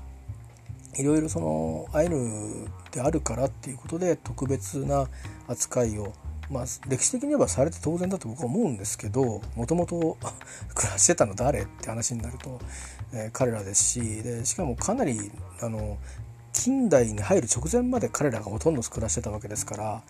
[0.97, 5.07] いろいろそのアイヌであるからっていうことで特別な
[5.47, 6.13] 扱いを
[6.49, 10.17] まあ、歴史的に言えばされて当然だと僕は思うんですけどもともと
[10.73, 12.59] 暮らしてたの誰って話になると、
[13.13, 15.97] えー、彼らですしでしかもかなりあの
[16.59, 20.03] 近代に入る直前まで彼らがほとんど暮らしてたわけですから、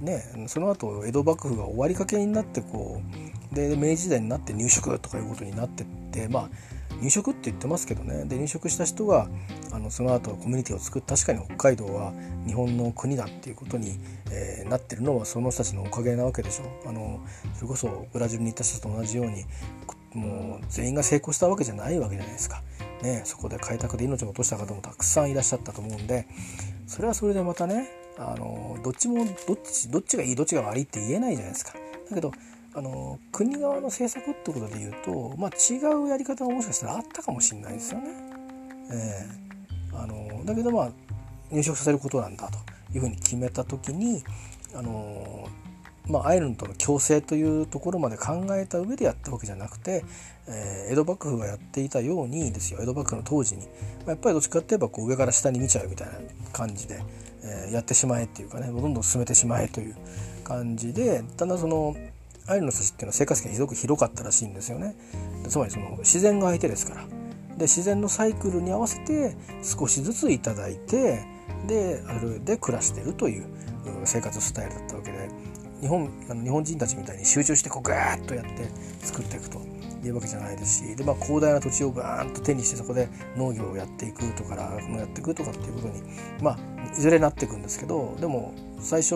[0.00, 3.02] ね、その後江戸幕府が終わりかけになってこ
[3.52, 6.48] うで明治時代になって入植とかいうことになってってまあ
[7.02, 9.28] 入植って言ってますけどねで入植した人が
[9.72, 12.14] あのその後コミュニティを作って確かに北海道は
[12.46, 13.98] 日本の国だっていうことに、
[14.30, 17.20] えー、なってるのはその人たちのおかげなわけでしょあの
[17.56, 19.44] それこそブラジルに行った人と同じように
[20.14, 22.62] もう全員が成功したわけじゃないわけじゃないですか。
[23.02, 26.26] ね、そこで開拓で命を落とした方もたくさんいらっしゃったと思うんで
[26.86, 31.72] それはそれでまたねあのどっちもどっちどっちがいいどっちが悪いって言えないじゃないですか。
[32.08, 32.32] だけど
[32.74, 38.10] あの国側の政策ってことで言うと、まあ、違うやり方がもしかしたらあったかもしれないですよね。
[38.92, 40.90] えー、あのだけどまあ
[41.50, 42.58] 入植させることなんだと
[42.94, 44.22] いうふうに決めた時に
[44.74, 45.48] あの
[46.10, 50.04] まあ、アイヌとの共生というところまで考えた上でやったわけじゃなくて、
[50.48, 53.68] えー、江戸幕府がやっていたようにですよ江戸幕府の当時に、ま
[54.06, 56.14] あ、やっぱりどっちかっていえばこう上から下に見ちゃうみたいな
[56.52, 57.02] 感じで、
[57.44, 59.96] えー、やってしまえっていうかねどんどん進めてしまえという
[60.42, 61.94] 感じでだんだんその
[62.46, 64.96] アイヌの人たちっていうのは生活圏すごく広かったらしいんですよね。
[65.48, 67.04] つまりその自然が相手ですから。
[67.56, 71.22] で自然のサイクルに合わせて少しずつ頂いて
[71.68, 73.44] であるで暮らしてるという
[74.04, 75.28] 生活スタイルだったわけで
[75.80, 78.68] 日本あの日本人たちみたいに集中してこうガーッとやって
[79.00, 79.60] 作っていくと
[80.04, 86.02] いうわけじゃないですしで、まあ、広大な土地をガーンと手にしてそこで農業をやっていくとかやっていくとかっていうことに、
[86.42, 89.14] まあ、いずれなっていくんですけどでも最初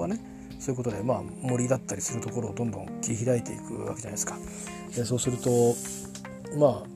[0.00, 0.20] はね
[0.58, 4.38] そういうことで、まあ、森だったりするところをどんどん切り開いていくわけじゃないですか。
[4.94, 5.74] でそうすると
[6.56, 6.94] まあ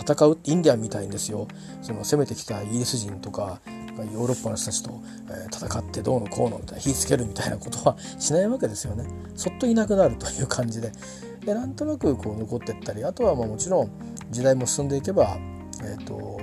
[0.00, 1.46] 戦うインディアンみたいにですよ
[1.82, 3.60] その攻めてきたイギリス人とか
[4.04, 9.06] ヨーロッパの人たちと、え戦ってどうのこうのみたいな火つけるみたいなことはしないわけですよね。
[9.36, 10.92] そっといなくなるという感じで
[11.44, 13.90] でなんとなくこう残ってったりあとはまあもちろん
[14.30, 15.38] 時代も進んでいけば、
[15.82, 16.40] えーと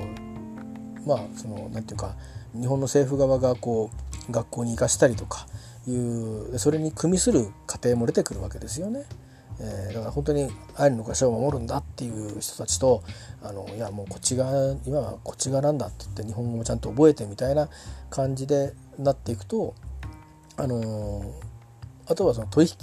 [1.06, 2.16] まあそのなんていうか
[2.54, 3.90] 日本の政府側がこ
[4.30, 5.48] う学校に行かしたりとか
[5.88, 9.06] いうそれに組みする過程も出てくるわけですよね。
[9.60, 13.04] えー、だから本当にアイヌの暮らしを守るんだっていう人たちと
[13.42, 17.70] あのいやもうこっち側今はこっち側なんだって言って日本語もちゃんと覚えてみたいな
[18.10, 19.74] 感じでなっていくと
[20.58, 21.32] あのー、
[22.08, 22.76] あとはその取引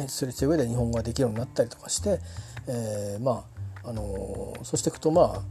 [0.00, 2.20] ねすれ違いで日本語ができるようになったりとかして、
[2.68, 3.44] えー、ま
[3.82, 5.42] ああのー、そうしていくとま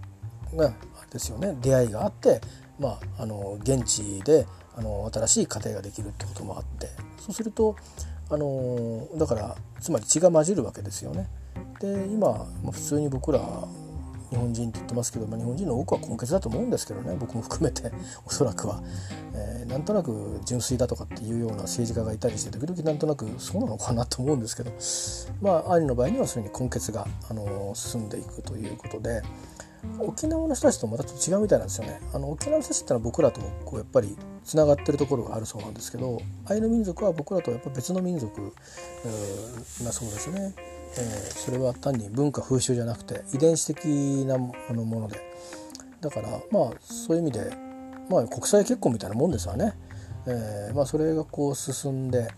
[0.54, 0.76] あね
[1.12, 2.42] ですよね出会いがあって
[2.80, 7.76] まああの現地であの新しい家庭ができるってこともあってそうすると
[8.34, 11.28] あのだからつまり血が混じるわけですよね。
[11.80, 13.40] で今、普通に僕ら
[14.32, 17.16] 日本人って言ってますけど、まあ、日本人の多くは根血だと思うんですけどね。
[17.20, 17.92] 僕も含めて
[18.26, 18.82] おそらくは、
[19.36, 24.72] えー、なんとなく純粋だとかっていうような政治家がいたりして時々なんとなくそうなのかなと思うんですけど。
[25.40, 29.22] まあ兄の場合にはそれに根血が、あの進んでいくということで。
[30.00, 32.00] 沖縄の人たちとまたちょっと違うみたいなんですよね。
[32.14, 38.54] あの沖縄の人たちってのは僕らとこうやっぱりつながってるところがあるそうなんですけどアイヌ民族は僕らとやっぱ別の民族
[39.84, 40.54] なそうですね。
[40.96, 43.86] えー、それは単に文化風習じゃなくて遺伝子的
[44.28, 45.20] なもので
[46.02, 47.52] だからまあそういう意味で、
[48.10, 49.74] まあ、国際結婚みたいなもんですわね。
[50.26, 52.30] えーまあ、それがこう進んで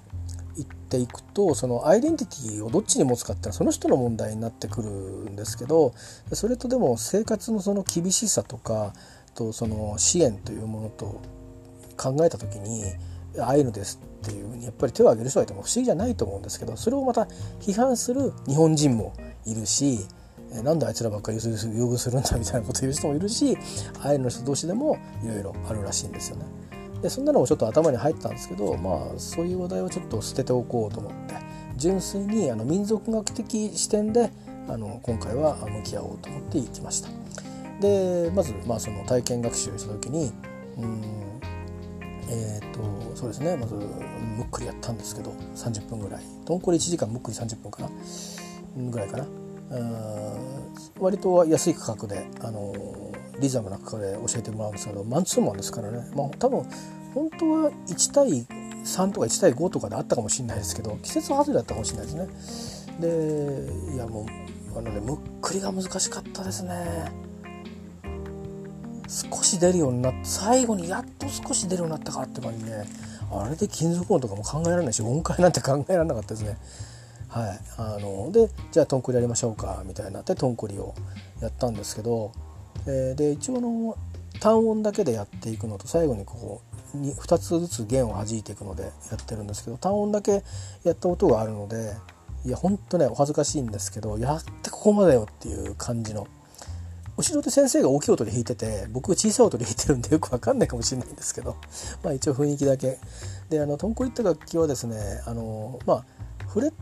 [0.64, 5.94] っていくとそのアイデンティティをどっちに持つかっていうのはその人の問題になってくるんですけど
[6.34, 8.94] それとでも生活のその厳しさとか
[9.34, 11.22] とその支援というものと
[11.98, 12.84] 考えた時に
[13.40, 17.27] アイヌですっていうふうにやっぱり手を挙げる人がいても不思議じゃないと思うんですけどそれをまた
[17.60, 19.14] 批判する日本人も
[19.45, 19.99] いるし
[20.64, 23.57] なんであいつらばっかり優遇するんだみたいなことを言う人もいるし
[24.02, 26.45] アイヌの人同士でもいろいろあるらしいんですよね。
[27.06, 31.36] でそんなのもちょっと頭に入ったんですけどまあそういう話題をちょっと捨てておこうと思って
[31.77, 34.32] 純粋にあの民族学的視点で
[34.68, 37.10] あの今回は向き合おうと思って行きました。
[37.80, 40.32] でまず、まあ、その体験学習した時に
[40.77, 41.03] うん
[42.27, 46.23] えっ、ー、とそうですねまずむっくりやったんですけど30分ぐらい。
[46.45, 47.90] どんこり1時間むっくり30分かな？
[48.90, 49.27] ぐらいかな。
[50.99, 52.73] 割と安い価格で、あの
[53.39, 56.65] リーズナブルな価格で教えてもらうんですけどマンツーマンですからね、まあ、多分
[57.13, 58.45] 本当は1対
[58.83, 62.99] 3とか1対5とかであったかもしれないですけど季節外れだったかもしれないですね。
[62.99, 64.25] でいやも
[64.73, 67.25] うあのねむっくりが難しかったですね。
[69.07, 72.83] 少し出るようになって最後にやっと少し出るようになったかって感じで、
[73.31, 76.57] あれで金属音とかも考えられないし音階なんて考えられなかったですね。
[77.29, 80.95] はい、あのでじゃあトンコリやりましょうかみたいになってトンコリを
[81.41, 82.31] やったんですけど、
[82.88, 83.97] えー、で一応の
[84.39, 86.61] 単音だけでやっていくのと最後にこ
[86.93, 88.89] う 2, 2つずつ弦を弾いていくのでや
[89.22, 90.43] ってるんですけど単音だけ
[90.84, 91.93] やった音があるので
[92.45, 96.27] いやほんとねお恥ずかしいんですけどやってここまでよっていう感じの。
[97.18, 101.56] 後ろで先生が大きい音で弾いてて僕小さい音で弾いてるんでよくわかんないかもしれないんですけど
[102.03, 102.99] まあ一応雰囲気だけ。
[103.49, 106.06] であのトンコリって楽器はですねあのまあ
[106.49, 106.73] フレッ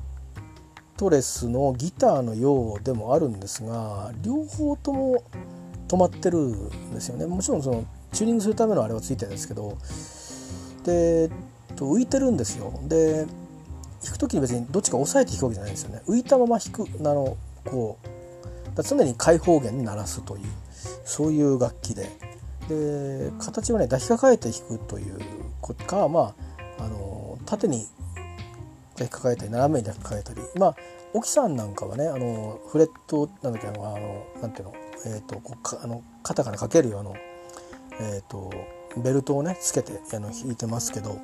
[0.97, 5.23] トレスのギターのようでもあるんですが両方とも
[5.93, 7.27] 止まってるんですよね。
[7.27, 9.77] もちろんそのチューニングするためのあれはついてるんですけど。
[10.83, 11.29] で
[11.75, 12.73] 浮いてるんですよ。
[12.83, 13.25] で
[14.03, 16.01] 弾く時に別にどっちか押さえて弾くわけじゃないんですよね。
[16.07, 17.97] 浮いたまま弾くあのこ
[18.75, 20.43] う常に開放弦に鳴らすという
[21.05, 22.09] そういう楽器で。
[22.69, 25.19] で形はね抱きかかえて弾くという
[25.85, 26.33] かま
[26.79, 27.87] ああの縦に
[28.93, 30.41] 抱きかかえたり斜めに抱きかかえたり。
[30.57, 30.75] まあ
[31.13, 34.73] 沖さんなんかはねあのフレットなんだっけあのなんていうの,、
[35.05, 37.11] えーと、こうかあの肩からかけるような、
[37.99, 38.51] えーと、
[38.97, 41.19] ベルトをねつけてあの弾いてますけど、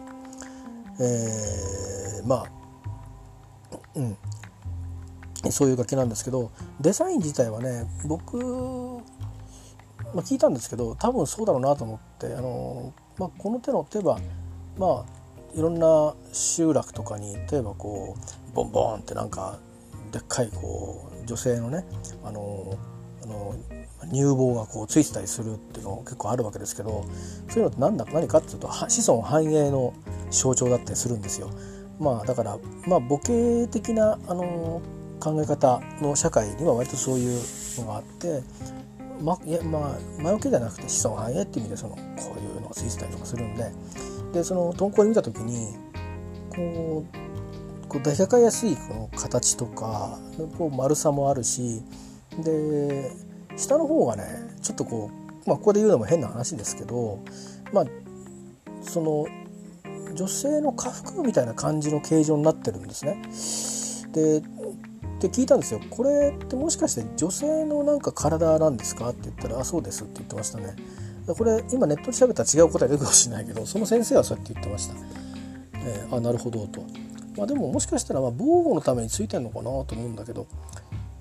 [0.99, 2.45] えー、まあ
[3.95, 4.17] うん。
[5.51, 6.51] そういう楽器なんですけど
[6.81, 8.37] デザイン自体はね僕、
[10.13, 14.19] まあ、聞いたんですけど多分そうだろうなと思ってあの、まあ、この手の例えば
[14.77, 19.59] まあいろんな集落とかに例えばこうボンボンってなんか
[20.11, 21.85] でっかいこう女性のね
[22.23, 22.77] あの
[23.29, 23.55] の
[24.11, 27.05] 乳房がこうついてたりするっていうの結構あるわけですけど
[27.49, 29.93] そういうのって何だ何かっていうと子孫繁栄の
[30.31, 31.49] 象徴だったりするんですよ。
[31.99, 32.57] まあだから
[32.87, 34.81] まあ母系的なあの
[35.19, 37.41] 考え方の社会には割とそういう
[37.79, 38.41] のがあって、
[39.21, 42.01] まいやまあ前置きじゃなくて子孫繁栄っていう意味でそのこ
[42.37, 43.71] ういうのがついてたりとかするんで
[44.33, 45.75] でその投稿に見た時に
[46.55, 50.17] こうこう抱きかかえやすいこの形とか
[50.57, 51.81] こう丸さもあるし
[52.41, 53.11] で
[53.57, 54.23] 下の方がね
[54.61, 55.11] ちょっとこ
[55.45, 57.19] う、まあ、ここで言うのも変な話ですけど
[57.73, 57.85] まあ
[58.81, 59.27] その
[60.15, 63.21] 女性の下腹みたいな感じの形状になってるんですね。
[64.13, 64.41] で
[65.19, 70.75] で聞いたんですよこれってもしかして女性のなんか体なんですかって言ったら「あそうです」って言ってましたね。
[71.27, 74.95] これ今ネットで調べたら違う答え出るかもしれないけどその先生はそうやって言ってました。
[75.75, 76.81] えー、あなるほどと。
[77.37, 80.47] まあ、でももしかしたらま防護のためについてるのかなと思うんだけど、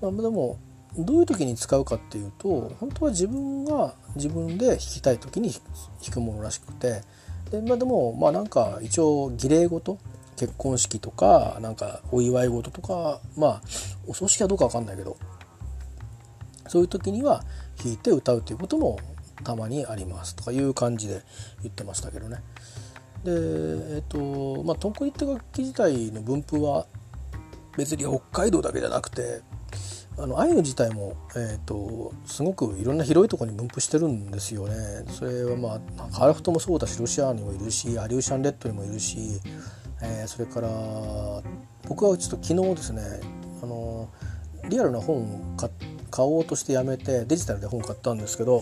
[0.01, 0.57] まあ、でも
[0.97, 5.61] どういう時に使うかっていうと本当は自分が自分で弾きたい時に弾
[6.11, 7.01] くものらしくて
[7.51, 9.97] で,、まあ、でもまあなんか一応儀礼事
[10.35, 13.61] 結婚式とかなんかお祝い事とかまあ
[14.07, 15.17] お葬式はどうか分かんないけど
[16.67, 17.43] そういう時には
[17.83, 18.99] 弾いて歌うということも
[19.43, 21.21] たまにありますとかいう感じで
[21.61, 22.37] 言ってましたけどね。
[23.23, 23.31] で
[23.95, 26.85] えっとまあトンコリって楽器自体の分布は
[27.77, 29.41] 別に北海道だけじゃなくて
[30.21, 34.75] あのアイヌ自体も、えーと、すごくいろんな広いところに分布してるんですよね。
[35.07, 39.17] それはまあカラフトもそうだしロシアにもいるしアリューシャンレッドにもいるし、
[40.01, 40.69] えー、それから
[41.87, 43.01] 僕はちょっと昨日ですね
[43.63, 44.09] あの
[44.67, 45.59] リアルな本を
[46.11, 48.61] 買おうとしてやめてデジタルで本買ったんですけど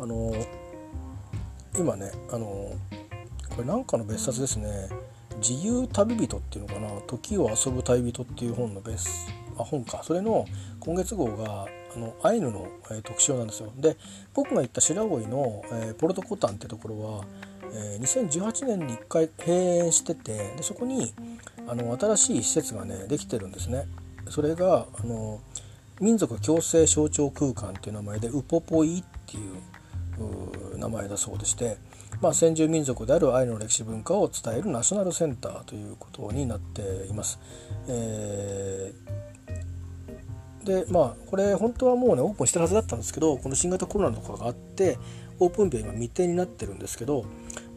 [0.00, 0.32] あの
[1.76, 2.72] 今ねあの
[3.50, 4.88] これなんかの別冊ですね
[5.42, 10.02] 「自由旅人」っていうのかな「時を遊ぶ旅人」っていう本の別冊あ本か。
[10.02, 10.46] それの
[10.80, 13.72] 今月号があのアイヌの、えー、特集なんですよ。
[13.76, 13.96] で
[14.34, 17.24] 僕が行った白老の、えー、ポルトコタンってところは、
[17.72, 21.12] えー、2018年に1回閉園しててでそこに
[21.66, 23.86] あの新しい施設がねできてるんですね。
[24.28, 25.40] それがあの
[26.00, 29.40] 民族共生象徴空間っていう名前でウポポイってい
[30.74, 31.76] う名前だそうでして
[32.20, 37.38] まあ、先住民族であるアイヌの歴史文化を伝えるナショナルセンターということになっています。
[37.88, 39.10] えー、
[40.64, 44.98] でまあこれ本当はもうねオープンしてるはずだったんですけどこの新型コロナとかがあって
[45.38, 47.28] オープン日は今未定になってるんですけど、ま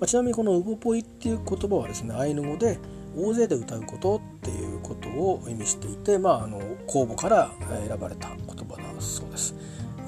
[0.01, 2.79] あ、ちなみにこのウボポイっていう言葉はですねアイヌ語で
[3.15, 7.51] 大勢で歌うことっていうことを意味していて、まあ、あの公募から
[7.87, 9.55] 選ばれた言葉だそうです。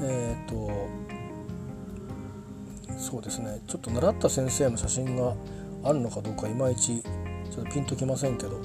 [0.01, 1.09] えーと
[2.99, 5.33] そうですねちょっと習った先生の写真が
[5.83, 8.59] あるのかどうかいまいちちょっとピンときませんけど、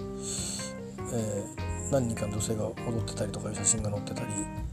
[1.12, 4.27] えー、何人かの女性が踊ってたりとかいう写真が載ってたり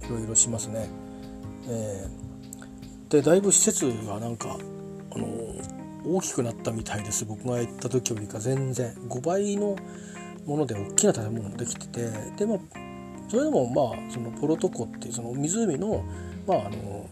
[0.07, 0.87] いろいろしますね。
[1.67, 4.57] えー、でだいぶ施設がなんか、
[5.11, 5.61] あのー、
[6.05, 9.75] 大きくなったみたいです僕が行った時よりか全然5倍の
[10.45, 12.61] もので大きな建物もできててでも
[13.29, 16.03] それでもまあそのポロトコっていうその湖の
[16.47, 17.07] まああの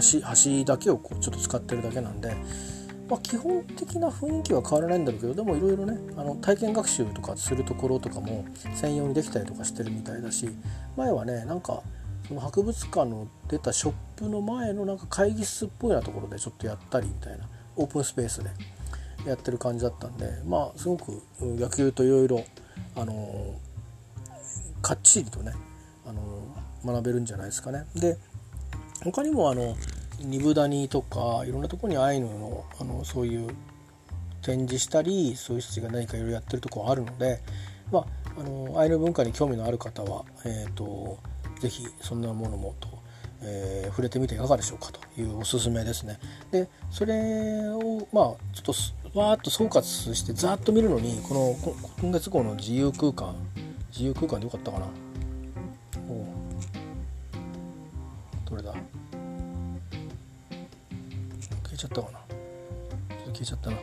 [0.00, 2.34] 橋橋だけをこうちょっと使ってるだけなんで、
[3.12, 10.48] まあ、基本的な雰囲気は変わらないんだろうけどでもいろいろねあの体験学習とかするところとかも専用にできたりとかしてるみたいだし
[10.96, 11.82] 前はねなんか
[12.26, 17.44] その博物館の出たショップの前のなんか会議室っぽいようなところでちょっとやったりみたいな
[17.76, 18.48] オープンスペースで
[19.26, 22.42] やってる感じだったんでまあすごく野球といろいろ
[22.96, 23.60] あの
[24.80, 25.52] かっちりとね
[26.06, 26.46] あの
[26.94, 27.84] 学べるんじゃないですかね。
[27.94, 28.16] で
[29.04, 29.76] 他にもあの
[30.24, 33.48] 二部谷とかいろんなとこにアイヌのあのそういう
[34.42, 37.40] 展示したりそういう人たちが何かいろいろやってるところあるので、
[37.92, 38.06] まあ、
[38.40, 41.18] あのアイヌ文化に興味のある方は、えーと、
[41.60, 42.88] ぜひそんなものもと、
[43.42, 46.18] えー、触れてみていかがでしょうかというおすすめですね。
[46.50, 48.74] でそれをまあちょっ
[49.12, 49.82] とわーっと総括
[50.14, 51.56] してざっと見るのにこの
[52.00, 53.34] 今月号の自由空間
[53.90, 54.86] 自由空間でよかったかな。
[58.44, 58.74] どれだ？
[61.82, 62.18] ちゃったかな。
[62.18, 63.76] ちょっと消えちゃったな。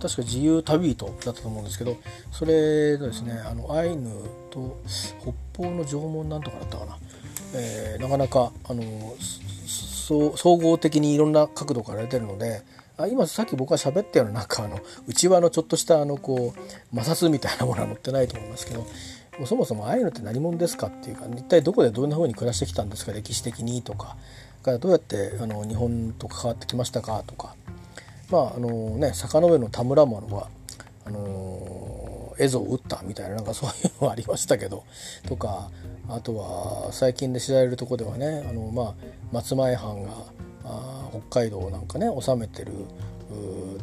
[0.00, 1.98] 確か自由旅人だったと思うんですけど
[2.32, 4.10] それのですねあのアイヌ
[4.50, 4.80] と
[5.54, 6.98] 北方の縄文なんとかだったかな、
[7.54, 8.82] えー、なかなかあの
[9.68, 12.62] 総合的にいろんな角度から出てるので
[12.96, 18.86] あ今さっき僕が喋ったようななんかあの内輪のちょっとしたあのこう摩擦みたいなものは載ってないと思いますけど
[19.46, 24.16] そもそもアイヌって何者ですかっていうか一体どこでどんな風に暮らしてきたんですか歴史的にとか。
[24.62, 27.54] からどうやってあの日本と関わってきましたかとか。
[28.30, 30.48] まああのね坂上の田村麻呂は
[31.04, 34.84] あの絵像を打ったみたいななんかそういうのはありましたけど。
[35.26, 35.70] とか
[36.08, 38.94] あとは最近で知られるとこではねあの、まあ、
[39.32, 40.10] 松前藩が
[40.64, 42.72] あ北海道なんかね治めてる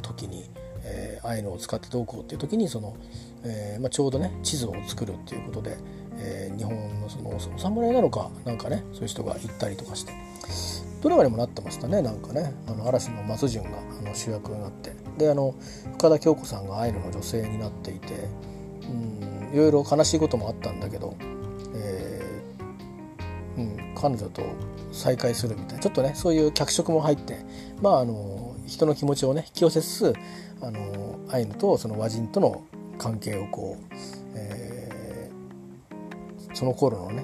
[0.02, 0.50] 時に、
[0.84, 2.98] えー、アイヌを使ってどうこうっていう時にその、
[3.46, 5.78] えーまあ、ちょうどね地図を作るっていうことで、
[6.18, 10.14] えー、日本のそのお侍なのかなんかねそういう人が行ったりとかして
[11.02, 12.54] ドラマにもなってましたねなんかね。
[12.68, 14.96] あの嵐の松潤があの主役になって。
[15.18, 15.56] であの
[15.98, 18.14] 深田恭子さんがアイヌの女性になっていて
[18.84, 21.18] うんいろいろ悲しいこともあったんだけど、
[21.74, 24.44] えーうん、彼女と
[24.92, 27.40] 再会するみたいなちょっとねそういう脚色も入って
[27.82, 30.14] まああの人の気持ちをね引き寄せつつ
[30.62, 32.64] あのアイヌとその和人との
[32.98, 33.94] 関係をこう、
[36.58, 37.24] その頃のね、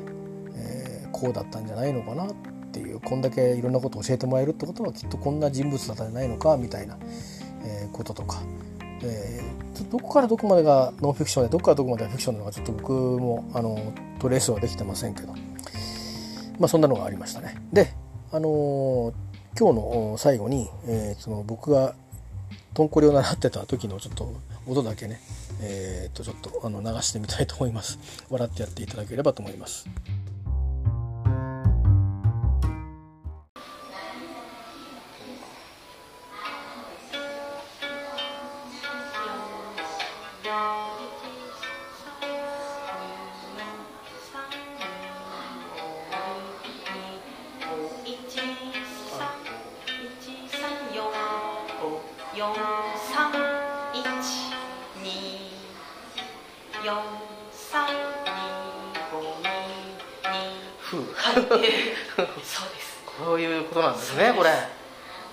[0.55, 2.35] えー、こうだったんじゃないのかなっ
[2.71, 6.99] ていうこんだけいろんなことを教えてもらえるってことはきっとこんな人物だったんじゃないのかみたいな、
[7.65, 8.43] えー、こととか、
[9.01, 15.33] えー、どこからどこまでがノンフィクションでどこからどこまでがフィクションなのかちょっと僕もあのトレースはできてませんけど。
[16.59, 17.55] まあ、そんなのがありましたね。
[17.73, 17.91] で、
[18.31, 19.11] あの、
[19.59, 21.95] 今日の最後に、えー、その僕が
[22.73, 24.33] トンコリを習ってた時のちょっと
[24.65, 25.19] 音だけね、
[25.61, 27.99] えー、とちょっとあの流してみたいと思います。
[28.29, 29.87] 笑ってやっていただければと思います。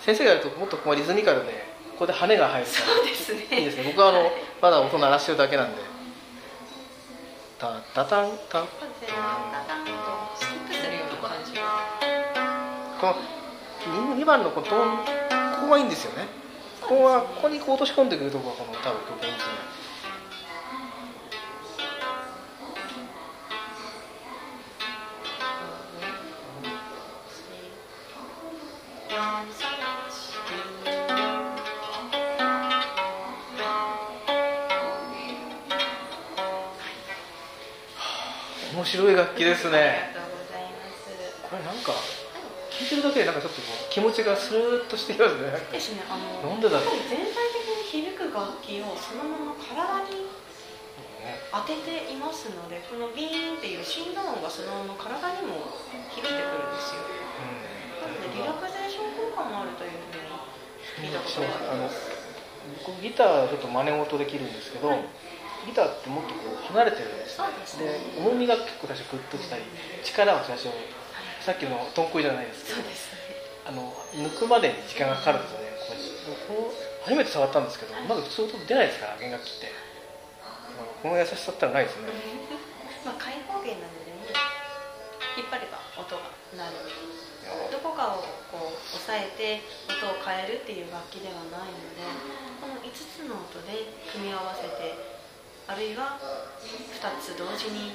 [0.00, 2.86] 先生がやるともっとこうリズミカルでここで羽が入るから。
[2.86, 3.58] そうですね。
[3.58, 3.84] いいですね。
[3.84, 4.30] 僕はあの、
[4.62, 5.82] まだ音鳴らしてるだけなんで。
[7.58, 8.66] タタタンタン
[13.00, 15.04] この 2, 番のこのトーンこ
[15.66, 16.26] こがいいんですよね。
[16.80, 19.52] ここはここにこう落とし込んでくるとこがこの多分曲がいいんですね
[29.20, 29.28] 面
[38.80, 40.16] 白い楽器ですね。
[41.42, 41.92] これなんか
[42.72, 45.52] 聞いてるだけでなんかちょっとこう気持ちがスーッとしてきますね。
[45.70, 46.96] ですねあのなんでだろう。
[47.04, 50.32] 全体的に響く楽器をそのまま体に
[51.52, 55.76] 当てていますのでこのビーンっていう振動音がそのまま体にも
[56.08, 57.04] 響いてくるんですよ、
[58.00, 62.20] なのでリラクゼーション効果もあるというふうに聞いたことがあります
[62.86, 65.04] 僕ギターちょっと真似事できるんですけど、はい
[65.66, 67.84] ギターってもっとこう離れてるんですね。
[67.84, 69.62] で重みが結構最初グッときたり
[70.02, 70.72] 力は最初
[71.44, 72.88] さっきのトンコイじゃないですけど
[73.68, 75.68] あの抜くまでに時間がかかるんですよね
[76.48, 79.90] こう初めて触ったんですけどまず普通音出ないですから弦楽器って。
[81.02, 82.08] この優しさったらないですね
[89.16, 92.02] えて音を変えるっていう楽器ではないので
[92.60, 94.94] この5つの音で組み合わせて
[95.66, 96.18] あるいは
[96.64, 97.94] 2つ同時に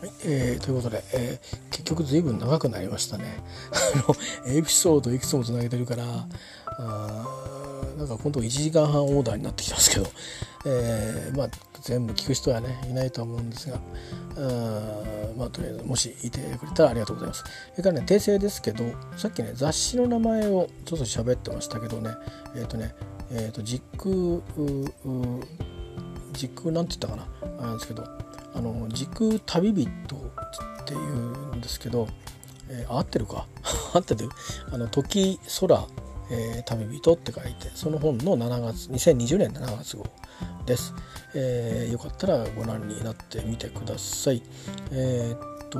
[0.00, 3.42] はい、えー、ということで、えー、結局ずいぶん長くなりましたね。
[3.72, 3.98] あ
[4.46, 6.04] のエピソードいくつもつなげてるから
[6.66, 7.61] あ
[7.96, 10.06] なんか今度1時間半オーダーになってきたんですけど、
[10.66, 11.48] えー、まあ
[11.80, 13.80] 全部聞く人はねいないと思うんですがあ
[15.36, 17.44] まあとりあえずもしいてくれたらありがとうございます。
[17.72, 18.84] それからね訂正ですけど
[19.16, 22.10] さっきね雑誌の名前をちょっと喋ってましたけどね
[22.54, 22.94] えっ、ー、とね
[23.30, 24.04] えっ、ー、と時空
[26.32, 27.26] 時空なんて言ったかな？
[27.58, 28.04] あなんですけど
[28.54, 32.08] あの時空旅人っていうんですけど、
[32.68, 33.46] えー、合ってるか？
[33.94, 34.28] 合ってる？
[34.70, 35.86] あの時空
[36.32, 40.06] えー、旅人って書いてその本の7月2020年7月号
[40.64, 40.94] です、
[41.34, 44.42] えー、よかったらご覧になってみてください。
[44.90, 45.78] えー、っと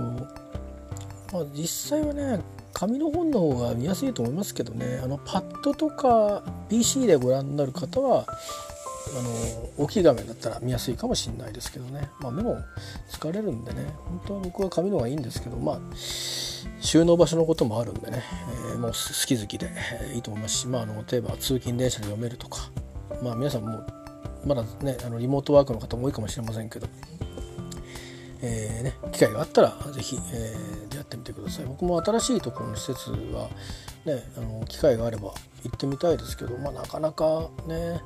[1.33, 2.41] まあ実際はね
[2.75, 12.59] 紙の本の方が見やすいと思いますけどねあのパッドとか PC でご覧になる方はあの大きい画面だったら見やすいかもしれないですけどね、まあ、目も
[13.11, 15.81] 疲れるんでね本当は僕は紙の方がいいんですけどまあ
[16.83, 18.23] 収納場所のこともあるんでね、
[18.73, 18.97] えー、もう好
[19.27, 19.71] き好きで
[20.15, 22.71] いいと思いますし、まあ、あの例えば通勤電車で読めるとか、
[23.23, 23.87] まあ、皆さんも
[24.45, 26.89] まだねあのリモートワークの方も多いかもしれませんけど、
[28.43, 31.65] えーね、機会があったら是非、えー、やってみてください。
[31.65, 33.49] 僕も新しいところの施設は、
[34.05, 35.33] ね、あの機会があれば
[35.65, 38.01] 行ってみたいですけど、まあ、なかなかね、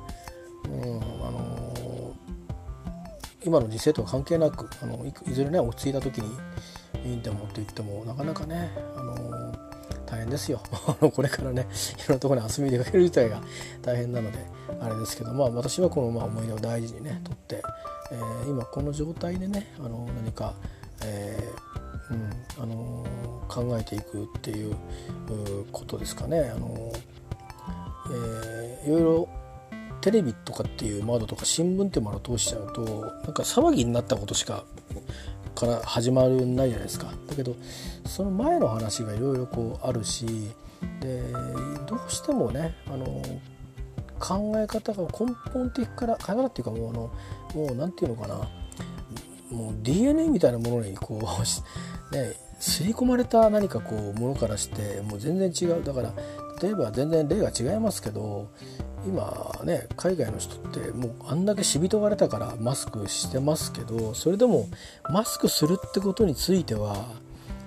[0.65, 2.13] うんあの
[3.43, 6.29] 今の時勢とは関係なくあのいずれね落ち着いた時に
[7.07, 9.57] いいんでもって言ってもなかなかね、あのー、
[10.05, 10.61] 大変ですよ
[10.99, 11.67] これからね
[12.05, 13.41] いろんなところに遊びに出かける自体が
[13.81, 14.37] 大変なので
[14.81, 17.63] あれですけどまあ私はこのまあ思い出を大事にねとって、
[18.11, 20.53] えー、今この状態でね、あの何か、
[21.03, 24.75] えー、うんあのー、考えていくっていう
[25.71, 26.51] ことですかね。
[26.55, 26.91] あの
[28.09, 29.29] えー、いろいろ
[30.01, 32.81] テレビとかっていう窓とか新聞っていうものを通しちゃうと
[33.23, 34.63] なんか騒ぎになったことしか
[35.57, 37.07] から始まるないじゃないですか。
[37.27, 37.55] だけど
[38.05, 40.25] その前の話がいろいろこうあるし
[41.01, 41.23] で
[41.87, 43.05] どうしてもねあの
[44.19, 47.11] 考え方が根本的から考え方っていうかもうあの
[47.55, 48.47] もう何て言うのかな。
[49.51, 51.23] もう DNA みたいなものにこう
[52.15, 55.83] ね刷り込まれた何かこうものからしてもう全然違う。
[55.83, 56.13] だから
[56.61, 58.49] 例えば全然例が違いますけど
[59.07, 64.67] 今ね海外の人ってもうあんだけ死人がれたからマスクしてますけどそれでも
[65.09, 67.05] マスクするってことについては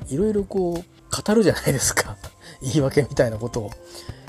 [0.08, 2.16] いろいろこう語るじゃないですか。
[2.62, 3.70] 言い訳みたいなことを。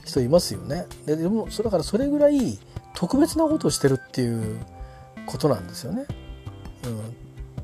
[0.05, 0.87] 人いますよね。
[1.05, 2.59] ででもそれだからそれぐらい
[2.95, 4.57] 特別なことをしてるっていう
[5.25, 6.05] ことなんですよね。
[6.85, 7.15] うん、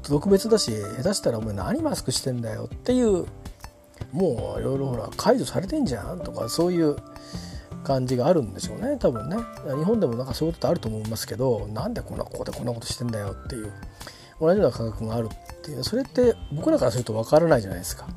[0.03, 3.25] 特別だし下手したらお前何マスクしてんだよっていう
[4.11, 6.95] もういろいろほら解除されてんじゃんとかそういう
[7.87, 9.37] 感じがあるんでしょうね多分ね。
[9.65, 13.71] 日本でもなんかそういうことってあると思いますけどなんでこんなここでこんなことしてんだよっていう
[14.41, 15.83] 同じような感覚があるっていう。
[15.83, 18.07] それって僕らからするとわからないじゃないですか、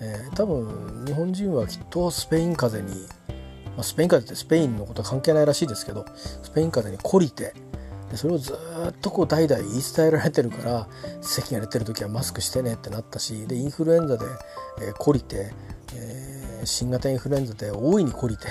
[0.00, 3.06] えー、多分日本人はきっとスペイン風邪に、
[3.76, 6.04] まあ、スペイン風邪ってスペインのことは関係ないらしいですけど
[6.42, 7.54] スペイン風邪に懲りて
[8.10, 10.88] でそれをずっとこう代々言い伝えられてるから
[11.20, 14.26] 咳が出てる時はマスクしてねってなったしでインフルエンザで、
[14.82, 15.52] えー、懲りて、
[16.64, 18.46] 新型インフルエンザで大いに懲りて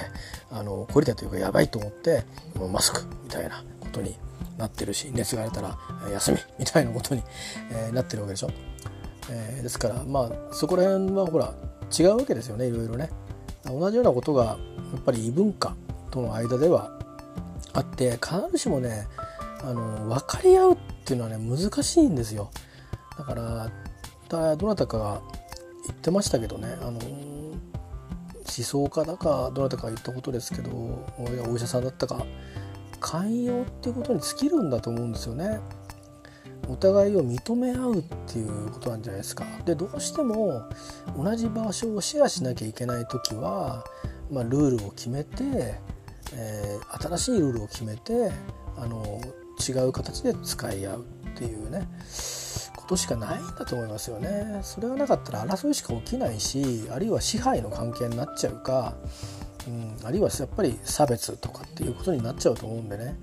[0.52, 2.24] あの懲りたというかやばいと思って
[2.56, 4.16] もうマスクみたいなことに
[4.58, 5.78] なってるし熱が出たら
[6.12, 7.24] 休みみたいなことに、
[7.72, 8.52] えー、なってるわけでしょ、
[9.30, 11.54] えー、ですからまあそこら辺はほら
[11.98, 13.10] 違うわけですよねいろいろね。
[13.66, 14.58] 同じようなことがや
[14.98, 15.76] っぱり異文化
[16.12, 16.98] との間では
[17.74, 19.08] あって必ずしもね
[19.62, 22.52] あの分かり合うっていうのはね難しいんですよ。
[23.18, 23.70] だから
[24.56, 25.22] どなたかが
[25.88, 27.00] 言ってましたけどねあの
[28.58, 30.72] 思想家だかどなたか言ったことですけど
[31.48, 32.26] お医者さんだったか
[33.00, 35.60] 寛容っていうことに尽きるんだと思うんですよね。
[36.68, 39.44] お互いを認め合うっていうことなんじゃないですか。
[39.66, 40.70] でどうしても
[41.18, 43.84] 同じ場所をシェアしなきゃいけない時は、
[44.30, 45.44] まあ、ルールを決めて、
[46.34, 48.32] えー、新しいルールを決めて
[48.78, 49.20] あの
[49.68, 51.88] 違う形で使い合うっていうね
[52.90, 54.62] ことしかないんだと思いますよね。
[54.64, 58.96] それがなかったら争いしか起きないしあるいは支配の関係になっちゃうか、
[59.68, 63.16] うん、あるいはやっぱり差別とかっていうことになっちゃうと思うんでね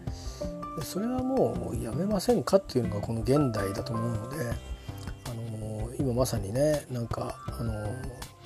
[0.82, 4.36] それはもうやめませんかっていうのがこの現代だと思うので、
[5.24, 7.72] あの今まさにねなんか、あの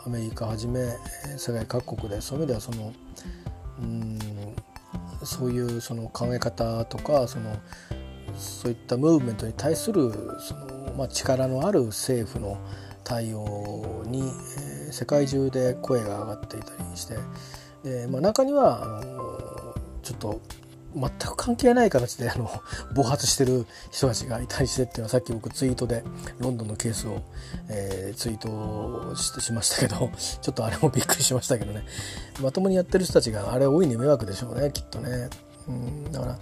[0.07, 0.97] アメリカはじめ
[1.37, 2.95] 世界各国でそういう意味ではその
[3.83, 4.19] うん
[5.23, 7.57] そういうその考え方とかその
[8.37, 12.59] そういったムーブメントに対するそのまあ、力のある政府の
[13.05, 17.17] 対応に、えー、世界中で声が上がっていたりして
[17.83, 20.41] で、まあ、中にはあのちょっと
[20.95, 22.51] 全く関係ない形であの
[22.95, 26.03] 暴発してる人たちがいたりしてっていうのはさっき僕ツイートで
[26.39, 27.23] ロンドンのケースを、
[27.69, 30.11] えー、ツイートししましたけど
[30.43, 31.85] ちょっとあれもびっくりしましたけどね
[32.43, 35.31] まともにやってる人たちがあれ大いに迷惑でしょうねきっとね。
[35.69, 36.39] うんだから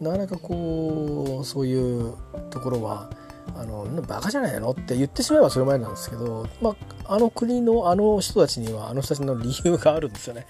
[0.00, 2.14] なかなかこうそういう
[2.50, 3.10] ところは
[3.56, 10.46] あのバカじゃないのって言ってしまえばそれまでなんですけど、まあ、あの国のあの人たちにはあの人たちの理由があるんですよね。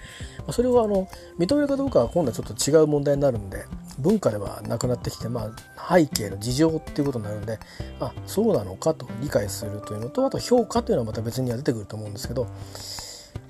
[0.47, 1.09] まそれはあの
[1.39, 3.65] 認めるかどうかは今度はちょっと違う問題になるんで
[3.99, 7.59] 文化ではなくなってきて、まあ、背景の事情っていうことになるんで
[8.01, 12.47] あそうなのかと理解するというのとあと評価というのはまた別には出てくると思うんですけど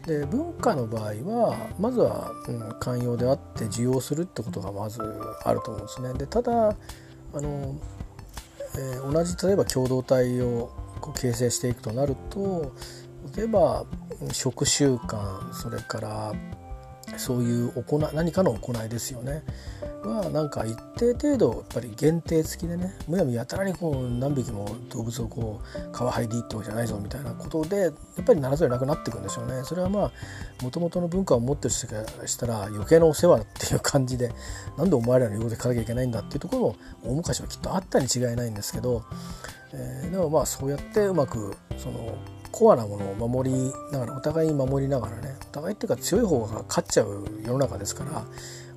[0.06, 5.00] で文化の場合はまずは、うん、寛容であって受容するってことがまず
[5.44, 6.14] あると思うんですね。
[6.14, 6.76] でただ
[7.34, 7.76] あの、
[8.76, 10.70] えー、同じ例えば共同体を
[11.00, 12.72] こう形成していくとなると
[13.36, 13.84] 例えば
[14.32, 16.34] 食習慣それから
[17.16, 19.42] そういう行何かの行いですよね。
[20.02, 27.92] はなんか一定程度やっぱり限定付きでねむやみやたらにこう何匹も動物をこう皮剥いでいってわけじゃないぞみたいなことでやっ
[28.24, 29.64] ぱりならざるなくなっていくんでしょうね。
[29.64, 30.12] それはまあ
[30.62, 34.32] もともとの文化を持ってる人からしたら余計なお世話っていう感じで
[34.76, 39.02] なんでお前らの言うことで書かなきゃいけないんだっていうところも大昔はきっとあったに違いないんですけど、
[39.72, 42.16] えー、でもまあそうやってうまくその
[42.52, 48.24] コアなものを守りながらお互い守りながらねお互いっていうか強い方が勝っちゃう世の中ですから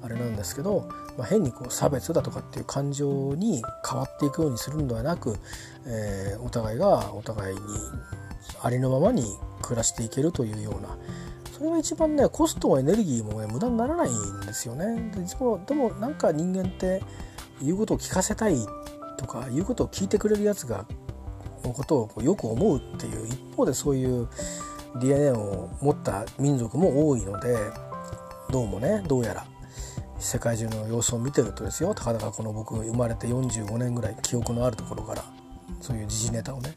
[0.03, 5.37] あれなんですけど、まあ、変にこう差別だとかっていう感情に変わっていくようにするのではなく、
[5.85, 7.61] えー、お互いがお互いに
[8.63, 9.23] ありのままに
[9.61, 10.97] 暮らしていけるというような
[11.51, 15.11] それが一番ねコストもエネルギーも、ね、無駄にならないんですよね。
[15.11, 17.03] でもでもなんか人間って
[17.61, 18.55] 言うことを聞かせたい
[19.17, 20.85] とか言うことを聞いてくれるやつが
[21.69, 24.27] ことをよく思うっていう一方でそういう
[24.99, 27.55] DNA を持った民族も多いので
[28.49, 29.45] どうもねどうやら
[30.19, 31.95] 世界中の様子を見てるとですよ。
[31.95, 35.23] たかだかこの僕生まれて45年ぐらい記憶のあるところから
[35.81, 36.75] そういう時事ネタをね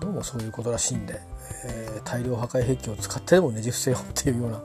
[0.00, 1.20] どうもそういうことらしいんで、
[1.66, 4.62] えー、大量破壊兵器を使ってでもねじ伏せようっていうような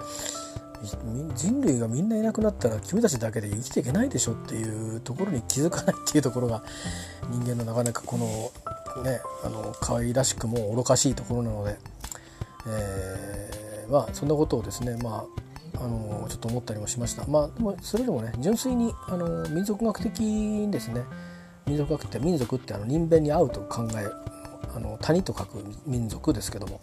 [1.35, 6.63] 人類がみんないなくなったら君たちだけで生きていけないでしょっていうところに気づかないっていうところが
[7.29, 8.51] 人間のなかなかこの
[9.01, 11.77] ねあの可愛らしくも愚かしいところなので、
[12.67, 15.25] えー、まあそんなことをですねま
[15.77, 17.25] ああのちょっと思ったりもしました。
[17.25, 21.03] まあでもそれでもね純粋にあの民族学的にですね
[21.65, 24.07] 民族学って民族ってあの人弁に合うと考え
[24.75, 26.79] あの谷と書く民族ですけども、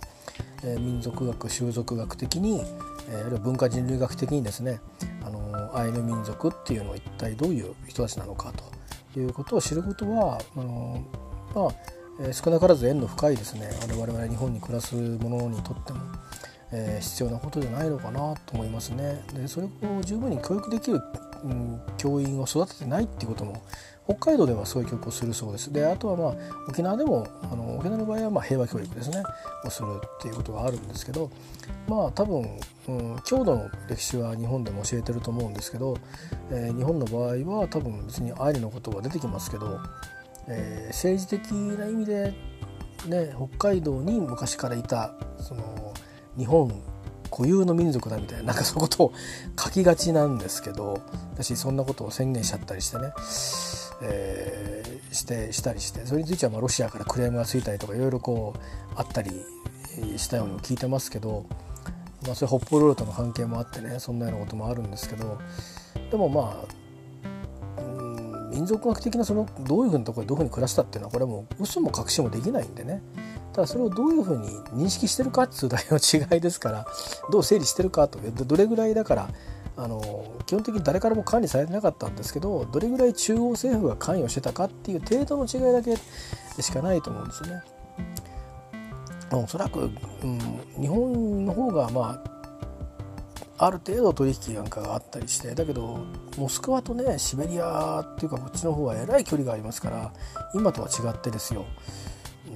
[0.65, 2.62] えー、民族学習俗学的に、
[3.09, 4.81] えー、あるいは文化人類学的にですね
[5.24, 8.53] あのアイヌ民族っていうのは一体どういう人たちなのか
[9.12, 11.05] ということを知ることはあの
[11.55, 16.01] まあえ少なからず縁の深いですね我々日本に暮らす者にとっても、
[16.72, 19.22] え、必要なことじゃないのかなと思いますね。
[19.34, 19.70] でそれを
[20.02, 21.01] 十分に教育できる、
[21.44, 23.62] うん、教員を育ててないっていうことも
[24.05, 25.72] 北海道ではそういう教育をするそうです。
[25.72, 26.34] であとはまあ
[26.68, 29.22] 沖縄でもあの沖縄の場合はま平和教育ですね
[29.64, 29.88] をする
[30.18, 31.30] っていうことがあるんですけど
[31.88, 35.97] まあ多分、うん、郷土の歴史は日本でも教えてると思うんですけど、
[36.51, 39.78] えー、日本の場合は多分別にアイヌのことは出てきますけど
[40.49, 42.35] えー、政治的な意味で、
[43.07, 45.95] ね、北海道に昔からいたその
[46.37, 46.71] 日本
[47.31, 49.12] 固有の民族だみたいななんかそういうことを
[49.59, 51.01] 書きがちなんですけど
[51.35, 53.12] 私そんなことを宣言しちゃったりしてね、
[54.03, 58.61] えー、してしたりしてそれについてはまあロシアからクレームがついたりとかいろいろこう
[58.97, 59.31] あったり
[60.17, 61.47] したようにも聞いてますけど、
[62.27, 65.39] まあ、それ北方領土との関係もあってねそんなようなこともあるんですけど
[66.11, 66.80] でもまあ
[68.51, 73.02] 民族学的なそのどういうふうなところでどういうふうに暮らしたっていうのはこれはもう嘘も隠しもできないんでね
[73.52, 76.86] ただそれをどういうふうに認識してるかっていうだけの違いですから
[77.31, 79.28] どう整理してるかとどれぐらいだから
[79.77, 85.97] あの基本的に誰からも管理されてなかったんですけどどれぐらい中央政府が関与してたかっていう程度の違いだけ
[86.62, 87.62] しかないと思うんですよね。
[89.32, 89.90] おそらく、
[90.22, 90.39] うん、
[90.81, 92.40] 日本の方がまあ
[93.62, 95.99] ある程度取引なんかがあったりしてだけど
[96.39, 100.12] モスクワとねシベリアっていうかこっちの方はえらい距離がありますから
[100.55, 101.66] 今とは違ってですよ。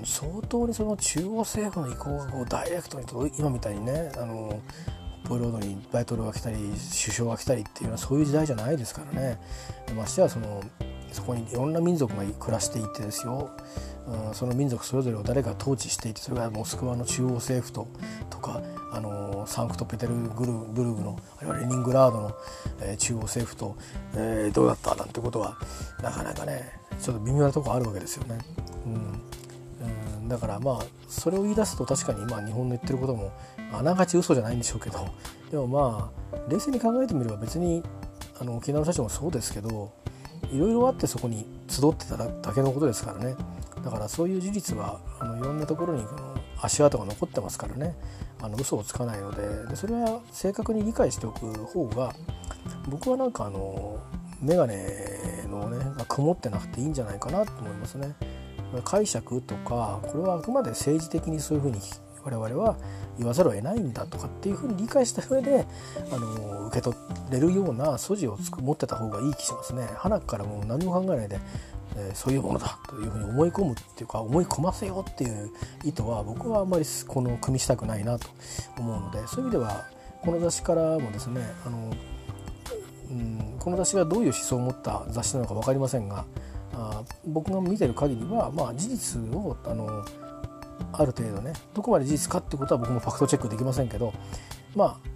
[0.05, 4.60] 相当にその中央政府の意向がこうダイレクトに届今みたいにねあの
[5.24, 6.78] ポイロードにバイトルが来たり首
[7.12, 9.39] 相が来たりっていうのはそういう時代じゃないですからね。
[9.94, 10.62] ましてはその
[11.12, 13.51] そこにいろんな民族が暮らしていてですよ。
[14.32, 17.89] その民族それぞれを誰が統治していてそれがモスクワの中央政府と
[18.28, 18.60] とか
[18.93, 23.76] あのサンクトペテルブルグのあるいはレニングラードの、中央政府と、
[24.14, 25.56] え、どうだったなんてことは
[26.02, 26.70] なかなかね
[27.01, 28.39] ちょっと微妙なとこあるわけですよね。
[28.86, 30.78] うん、だからまあ
[31.09, 33.32] それを言い出すと確かに今日本の言ってることも
[33.72, 35.09] あながち嘘じゃないんでしょうけど
[35.51, 37.82] でもまあ冷静に考えてみれば別に
[38.40, 39.93] あの沖縄の社長もそうですけど
[40.52, 43.36] いろいろあってそこに集ってただけのことですからね。
[43.84, 47.94] だからそういう事実はあのいろんなところにこの足跡が残ってますからね。
[48.40, 49.68] あの嘘をつかないので。
[49.68, 52.14] でそれは正確に理解しておく方が
[52.88, 53.98] 僕はなんかあの
[54.40, 54.74] 眼鏡
[55.48, 58.14] のねが曇ってなくていいんじゃないかなと思いますね。
[58.84, 61.78] 解釈とかこれはあくまで政治的にそういうふうに
[62.24, 62.76] 我々は
[63.18, 65.66] 言わざるを得ないんだとかっていうふうに理解した上で
[66.10, 66.96] あの受け取
[67.30, 69.88] れるような素地をつく持ってた方がいい気しますね。
[69.96, 71.38] 花からもう何も考えないで
[71.96, 75.51] えー、そういうものだというふうに思い込むっていうか思い込ませようっていう
[75.84, 78.28] 意図は僕はあんまりこの組みしたくないなと
[78.78, 79.86] 思うのでそういう意味では
[80.22, 81.92] この雑誌からもですねあの、
[83.10, 86.24] うん、この雑誌がどういう思想を持った雑誌なのか分かりませんが
[86.72, 90.05] あ僕が見てる限りは、まあ、事実をあの
[90.98, 94.12] ある程度ねどこまで事実かってことは僕もファクトチェックできませんけど
[94.74, 95.14] まあ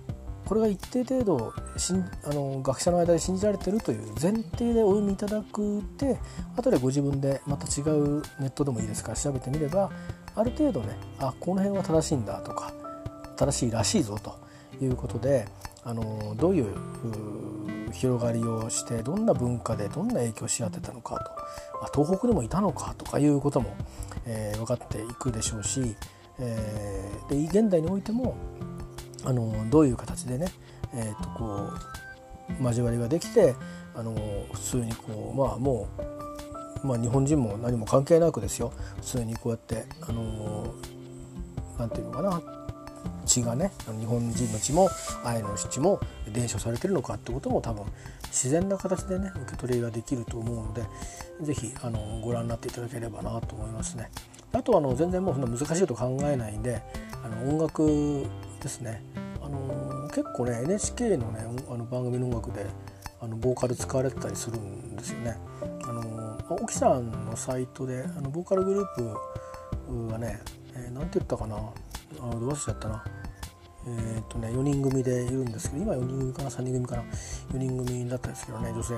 [0.49, 6.19] これが一定程度しんあの学者の間で信じられてるという前提でお読みいただくで
[6.57, 9.91] 後でご自分でまた違うネットでもいいですから調べてみれば
[10.35, 12.73] ある程度ねあこの辺は正しいんだとか
[13.37, 14.39] 正しいらしいぞと
[14.83, 15.47] いうことで
[15.85, 16.75] あのどういう
[17.93, 21.17] 広がりをしてどんな文化でどんな影響をし合ってたのか
[21.68, 23.77] とあ東北でもいたのかとかいうことも、
[24.27, 25.97] えー、分かっていくでしょうし、
[26.39, 28.37] えー、で現代においても
[29.25, 30.49] あのどういう形でね、
[30.95, 31.71] えー、とこ
[32.61, 33.55] う交わりができて
[33.95, 34.15] あの
[34.53, 35.89] 普通にこうまあも
[36.83, 38.73] う、まあ、日本人も何も関係なくですよ。
[39.01, 40.75] 普通にこうやってあの
[41.79, 42.59] なんていうのかな。
[43.27, 44.89] 血がね日本人の血も
[45.23, 46.01] アイヌの血も
[46.33, 47.85] 伝承されてるのかってことも多分
[48.29, 50.83] 自然な形でね受け取りができると思うので
[51.43, 51.73] 是非
[52.23, 54.11] ご覧になっていただければなと思いますね。
[54.53, 56.83] あとはあの全然もうそんな難しいと考えないんで
[57.23, 58.27] あの音楽
[58.63, 59.03] ですね
[59.43, 62.67] あの結構ね NHK のねあの番組の音楽で
[63.21, 65.37] あのボーカル使われてたりするんですよね。
[65.85, 68.87] あの沖さんのサイトであのボーカルグルー
[69.87, 70.41] プがね、
[70.75, 73.05] えー、て言ったかなあのどうしちゃったな
[73.97, 77.03] えー、っとね4人組でいるんですけど今4人組かな3人組かな
[77.53, 78.95] 4人組だったんですけどね女性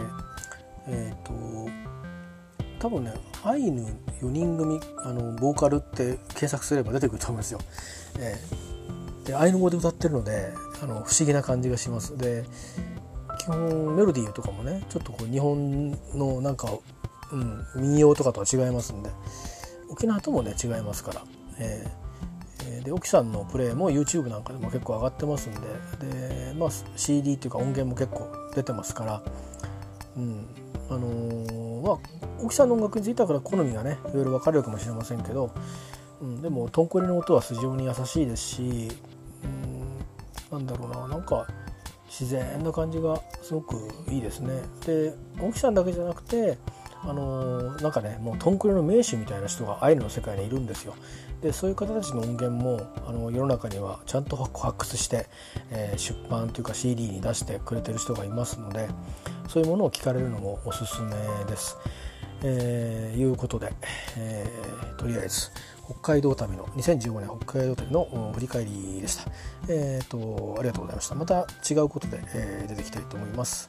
[0.89, 1.91] えー、っと
[2.81, 3.12] 多分ね
[3.45, 3.83] アイヌ
[4.23, 7.61] 4人組あのボーカルって検索すれば出てくると思うんですよ。
[8.19, 10.53] えー、でアイヌ語で歌ってるので
[10.83, 12.17] あの不思議な感じがします。
[12.17, 12.45] で
[13.39, 16.73] 基本メロディーとかもねちょっとこう日本のなんか、
[17.33, 19.11] うん、民謡とかとは違いますんで
[19.91, 21.23] 沖縄ともね違いますから。
[21.59, 21.87] え、
[22.85, 25.61] で沖さんのプレイも YouTube なんかでも結構上がってますんで
[26.07, 29.23] で、まあ、CD っていうか音源も結構出てますから、
[30.16, 30.47] うん
[30.89, 31.99] あのー、まあ
[32.43, 35.53] 沖さんの音楽についてはから好みがねいろいろ分かるかもしれませんけど、
[36.20, 38.89] うん、でもトンコリの音は非常に優しいですし、
[40.53, 41.47] うん、なんだろうななんか
[42.09, 43.77] 自然な感じがすごく
[44.11, 44.62] いいですね。
[44.85, 46.59] で沖さんだけじゃなくて
[47.03, 50.95] あのー、なんかねもうトンクレの名手みたいな人がアイヌの世界にいるんですよ。
[51.41, 55.27] でそういう方たちの音源もあの世の中にはちゃんと発掘して、
[55.71, 58.89] えー、出版というか CD に出してくれてる人がいますので
[59.49, 61.11] そういうものを聞かれるのもおすすめ
[61.47, 61.77] です。
[62.43, 63.71] えー、いうことで、
[64.17, 65.51] えー、とりあえず
[65.85, 69.31] 北海道旅の2015年北海道旅の振り返りでした。
[69.69, 71.15] えっ、ー、とありがとうございました。
[71.17, 73.69] また違うことで、え、出てきたいと思います。